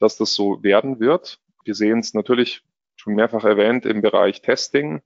dass 0.00 0.16
das 0.16 0.34
so 0.34 0.62
werden 0.62 1.00
wird. 1.00 1.40
Wir 1.64 1.74
sehen 1.74 2.00
es 2.00 2.14
natürlich 2.14 2.62
schon 2.96 3.14
mehrfach 3.14 3.44
erwähnt 3.44 3.86
im 3.86 4.02
Bereich 4.02 4.42
Testing, 4.42 5.02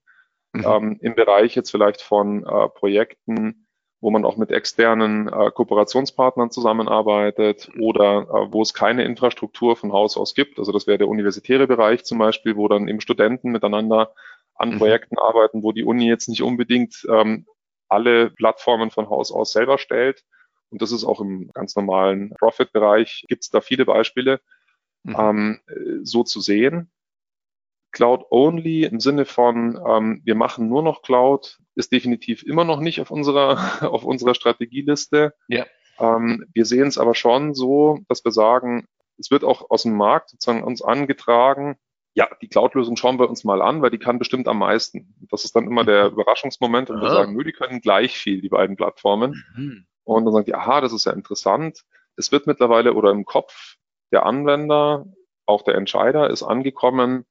mhm. 0.53 0.65
ähm, 0.65 0.99
im 1.01 1.15
Bereich 1.15 1.55
jetzt 1.55 1.71
vielleicht 1.71 2.01
von 2.01 2.45
äh, 2.45 2.69
Projekten, 2.71 3.67
wo 4.01 4.11
man 4.11 4.25
auch 4.25 4.37
mit 4.37 4.51
externen 4.51 5.29
äh, 5.29 5.51
Kooperationspartnern 5.51 6.51
zusammenarbeitet 6.51 7.71
oder 7.79 8.23
äh, 8.23 8.53
wo 8.53 8.63
es 8.63 8.73
keine 8.73 9.05
Infrastruktur 9.05 9.77
von 9.77 9.93
Haus 9.93 10.17
aus 10.17 10.35
gibt. 10.35 10.59
Also 10.59 10.73
das 10.73 10.87
wäre 10.87 10.99
der 10.99 11.09
universitäre 11.09 11.67
Bereich 11.67 12.05
zum 12.05 12.19
Beispiel, 12.19 12.57
wo 12.57 12.67
dann 12.69 12.89
eben 12.89 13.01
Studenten 13.01 13.51
miteinander 13.51 14.15
an 14.55 14.71
mhm. 14.71 14.79
Projekten 14.79 15.19
arbeiten, 15.19 15.63
wo 15.63 15.73
die 15.73 15.85
Uni 15.85 16.09
jetzt 16.09 16.29
nicht 16.29 16.43
unbedingt 16.43 17.07
ähm, 17.11 17.47
alle 17.89 18.31
Plattformen 18.31 18.91
von 18.91 19.11
Haus 19.11 19.33
aus 19.33 19.53
selber 19.53 19.77
stellt. 19.77 20.25
Und 20.71 20.81
das 20.81 20.93
ist 20.93 21.05
auch 21.05 21.21
im 21.21 21.51
ganz 21.53 21.77
normalen 21.77 22.31
Profit-Bereich, 22.39 23.25
gibt 23.29 23.43
es 23.43 23.51
da 23.51 23.61
viele 23.61 23.85
Beispiele, 23.85 24.41
mhm. 25.03 25.17
ähm, 25.19 25.61
so 26.05 26.23
zu 26.23 26.41
sehen. 26.41 26.91
Cloud-only 27.93 28.85
im 28.85 29.01
Sinne 29.01 29.25
von, 29.25 29.79
ähm, 29.87 30.21
wir 30.25 30.35
machen 30.35 30.69
nur 30.69 30.83
noch 30.83 31.03
Cloud, 31.03 31.59
ist 31.75 31.93
definitiv 31.93 32.43
immer 32.43 32.65
noch 32.65 32.81
nicht 32.81 33.01
auf 33.01 33.11
unserer, 33.11 33.59
auf 33.93 34.05
unserer 34.05 34.35
Strategieliste. 34.35 35.35
Ja. 35.49 35.67
Ähm, 35.99 36.47
wir 36.55 36.65
sehen 36.65 36.89
es 36.89 36.99
aber 36.99 37.15
schon 37.15 37.55
so, 37.55 38.01
dass 38.09 38.25
wir 38.25 38.33
sagen, 38.33 38.87
es 39.19 39.31
wird 39.31 39.45
auch 39.45 39.71
aus 39.71 39.83
dem 39.83 39.97
Markt 39.97 40.31
sozusagen 40.31 40.65
uns 40.65 40.83
angetragen, 40.83 41.77
ja, 42.15 42.29
die 42.43 42.49
Cloud-Lösung 42.49 42.97
schauen 42.97 43.19
wir 43.19 43.29
uns 43.29 43.45
mal 43.45 43.63
an, 43.63 43.83
weil 43.83 43.91
die 43.91 43.99
kann 43.99 44.19
bestimmt 44.19 44.49
am 44.49 44.59
meisten. 44.59 45.15
Das 45.31 45.45
ist 45.45 45.55
dann 45.55 45.67
immer 45.67 45.85
der 45.85 46.07
mhm. 46.07 46.15
Überraschungsmoment 46.15 46.91
und 46.91 47.01
wir 47.01 47.11
sagen, 47.11 47.35
nö, 47.35 47.45
die 47.45 47.53
können 47.53 47.81
gleich 47.81 48.17
viel, 48.19 48.41
die 48.41 48.49
beiden 48.49 48.77
Plattformen. 48.77 49.45
Mhm. 49.57 49.87
Und 50.05 50.25
dann 50.25 50.35
sagen 50.35 50.47
die, 50.47 50.55
aha, 50.55 50.81
das 50.81 50.93
ist 50.93 51.07
ja 51.07 51.13
interessant. 51.13 51.85
Es 52.17 52.33
wird 52.33 52.47
mittlerweile 52.47 52.95
oder 52.95 53.11
im 53.11 53.25
Kopf 53.25 53.77
der 54.13 54.27
Anwender, 54.27 55.07
auch 55.47 55.63
der 55.63 55.77
Entscheider, 55.77 56.31
ist 56.31 56.43
angekommen, 56.43 57.27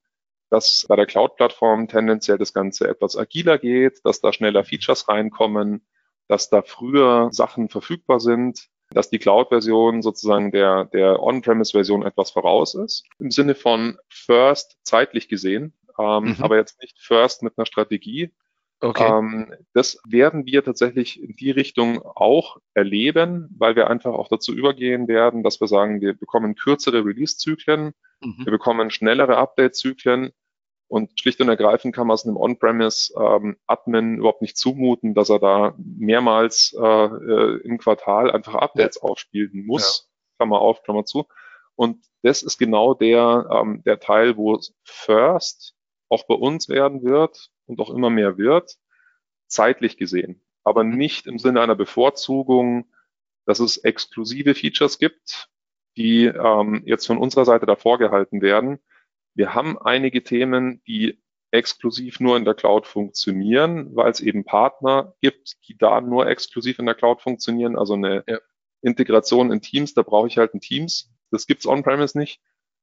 dass 0.49 0.85
bei 0.87 0.95
der 0.95 1.05
Cloud-Plattform 1.05 1.87
tendenziell 1.87 2.37
das 2.37 2.53
Ganze 2.53 2.87
etwas 2.87 3.15
agiler 3.15 3.57
geht, 3.57 3.99
dass 4.03 4.21
da 4.21 4.33
schneller 4.33 4.63
Features 4.63 5.07
reinkommen, 5.07 5.85
dass 6.27 6.49
da 6.49 6.61
früher 6.61 7.29
Sachen 7.31 7.69
verfügbar 7.69 8.19
sind, 8.19 8.69
dass 8.91 9.09
die 9.09 9.19
Cloud-Version 9.19 10.01
sozusagen 10.01 10.51
der, 10.51 10.85
der 10.85 11.21
On-Premise-Version 11.21 12.03
etwas 12.03 12.31
voraus 12.31 12.73
ist. 12.73 13.05
Im 13.19 13.31
Sinne 13.31 13.55
von 13.55 13.97
First 14.09 14.77
zeitlich 14.83 15.29
gesehen, 15.29 15.73
ähm, 15.99 16.23
mhm. 16.23 16.35
aber 16.39 16.57
jetzt 16.57 16.81
nicht 16.81 16.97
First 16.99 17.43
mit 17.43 17.53
einer 17.57 17.65
Strategie. 17.65 18.31
Okay. 18.81 19.05
Ähm, 19.05 19.53
das 19.73 19.99
werden 20.07 20.45
wir 20.45 20.63
tatsächlich 20.63 21.21
in 21.21 21.35
die 21.35 21.51
Richtung 21.51 22.01
auch 22.01 22.57
erleben, 22.73 23.53
weil 23.57 23.75
wir 23.75 23.89
einfach 23.89 24.13
auch 24.13 24.29
dazu 24.29 24.53
übergehen 24.53 25.07
werden, 25.07 25.43
dass 25.43 25.59
wir 25.59 25.67
sagen, 25.67 26.01
wir 26.01 26.13
bekommen 26.13 26.55
kürzere 26.55 27.05
Release-Zyklen, 27.05 27.93
mhm. 28.21 28.45
wir 28.45 28.51
bekommen 28.51 28.91
schnellere 28.91 29.37
Update-Zyklen 29.37 30.31
und 30.87 31.19
schlicht 31.19 31.39
und 31.39 31.49
ergreifend 31.49 31.95
kann 31.95 32.07
man 32.07 32.15
es 32.15 32.25
einem 32.25 32.37
On-Premise-Admin 32.37 34.13
ähm, 34.13 34.17
überhaupt 34.17 34.41
nicht 34.41 34.57
zumuten, 34.57 35.13
dass 35.13 35.29
er 35.29 35.39
da 35.39 35.75
mehrmals 35.77 36.75
äh, 36.77 36.83
äh 36.83 37.61
im 37.63 37.77
Quartal 37.77 38.31
einfach 38.31 38.55
Updates 38.55 38.99
ja. 39.01 39.03
aufspielen 39.03 39.65
muss. 39.65 39.99
Ja. 39.99 40.09
Klammer 40.37 40.59
auf, 40.61 40.83
Klammer 40.83 41.05
zu. 41.05 41.27
Und 41.75 42.03
das 42.23 42.43
ist 42.43 42.57
genau 42.57 42.93
der, 42.93 43.47
ähm, 43.51 43.83
der 43.85 43.99
Teil, 43.99 44.35
wo 44.35 44.59
First 44.83 45.75
auch 46.09 46.25
bei 46.27 46.35
uns 46.35 46.69
werden 46.69 47.03
wird 47.03 47.51
und 47.67 47.79
auch 47.79 47.91
immer 47.91 48.09
mehr 48.09 48.37
wird, 48.37 48.77
zeitlich 49.47 49.95
gesehen. 49.95 50.41
Aber 50.63 50.83
mhm. 50.83 50.97
nicht 50.97 51.27
im 51.27 51.37
Sinne 51.37 51.61
einer 51.61 51.75
Bevorzugung, 51.75 52.91
dass 53.45 53.59
es 53.59 53.77
exklusive 53.77 54.55
Features 54.55 54.97
gibt, 54.97 55.49
die 55.99 56.25
ähm, 56.25 56.81
jetzt 56.85 57.05
von 57.05 57.17
unserer 57.17 57.45
Seite 57.45 57.65
davor 57.65 57.99
gehalten 57.99 58.41
werden, 58.41 58.79
wir 59.35 59.53
haben 59.53 59.77
einige 59.77 60.23
Themen, 60.23 60.81
die 60.87 61.21
exklusiv 61.51 62.19
nur 62.19 62.37
in 62.37 62.45
der 62.45 62.53
Cloud 62.53 62.87
funktionieren, 62.87 63.95
weil 63.95 64.11
es 64.11 64.21
eben 64.21 64.45
Partner 64.45 65.13
gibt, 65.21 65.57
die 65.67 65.77
da 65.77 65.99
nur 65.99 66.27
exklusiv 66.27 66.79
in 66.79 66.85
der 66.85 66.95
Cloud 66.95 67.21
funktionieren. 67.21 67.77
Also 67.77 67.95
eine 67.95 68.23
ja. 68.27 68.39
Integration 68.81 69.51
in 69.51 69.61
Teams, 69.61 69.93
da 69.93 70.03
brauche 70.03 70.27
ich 70.27 70.37
halt 70.37 70.53
ein 70.53 70.61
Teams. 70.61 71.11
Das 71.31 71.47
gibt's 71.47 71.65
on-premise 71.65 72.17
nicht. 72.17 72.41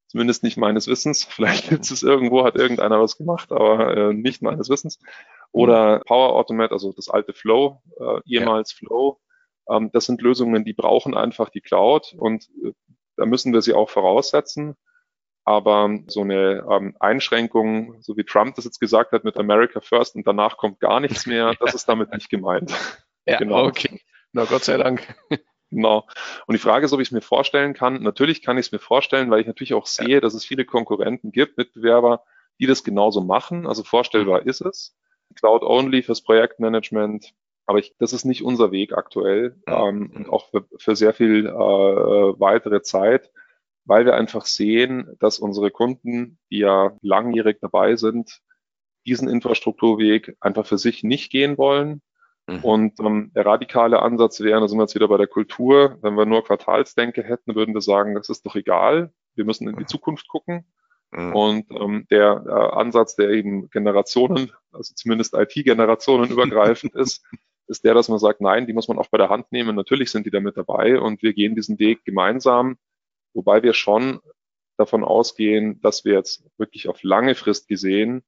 Zumindest 0.09 0.42
nicht 0.42 0.57
meines 0.57 0.87
Wissens. 0.87 1.24
Vielleicht 1.31 1.68
gibt 1.68 1.90
es 1.90 2.02
irgendwo, 2.02 2.44
hat 2.44 2.57
irgendeiner 2.57 3.00
was 3.00 3.16
gemacht, 3.16 3.50
aber 3.50 3.96
äh, 3.96 4.12
nicht 4.12 4.42
meines 4.42 4.68
Wissens. 4.68 4.98
Oder 5.52 6.00
Power 6.00 6.35
Automate, 6.35 6.72
also 6.72 6.92
das 6.92 7.09
alte 7.09 7.33
Flow, 7.33 7.83
äh, 7.98 8.20
ehemals 8.26 8.72
ja. 8.72 8.79
Flow. 8.79 9.20
Ähm, 9.70 9.90
das 9.92 10.07
sind 10.07 10.20
Lösungen, 10.22 10.64
die 10.64 10.74
brauchen 10.74 11.16
einfach 11.16 11.48
die 11.48 11.61
Cloud 11.61 12.14
und 12.18 12.48
äh, 12.62 12.72
da 13.16 13.26
müssen 13.26 13.52
wir 13.52 13.62
sie 13.62 13.74
auch 13.74 13.90
voraussetzen. 13.90 14.76
Aber 15.44 15.88
so 16.09 16.22
eine 16.22 16.66
ähm, 16.68 16.96
Einschränkung, 16.98 18.02
so 18.02 18.16
wie 18.16 18.24
Trump 18.24 18.57
das 18.57 18.64
jetzt 18.64 18.81
gesagt 18.81 19.12
hat 19.12 19.22
mit 19.22 19.37
America 19.37 19.81
First 19.81 20.16
und 20.16 20.26
danach 20.26 20.57
kommt 20.57 20.81
gar 20.81 20.98
nichts 20.98 21.24
mehr, 21.24 21.55
das 21.61 21.74
ist 21.74 21.88
damit 21.88 22.12
nicht 22.12 22.29
gemeint. 22.29 22.74
Ja, 23.26 23.38
genau. 23.38 23.64
okay. 23.64 24.00
Na 24.33 24.44
Gott 24.44 24.64
sei 24.64 24.76
Dank. 24.76 25.14
Genau. 25.70 26.07
Und 26.46 26.52
die 26.52 26.61
Frage 26.61 26.85
ist, 26.85 26.92
ob 26.92 27.00
ich 27.00 27.09
es 27.09 27.12
mir 27.12 27.22
vorstellen 27.22 27.74
kann. 27.74 28.02
Natürlich 28.02 28.42
kann 28.42 28.57
ich 28.57 28.66
es 28.66 28.72
mir 28.72 28.79
vorstellen, 28.79 29.31
weil 29.31 29.40
ich 29.40 29.46
natürlich 29.46 29.74
auch 29.74 29.87
sehe, 29.87 30.09
ja. 30.09 30.20
dass 30.20 30.35
es 30.35 30.44
viele 30.44 30.64
Konkurrenten 30.64 31.33
gibt, 31.33 31.59
Mitbewerber, 31.59 32.24
die 32.61 32.66
das 32.66 32.85
genauso 32.85 33.20
machen. 33.20 33.66
Also 33.66 33.83
vorstellbar 33.83 34.42
mhm. 34.42 34.48
ist 34.48 34.61
es. 34.61 34.96
Cloud 35.35 35.62
Only 35.62 36.02
fürs 36.02 36.22
Projektmanagement. 36.22 37.35
Aber 37.66 37.79
ich, 37.79 37.94
das 37.98 38.12
ist 38.12 38.24
nicht 38.24 38.42
unser 38.42 38.70
Weg 38.70 38.92
aktuell 38.92 39.61
ähm, 39.66 40.12
und 40.14 40.31
auch 40.31 40.50
für, 40.50 40.66
für 40.79 40.96
sehr 40.96 41.12
viel 41.12 41.46
äh, 41.46 41.50
weitere 41.50 42.83
Zeit 42.83 43.31
weil 43.87 44.05
wir 44.05 44.14
einfach 44.14 44.44
sehen, 44.44 45.16
dass 45.20 45.38
unsere 45.38 45.70
Kunden, 45.70 46.38
die 46.50 46.59
ja 46.59 46.96
langjährig 47.00 47.59
dabei 47.61 47.96
sind, 47.96 48.40
diesen 49.07 49.29
Infrastrukturweg 49.29 50.37
einfach 50.40 50.66
für 50.66 50.79
sich 50.79 51.05
nicht 51.05 51.31
gehen 51.31 51.57
wollen. 51.57 52.02
Mhm. 52.48 52.64
Und 52.64 53.00
ähm, 53.00 53.31
der 53.35 53.46
radikale 53.46 54.02
Ansatz 54.02 54.40
wäre, 54.40 54.61
da 54.61 54.68
sind 54.68 54.79
wir 54.79 54.83
jetzt 54.83 54.96
wieder 54.96 55.09
bei 55.09 55.16
der 55.16 55.29
Kultur, 55.29 55.98
wenn 56.02 56.14
wir 56.14 56.26
nur 56.26 56.44
Quartalsdenke 56.44 57.22
hätten, 57.22 57.55
würden 57.55 57.74
wir 57.74 57.81
sagen, 57.81 58.14
das 58.14 58.29
ist 58.29 58.44
doch 58.44 58.57
egal, 58.57 59.12
wir 59.37 59.44
müssen 59.44 59.68
in 59.68 59.76
die 59.76 59.83
mhm. 59.83 59.88
Zukunft 59.88 60.29
gucken. 60.29 60.66
Mhm. 61.12 61.35
Und 61.35 61.70
ähm, 61.70 62.07
der 62.11 62.44
äh, 62.46 62.76
Ansatz, 62.76 63.14
der 63.14 63.31
eben 63.31 63.70
Generationen, 63.70 64.50
also 64.72 64.94
zumindest 64.94 65.35
IT-Generationen 65.35 66.31
übergreifend 66.31 66.94
ist, 66.96 67.24
ist 67.68 67.85
der, 67.85 67.94
dass 67.94 68.09
man 68.09 68.18
sagt, 68.18 68.40
nein, 68.40 68.66
die 68.66 68.72
muss 68.72 68.88
man 68.88 68.98
auch 68.98 69.09
bei 69.09 69.18
der 69.18 69.29
Hand 69.29 69.50
nehmen. 69.52 69.76
Natürlich 69.76 70.11
sind 70.11 70.26
die 70.26 70.31
da 70.31 70.40
mit 70.40 70.57
dabei 70.57 71.00
und 71.00 71.22
wir 71.22 71.33
gehen 71.33 71.55
diesen 71.55 71.79
Weg 71.79 72.05
gemeinsam 72.05 72.79
Wobei 73.37 73.62
wir 73.62 73.74
schon 73.74 74.20
davon 74.79 75.05
ausgehen, 75.05 75.79
dass 75.83 76.07
wir 76.07 76.14
jetzt 76.14 76.42
wirklich 76.57 76.88
auf 76.88 77.02
lange 77.02 77.35
Frist 77.35 77.68
gesehen, 77.68 78.24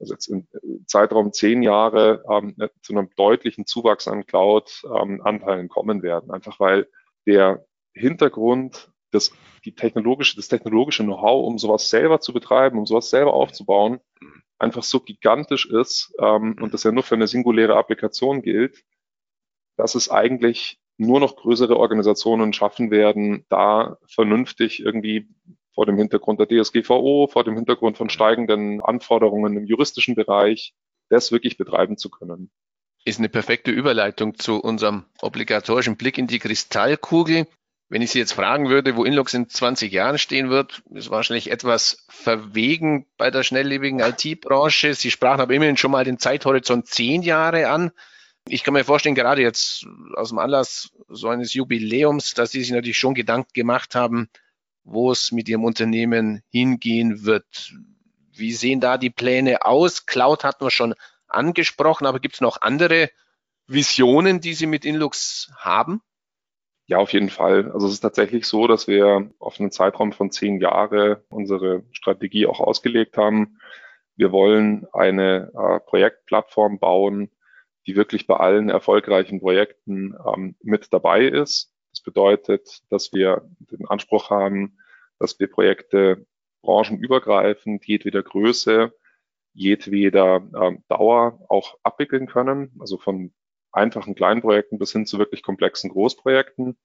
also 0.00 0.14
jetzt 0.14 0.26
im 0.26 0.48
Zeitraum 0.86 1.32
zehn 1.32 1.62
Jahre, 1.62 2.24
ähm, 2.28 2.56
zu 2.82 2.92
einem 2.92 3.08
deutlichen 3.14 3.66
Zuwachs 3.66 4.08
an 4.08 4.26
Cloud-Anteilen 4.26 5.60
ähm, 5.60 5.68
kommen 5.68 6.02
werden. 6.02 6.32
Einfach 6.32 6.58
weil 6.58 6.88
der 7.24 7.64
Hintergrund, 7.94 8.90
das, 9.12 9.30
die 9.64 9.76
technologische, 9.76 10.34
das 10.34 10.48
technologische 10.48 11.04
Know-how, 11.04 11.46
um 11.46 11.56
sowas 11.58 11.88
selber 11.88 12.18
zu 12.18 12.32
betreiben, 12.32 12.80
um 12.80 12.86
sowas 12.86 13.10
selber 13.10 13.32
aufzubauen, 13.32 14.00
einfach 14.62 14.84
so 14.84 15.00
gigantisch 15.00 15.66
ist 15.66 16.14
ähm, 16.18 16.56
und 16.60 16.72
das 16.72 16.84
ja 16.84 16.92
nur 16.92 17.02
für 17.02 17.16
eine 17.16 17.26
singuläre 17.26 17.76
Applikation 17.76 18.42
gilt, 18.42 18.84
dass 19.76 19.94
es 19.94 20.10
eigentlich 20.10 20.78
nur 20.96 21.20
noch 21.20 21.36
größere 21.36 21.76
Organisationen 21.76 22.52
schaffen 22.52 22.90
werden, 22.90 23.44
da 23.48 23.98
vernünftig 24.06 24.80
irgendwie 24.80 25.28
vor 25.74 25.86
dem 25.86 25.96
Hintergrund 25.96 26.38
der 26.38 26.48
DSGVO, 26.48 27.28
vor 27.28 27.44
dem 27.44 27.56
Hintergrund 27.56 27.96
von 27.96 28.10
steigenden 28.10 28.82
Anforderungen 28.82 29.56
im 29.56 29.66
juristischen 29.66 30.14
Bereich, 30.14 30.74
das 31.08 31.32
wirklich 31.32 31.56
betreiben 31.56 31.96
zu 31.96 32.10
können. 32.10 32.50
Ist 33.04 33.18
eine 33.18 33.28
perfekte 33.28 33.72
Überleitung 33.72 34.38
zu 34.38 34.60
unserem 34.60 35.06
obligatorischen 35.20 35.96
Blick 35.96 36.18
in 36.18 36.28
die 36.28 36.38
Kristallkugel. 36.38 37.48
Wenn 37.92 38.00
ich 38.00 38.10
Sie 38.10 38.20
jetzt 38.20 38.32
fragen 38.32 38.70
würde, 38.70 38.96
wo 38.96 39.04
Inlux 39.04 39.34
in 39.34 39.50
20 39.50 39.92
Jahren 39.92 40.16
stehen 40.16 40.48
wird, 40.48 40.82
ist 40.94 41.10
wahrscheinlich 41.10 41.50
etwas 41.50 42.06
verwegen 42.08 43.04
bei 43.18 43.30
der 43.30 43.42
schnelllebigen 43.42 44.00
IT-Branche. 44.00 44.94
Sie 44.94 45.10
sprachen 45.10 45.42
aber 45.42 45.52
immerhin 45.52 45.76
schon 45.76 45.90
mal 45.90 46.02
den 46.02 46.18
Zeithorizont 46.18 46.86
zehn 46.86 47.20
Jahre 47.20 47.68
an. 47.68 47.90
Ich 48.48 48.64
kann 48.64 48.72
mir 48.72 48.84
vorstellen, 48.84 49.14
gerade 49.14 49.42
jetzt 49.42 49.86
aus 50.14 50.30
dem 50.30 50.38
Anlass 50.38 50.90
so 51.06 51.28
eines 51.28 51.52
Jubiläums, 51.52 52.32
dass 52.32 52.52
Sie 52.52 52.60
sich 52.60 52.70
natürlich 52.70 52.98
schon 52.98 53.12
Gedanken 53.12 53.52
gemacht 53.52 53.94
haben, 53.94 54.30
wo 54.84 55.10
es 55.10 55.30
mit 55.30 55.46
Ihrem 55.50 55.64
Unternehmen 55.64 56.40
hingehen 56.48 57.26
wird. 57.26 57.74
Wie 58.32 58.54
sehen 58.54 58.80
da 58.80 58.96
die 58.96 59.10
Pläne 59.10 59.66
aus? 59.66 60.06
Cloud 60.06 60.44
hatten 60.44 60.64
wir 60.64 60.70
schon 60.70 60.94
angesprochen, 61.28 62.06
aber 62.06 62.20
gibt 62.20 62.36
es 62.36 62.40
noch 62.40 62.62
andere 62.62 63.10
Visionen, 63.66 64.40
die 64.40 64.54
Sie 64.54 64.66
mit 64.66 64.86
Inlux 64.86 65.52
haben? 65.58 66.00
Ja, 66.92 66.98
auf 66.98 67.14
jeden 67.14 67.30
Fall. 67.30 67.72
Also 67.72 67.86
es 67.86 67.94
ist 67.94 68.00
tatsächlich 68.00 68.44
so, 68.44 68.66
dass 68.66 68.86
wir 68.86 69.30
auf 69.38 69.58
einen 69.58 69.70
Zeitraum 69.70 70.12
von 70.12 70.30
zehn 70.30 70.60
Jahre 70.60 71.24
unsere 71.30 71.84
Strategie 71.90 72.46
auch 72.46 72.60
ausgelegt 72.60 73.16
haben. 73.16 73.58
Wir 74.14 74.30
wollen 74.30 74.86
eine 74.92 75.50
äh, 75.54 75.80
Projektplattform 75.80 76.78
bauen, 76.78 77.30
die 77.86 77.96
wirklich 77.96 78.26
bei 78.26 78.36
allen 78.36 78.68
erfolgreichen 78.68 79.40
Projekten 79.40 80.14
ähm, 80.36 80.54
mit 80.62 80.92
dabei 80.92 81.24
ist. 81.24 81.72
Das 81.92 82.02
bedeutet, 82.02 82.82
dass 82.90 83.14
wir 83.14 83.48
den 83.58 83.86
Anspruch 83.88 84.28
haben, 84.28 84.76
dass 85.18 85.40
wir 85.40 85.50
Projekte 85.50 86.26
branchenübergreifend, 86.60 87.86
jedweder 87.86 88.22
Größe, 88.22 88.92
jedweder 89.54 90.42
ähm, 90.60 90.84
Dauer 90.88 91.40
auch 91.48 91.78
abwickeln 91.84 92.26
können, 92.26 92.70
also 92.78 92.98
von 92.98 93.32
einfachen 93.72 94.14
kleinen 94.14 94.42
Projekten 94.42 94.78
bis 94.78 94.92
hin 94.92 95.06
zu 95.06 95.18
wirklich 95.18 95.42
komplexen 95.42 95.88
Großprojekten. 95.88 96.76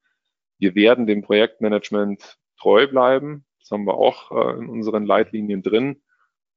Wir 0.59 0.75
werden 0.75 1.07
dem 1.07 1.21
Projektmanagement 1.21 2.37
treu 2.59 2.87
bleiben. 2.87 3.45
Das 3.59 3.71
haben 3.71 3.85
wir 3.85 3.95
auch 3.95 4.31
äh, 4.31 4.57
in 4.57 4.69
unseren 4.69 5.05
Leitlinien 5.05 5.61
drin. 5.61 6.01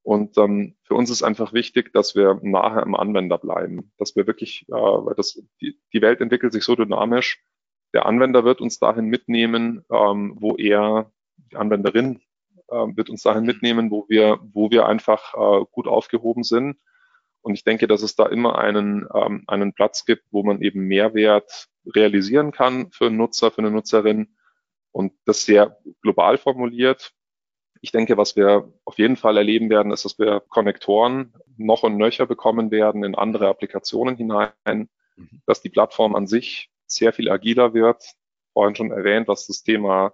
Und 0.03 0.37
ähm, 0.37 0.75
für 0.83 0.95
uns 0.95 1.09
ist 1.09 1.21
einfach 1.21 1.53
wichtig, 1.53 1.93
dass 1.93 2.15
wir 2.15 2.39
nahe 2.41 2.81
am 2.81 2.95
Anwender 2.95 3.37
bleiben, 3.37 3.91
dass 3.97 4.15
wir 4.15 4.25
wirklich, 4.25 4.65
äh, 4.69 4.73
weil 4.73 5.13
das, 5.15 5.41
die, 5.61 5.79
die 5.93 6.01
Welt 6.01 6.21
entwickelt 6.21 6.53
sich 6.53 6.63
so 6.63 6.75
dynamisch, 6.75 7.43
der 7.93 8.05
Anwender 8.05 8.43
wird 8.43 8.61
uns 8.61 8.79
dahin 8.79 9.05
mitnehmen, 9.05 9.85
ähm, 9.91 10.35
wo 10.39 10.55
er, 10.55 11.11
die 11.51 11.57
Anwenderin 11.57 12.21
äh, 12.69 12.75
wird 12.95 13.09
uns 13.09 13.21
dahin 13.21 13.43
mitnehmen, 13.43 13.91
wo 13.91 14.05
wir, 14.07 14.39
wo 14.41 14.71
wir 14.71 14.85
einfach 14.85 15.33
äh, 15.33 15.65
gut 15.71 15.87
aufgehoben 15.87 16.43
sind. 16.43 16.77
Und 17.41 17.53
ich 17.53 17.63
denke, 17.63 17.87
dass 17.87 18.01
es 18.01 18.15
da 18.15 18.27
immer 18.27 18.57
einen, 18.57 19.07
ähm, 19.13 19.43
einen 19.47 19.73
Platz 19.73 20.05
gibt, 20.05 20.23
wo 20.31 20.43
man 20.43 20.61
eben 20.61 20.87
Mehrwert 20.87 21.67
realisieren 21.85 22.51
kann 22.51 22.91
für 22.91 23.07
einen 23.07 23.17
Nutzer, 23.17 23.51
für 23.51 23.59
eine 23.59 23.71
Nutzerin. 23.71 24.35
Und 24.91 25.13
das 25.25 25.45
sehr 25.45 25.77
global 26.01 26.37
formuliert, 26.37 27.13
ich 27.81 27.91
denke, 27.91 28.15
was 28.15 28.35
wir 28.35 28.71
auf 28.85 28.99
jeden 28.99 29.17
Fall 29.17 29.37
erleben 29.37 29.69
werden, 29.69 29.91
ist, 29.91 30.05
dass 30.05 30.19
wir 30.19 30.39
Konnektoren 30.49 31.33
noch 31.57 31.81
und 31.83 31.97
nöcher 31.97 32.27
bekommen 32.27 32.69
werden 32.69 33.03
in 33.03 33.15
andere 33.15 33.47
Applikationen 33.47 34.15
hinein, 34.15 34.51
mhm. 34.65 35.41
dass 35.47 35.61
die 35.61 35.69
Plattform 35.69 36.15
an 36.15 36.27
sich 36.27 36.69
sehr 36.85 37.11
viel 37.11 37.29
agiler 37.29 37.73
wird. 37.73 38.03
Vorhin 38.53 38.75
schon 38.75 38.91
erwähnt, 38.91 39.27
was 39.27 39.47
das 39.47 39.63
Thema 39.63 40.13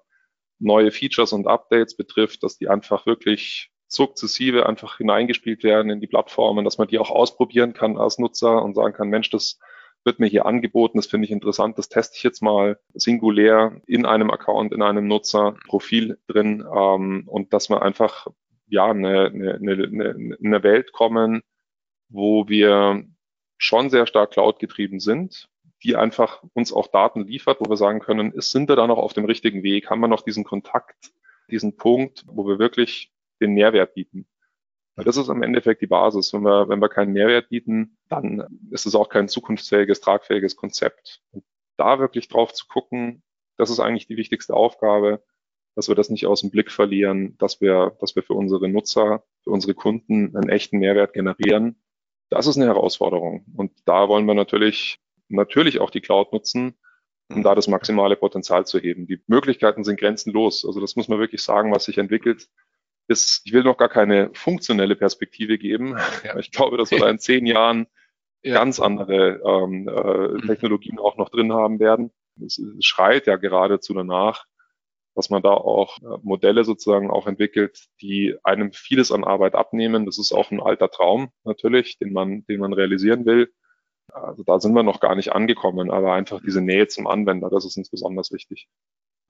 neue 0.60 0.92
Features 0.92 1.34
und 1.34 1.48
Updates 1.48 1.98
betrifft, 1.98 2.42
dass 2.44 2.58
die 2.58 2.70
einfach 2.70 3.06
wirklich 3.06 3.70
sukzessive 3.90 4.66
einfach 4.66 4.98
hineingespielt 4.98 5.64
werden 5.64 5.92
in 5.92 6.00
die 6.00 6.08
Plattformen, 6.08 6.66
dass 6.66 6.78
man 6.78 6.88
die 6.88 7.00
auch 7.00 7.12
ausprobieren 7.12 7.74
kann 7.74 7.98
als 7.98 8.18
Nutzer 8.18 8.62
und 8.62 8.76
sagen 8.76 8.94
kann, 8.94 9.10
Mensch, 9.10 9.30
das 9.30 9.60
wird 10.04 10.20
mir 10.20 10.28
hier 10.28 10.46
angeboten, 10.46 10.98
das 10.98 11.08
finde 11.08 11.26
ich 11.26 11.32
interessant, 11.32 11.78
das 11.78 11.90
teste 11.90 12.16
ich 12.16 12.24
jetzt 12.24 12.42
mal 12.42 12.80
singulär 12.94 13.82
in 13.88 14.06
einem 14.06 14.32
Account, 14.32 14.74
in 14.74 14.82
einem 14.82 15.08
Nutzerprofil 15.08 16.18
drin 16.28 16.66
ähm, 16.74 17.24
und 17.28 17.54
dass 17.54 17.70
wir 17.70 17.82
einfach 17.82 18.28
ja 18.68 18.90
eine, 18.90 19.26
eine, 19.28 19.56
eine, 19.56 20.38
eine 20.44 20.64
Welt 20.64 20.92
kommen, 20.92 21.42
wo 22.10 22.48
wir 22.48 23.04
schon 23.58 23.90
sehr 23.90 24.08
stark 24.08 24.32
Cloud 24.32 24.60
getrieben 24.60 25.00
sind, 25.00 25.50
die 25.84 25.96
einfach 25.96 26.44
uns 26.54 26.74
auch 26.74 26.88
Daten 26.88 27.26
liefert, 27.26 27.60
wo 27.60 27.70
wir 27.70 27.78
sagen 27.78 28.00
können, 28.00 28.32
ist, 28.32 28.52
sind 28.52 28.70
wir 28.70 28.76
da 28.76 28.88
noch 28.88 28.98
auf 28.98 29.14
dem 29.14 29.26
richtigen 29.26 29.64
Weg? 29.64 29.90
Haben 29.90 30.02
wir 30.02 30.08
noch 30.08 30.22
diesen 30.22 30.44
Kontakt, 30.44 31.12
diesen 31.50 31.76
Punkt, 31.78 32.24
wo 32.28 32.48
wir 32.48 32.60
wirklich 32.60 33.12
den 33.42 33.54
Mehrwert 33.54 33.94
bieten? 33.94 34.28
Weil 34.98 35.06
das 35.06 35.16
ist 35.16 35.30
im 35.30 35.44
Endeffekt 35.44 35.82
die 35.82 35.88
Basis. 35.88 36.34
Wenn 36.34 36.42
wir, 36.42 36.68
wenn 36.70 36.82
wir 36.82 36.90
keinen 36.90 37.14
Mehrwert 37.14 37.50
bieten, 37.50 37.98
dann 38.10 38.44
ist 38.72 38.88
es 38.88 38.96
auch 38.96 39.10
kein 39.10 39.30
zukunftsfähiges, 39.30 40.02
tragfähiges 40.02 40.56
Konzept. 40.56 41.22
Und 41.32 41.44
da 41.78 42.00
wirklich 42.00 42.28
drauf 42.28 42.52
zu 42.52 42.66
gucken, 42.68 43.22
das 43.58 43.70
ist 43.70 43.80
eigentlich 43.80 44.08
die 44.08 44.18
wichtigste 44.18 44.56
Aufgabe, 44.56 45.24
dass 45.76 45.88
wir 45.88 45.94
das 45.94 46.10
nicht 46.10 46.26
aus 46.26 46.42
dem 46.42 46.50
Blick 46.50 46.72
verlieren, 46.72 47.38
dass 47.38 47.62
wir, 47.62 47.96
dass 48.00 48.16
wir 48.16 48.24
für 48.24 48.34
unsere 48.34 48.68
Nutzer, 48.68 49.24
für 49.44 49.52
unsere 49.52 49.76
Kunden 49.76 50.36
einen 50.36 50.50
echten 50.50 50.80
Mehrwert 50.80 51.14
generieren. 51.14 51.80
Das 52.30 52.48
ist 52.48 52.58
eine 52.58 52.66
Herausforderung. 52.66 53.46
Und 53.56 53.72
da 53.86 54.10
wollen 54.10 54.26
wir 54.26 54.34
natürlich 54.34 55.00
natürlich 55.30 55.80
auch 55.80 55.92
die 55.92 56.02
Cloud 56.02 56.34
nutzen, 56.34 56.76
um 57.30 57.44
da 57.44 57.54
das 57.54 57.68
maximale 57.68 58.16
Potenzial 58.16 58.66
zu 58.66 58.80
heben. 58.80 59.06
Die 59.06 59.22
Möglichkeiten 59.28 59.84
sind 59.84 60.00
grenzenlos. 60.00 60.66
Also 60.66 60.80
das 60.80 60.96
muss 60.96 61.08
man 61.08 61.20
wirklich 61.20 61.44
sagen, 61.44 61.72
was 61.72 61.86
sich 61.86 62.00
entwickelt. 62.00 62.50
Ist, 63.08 63.42
ich 63.46 63.54
will 63.54 63.64
noch 63.64 63.78
gar 63.78 63.90
keine 63.90 64.32
funktionelle 64.34 64.96
Perspektive 64.96 65.58
geben. 65.58 65.98
Ja. 66.24 66.38
Ich 66.38 66.52
glaube, 66.52 66.78
dass 66.78 66.92
wir 66.92 67.00
da 67.00 67.10
in 67.10 67.20
zehn 67.20 67.46
Jahren 67.46 67.88
ja. 68.44 68.54
ganz 68.54 68.80
andere 68.80 69.42
ähm, 69.46 69.88
äh, 69.88 70.28
mhm. 70.28 70.48
Technologien 70.48 71.00
auch 71.00 71.18
noch 71.18 71.30
drin 71.30 71.54
haben 71.54 71.80
werden. 71.80 72.12
Es, 72.44 72.58
es 72.58 72.86
schreit 72.86 73.28
ja 73.28 73.38
geradezu 73.38 73.94
danach, 73.94 74.46
dass 75.16 75.30
man 75.30 75.42
da 75.42 75.52
auch 75.52 75.98
äh, 76.00 76.18
Modelle 76.22 76.64
sozusagen 76.64 77.10
auch 77.10 77.28
entwickelt, 77.28 77.88
die 78.02 78.36
einem 78.44 78.72
vieles 78.72 79.12
an 79.12 79.24
Arbeit 79.24 79.56
abnehmen. 79.56 80.06
Das 80.06 80.20
ist 80.20 80.32
auch 80.32 80.52
ein 80.52 80.62
alter 80.62 80.90
Traum 80.90 81.30
natürlich, 81.44 81.98
den 81.98 82.14
man, 82.14 82.46
den 82.46 82.60
man 82.60 82.74
realisieren 82.74 83.26
will. 83.26 83.52
Also 84.12 84.44
da 84.44 84.60
sind 84.60 84.74
wir 84.74 84.84
noch 84.84 85.00
gar 85.00 85.16
nicht 85.16 85.34
angekommen, 85.34 85.92
aber 85.92 86.14
einfach 86.14 86.42
diese 86.42 86.62
Nähe 86.62 86.88
zum 86.88 87.08
Anwender, 87.08 87.50
das 87.50 87.66
ist 87.66 87.78
uns 87.78 87.90
besonders 87.90 88.32
wichtig. 88.32 88.68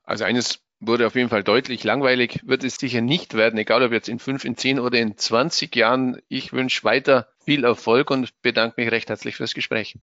Also 0.03 0.23
eines 0.23 0.66
wurde 0.79 1.07
auf 1.07 1.15
jeden 1.15 1.29
Fall 1.29 1.43
deutlich. 1.43 1.83
Langweilig 1.83 2.41
wird 2.45 2.63
es 2.63 2.75
sicher 2.75 3.01
nicht 3.01 3.33
werden, 3.33 3.57
egal 3.57 3.83
ob 3.83 3.91
jetzt 3.91 4.09
in 4.09 4.19
fünf, 4.19 4.45
in 4.45 4.57
zehn 4.57 4.79
oder 4.79 4.99
in 4.99 5.17
20 5.17 5.75
Jahren. 5.75 6.21
Ich 6.27 6.53
wünsche 6.53 6.83
weiter 6.83 7.27
viel 7.43 7.63
Erfolg 7.63 8.11
und 8.11 8.41
bedanke 8.41 8.81
mich 8.81 8.91
recht 8.91 9.09
herzlich 9.09 9.35
fürs 9.35 9.53
Gespräch. 9.53 9.97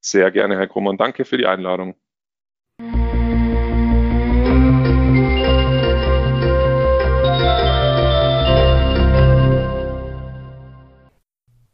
Sehr 0.00 0.30
gerne, 0.30 0.56
Herr 0.56 0.68
Krummer, 0.68 0.90
und 0.90 1.00
danke 1.00 1.24
für 1.24 1.38
die 1.38 1.46
Einladung. 1.46 1.96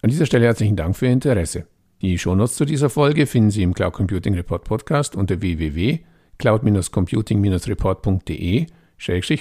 An 0.01 0.11
dieser 0.11 0.27
Stelle 0.27 0.45
herzlichen 0.45 0.77
Dank 0.77 0.97
für 0.97 1.07
Ihr 1.07 1.13
Interesse. 1.13 1.67
Die 2.03 2.19
Shownotes 2.19 2.57
zu 2.57 2.67
dieser 2.67 2.91
Folge 2.91 3.27
finden 3.27 3.51
Sie 3.51 3.63
im 3.63 3.73
Cloud 3.73 3.95
Computing 3.95 4.35
Report 4.35 4.65
Podcast 4.65 5.17
unter 5.17 5.41
www.cloud-computing-report.de 5.41 6.14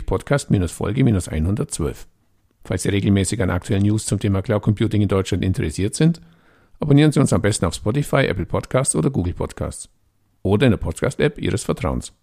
Podcast-Folge 0.05 1.01
112. 1.01 2.07
Falls 2.65 2.83
Sie 2.83 2.89
regelmäßig 2.89 3.41
an 3.41 3.49
aktuellen 3.49 3.83
News 3.83 4.05
zum 4.05 4.19
Thema 4.19 4.41
Cloud 4.41 4.61
Computing 4.61 5.01
in 5.01 5.07
Deutschland 5.07 5.43
interessiert 5.43 5.95
sind, 5.95 6.21
abonnieren 6.79 7.11
Sie 7.11 7.19
uns 7.19 7.33
am 7.33 7.41
besten 7.41 7.65
auf 7.65 7.73
Spotify, 7.73 8.25
Apple 8.25 8.45
Podcasts 8.45 8.95
oder 8.95 9.09
Google 9.09 9.33
Podcasts 9.33 9.89
oder 10.43 10.67
in 10.67 10.71
der 10.71 10.77
Podcast-App 10.77 11.39
Ihres 11.39 11.63
Vertrauens. 11.63 12.13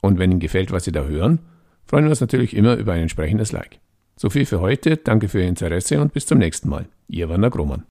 Und 0.00 0.18
wenn 0.18 0.30
Ihnen 0.30 0.40
gefällt, 0.40 0.72
was 0.72 0.84
Sie 0.84 0.92
da 0.92 1.04
hören, 1.04 1.40
freuen 1.84 2.04
wir 2.04 2.10
uns 2.10 2.20
natürlich 2.20 2.56
immer 2.56 2.76
über 2.76 2.92
ein 2.92 3.02
entsprechendes 3.02 3.52
Like. 3.52 3.80
So 4.16 4.30
viel 4.30 4.46
für 4.46 4.60
heute, 4.60 4.96
danke 4.96 5.28
für 5.28 5.40
Ihr 5.40 5.48
Interesse 5.48 6.00
und 6.00 6.12
bis 6.12 6.26
zum 6.26 6.38
nächsten 6.38 6.68
Mal. 6.68 6.86
Ihr 7.08 7.28
Werner 7.28 7.50
Grohmann. 7.50 7.84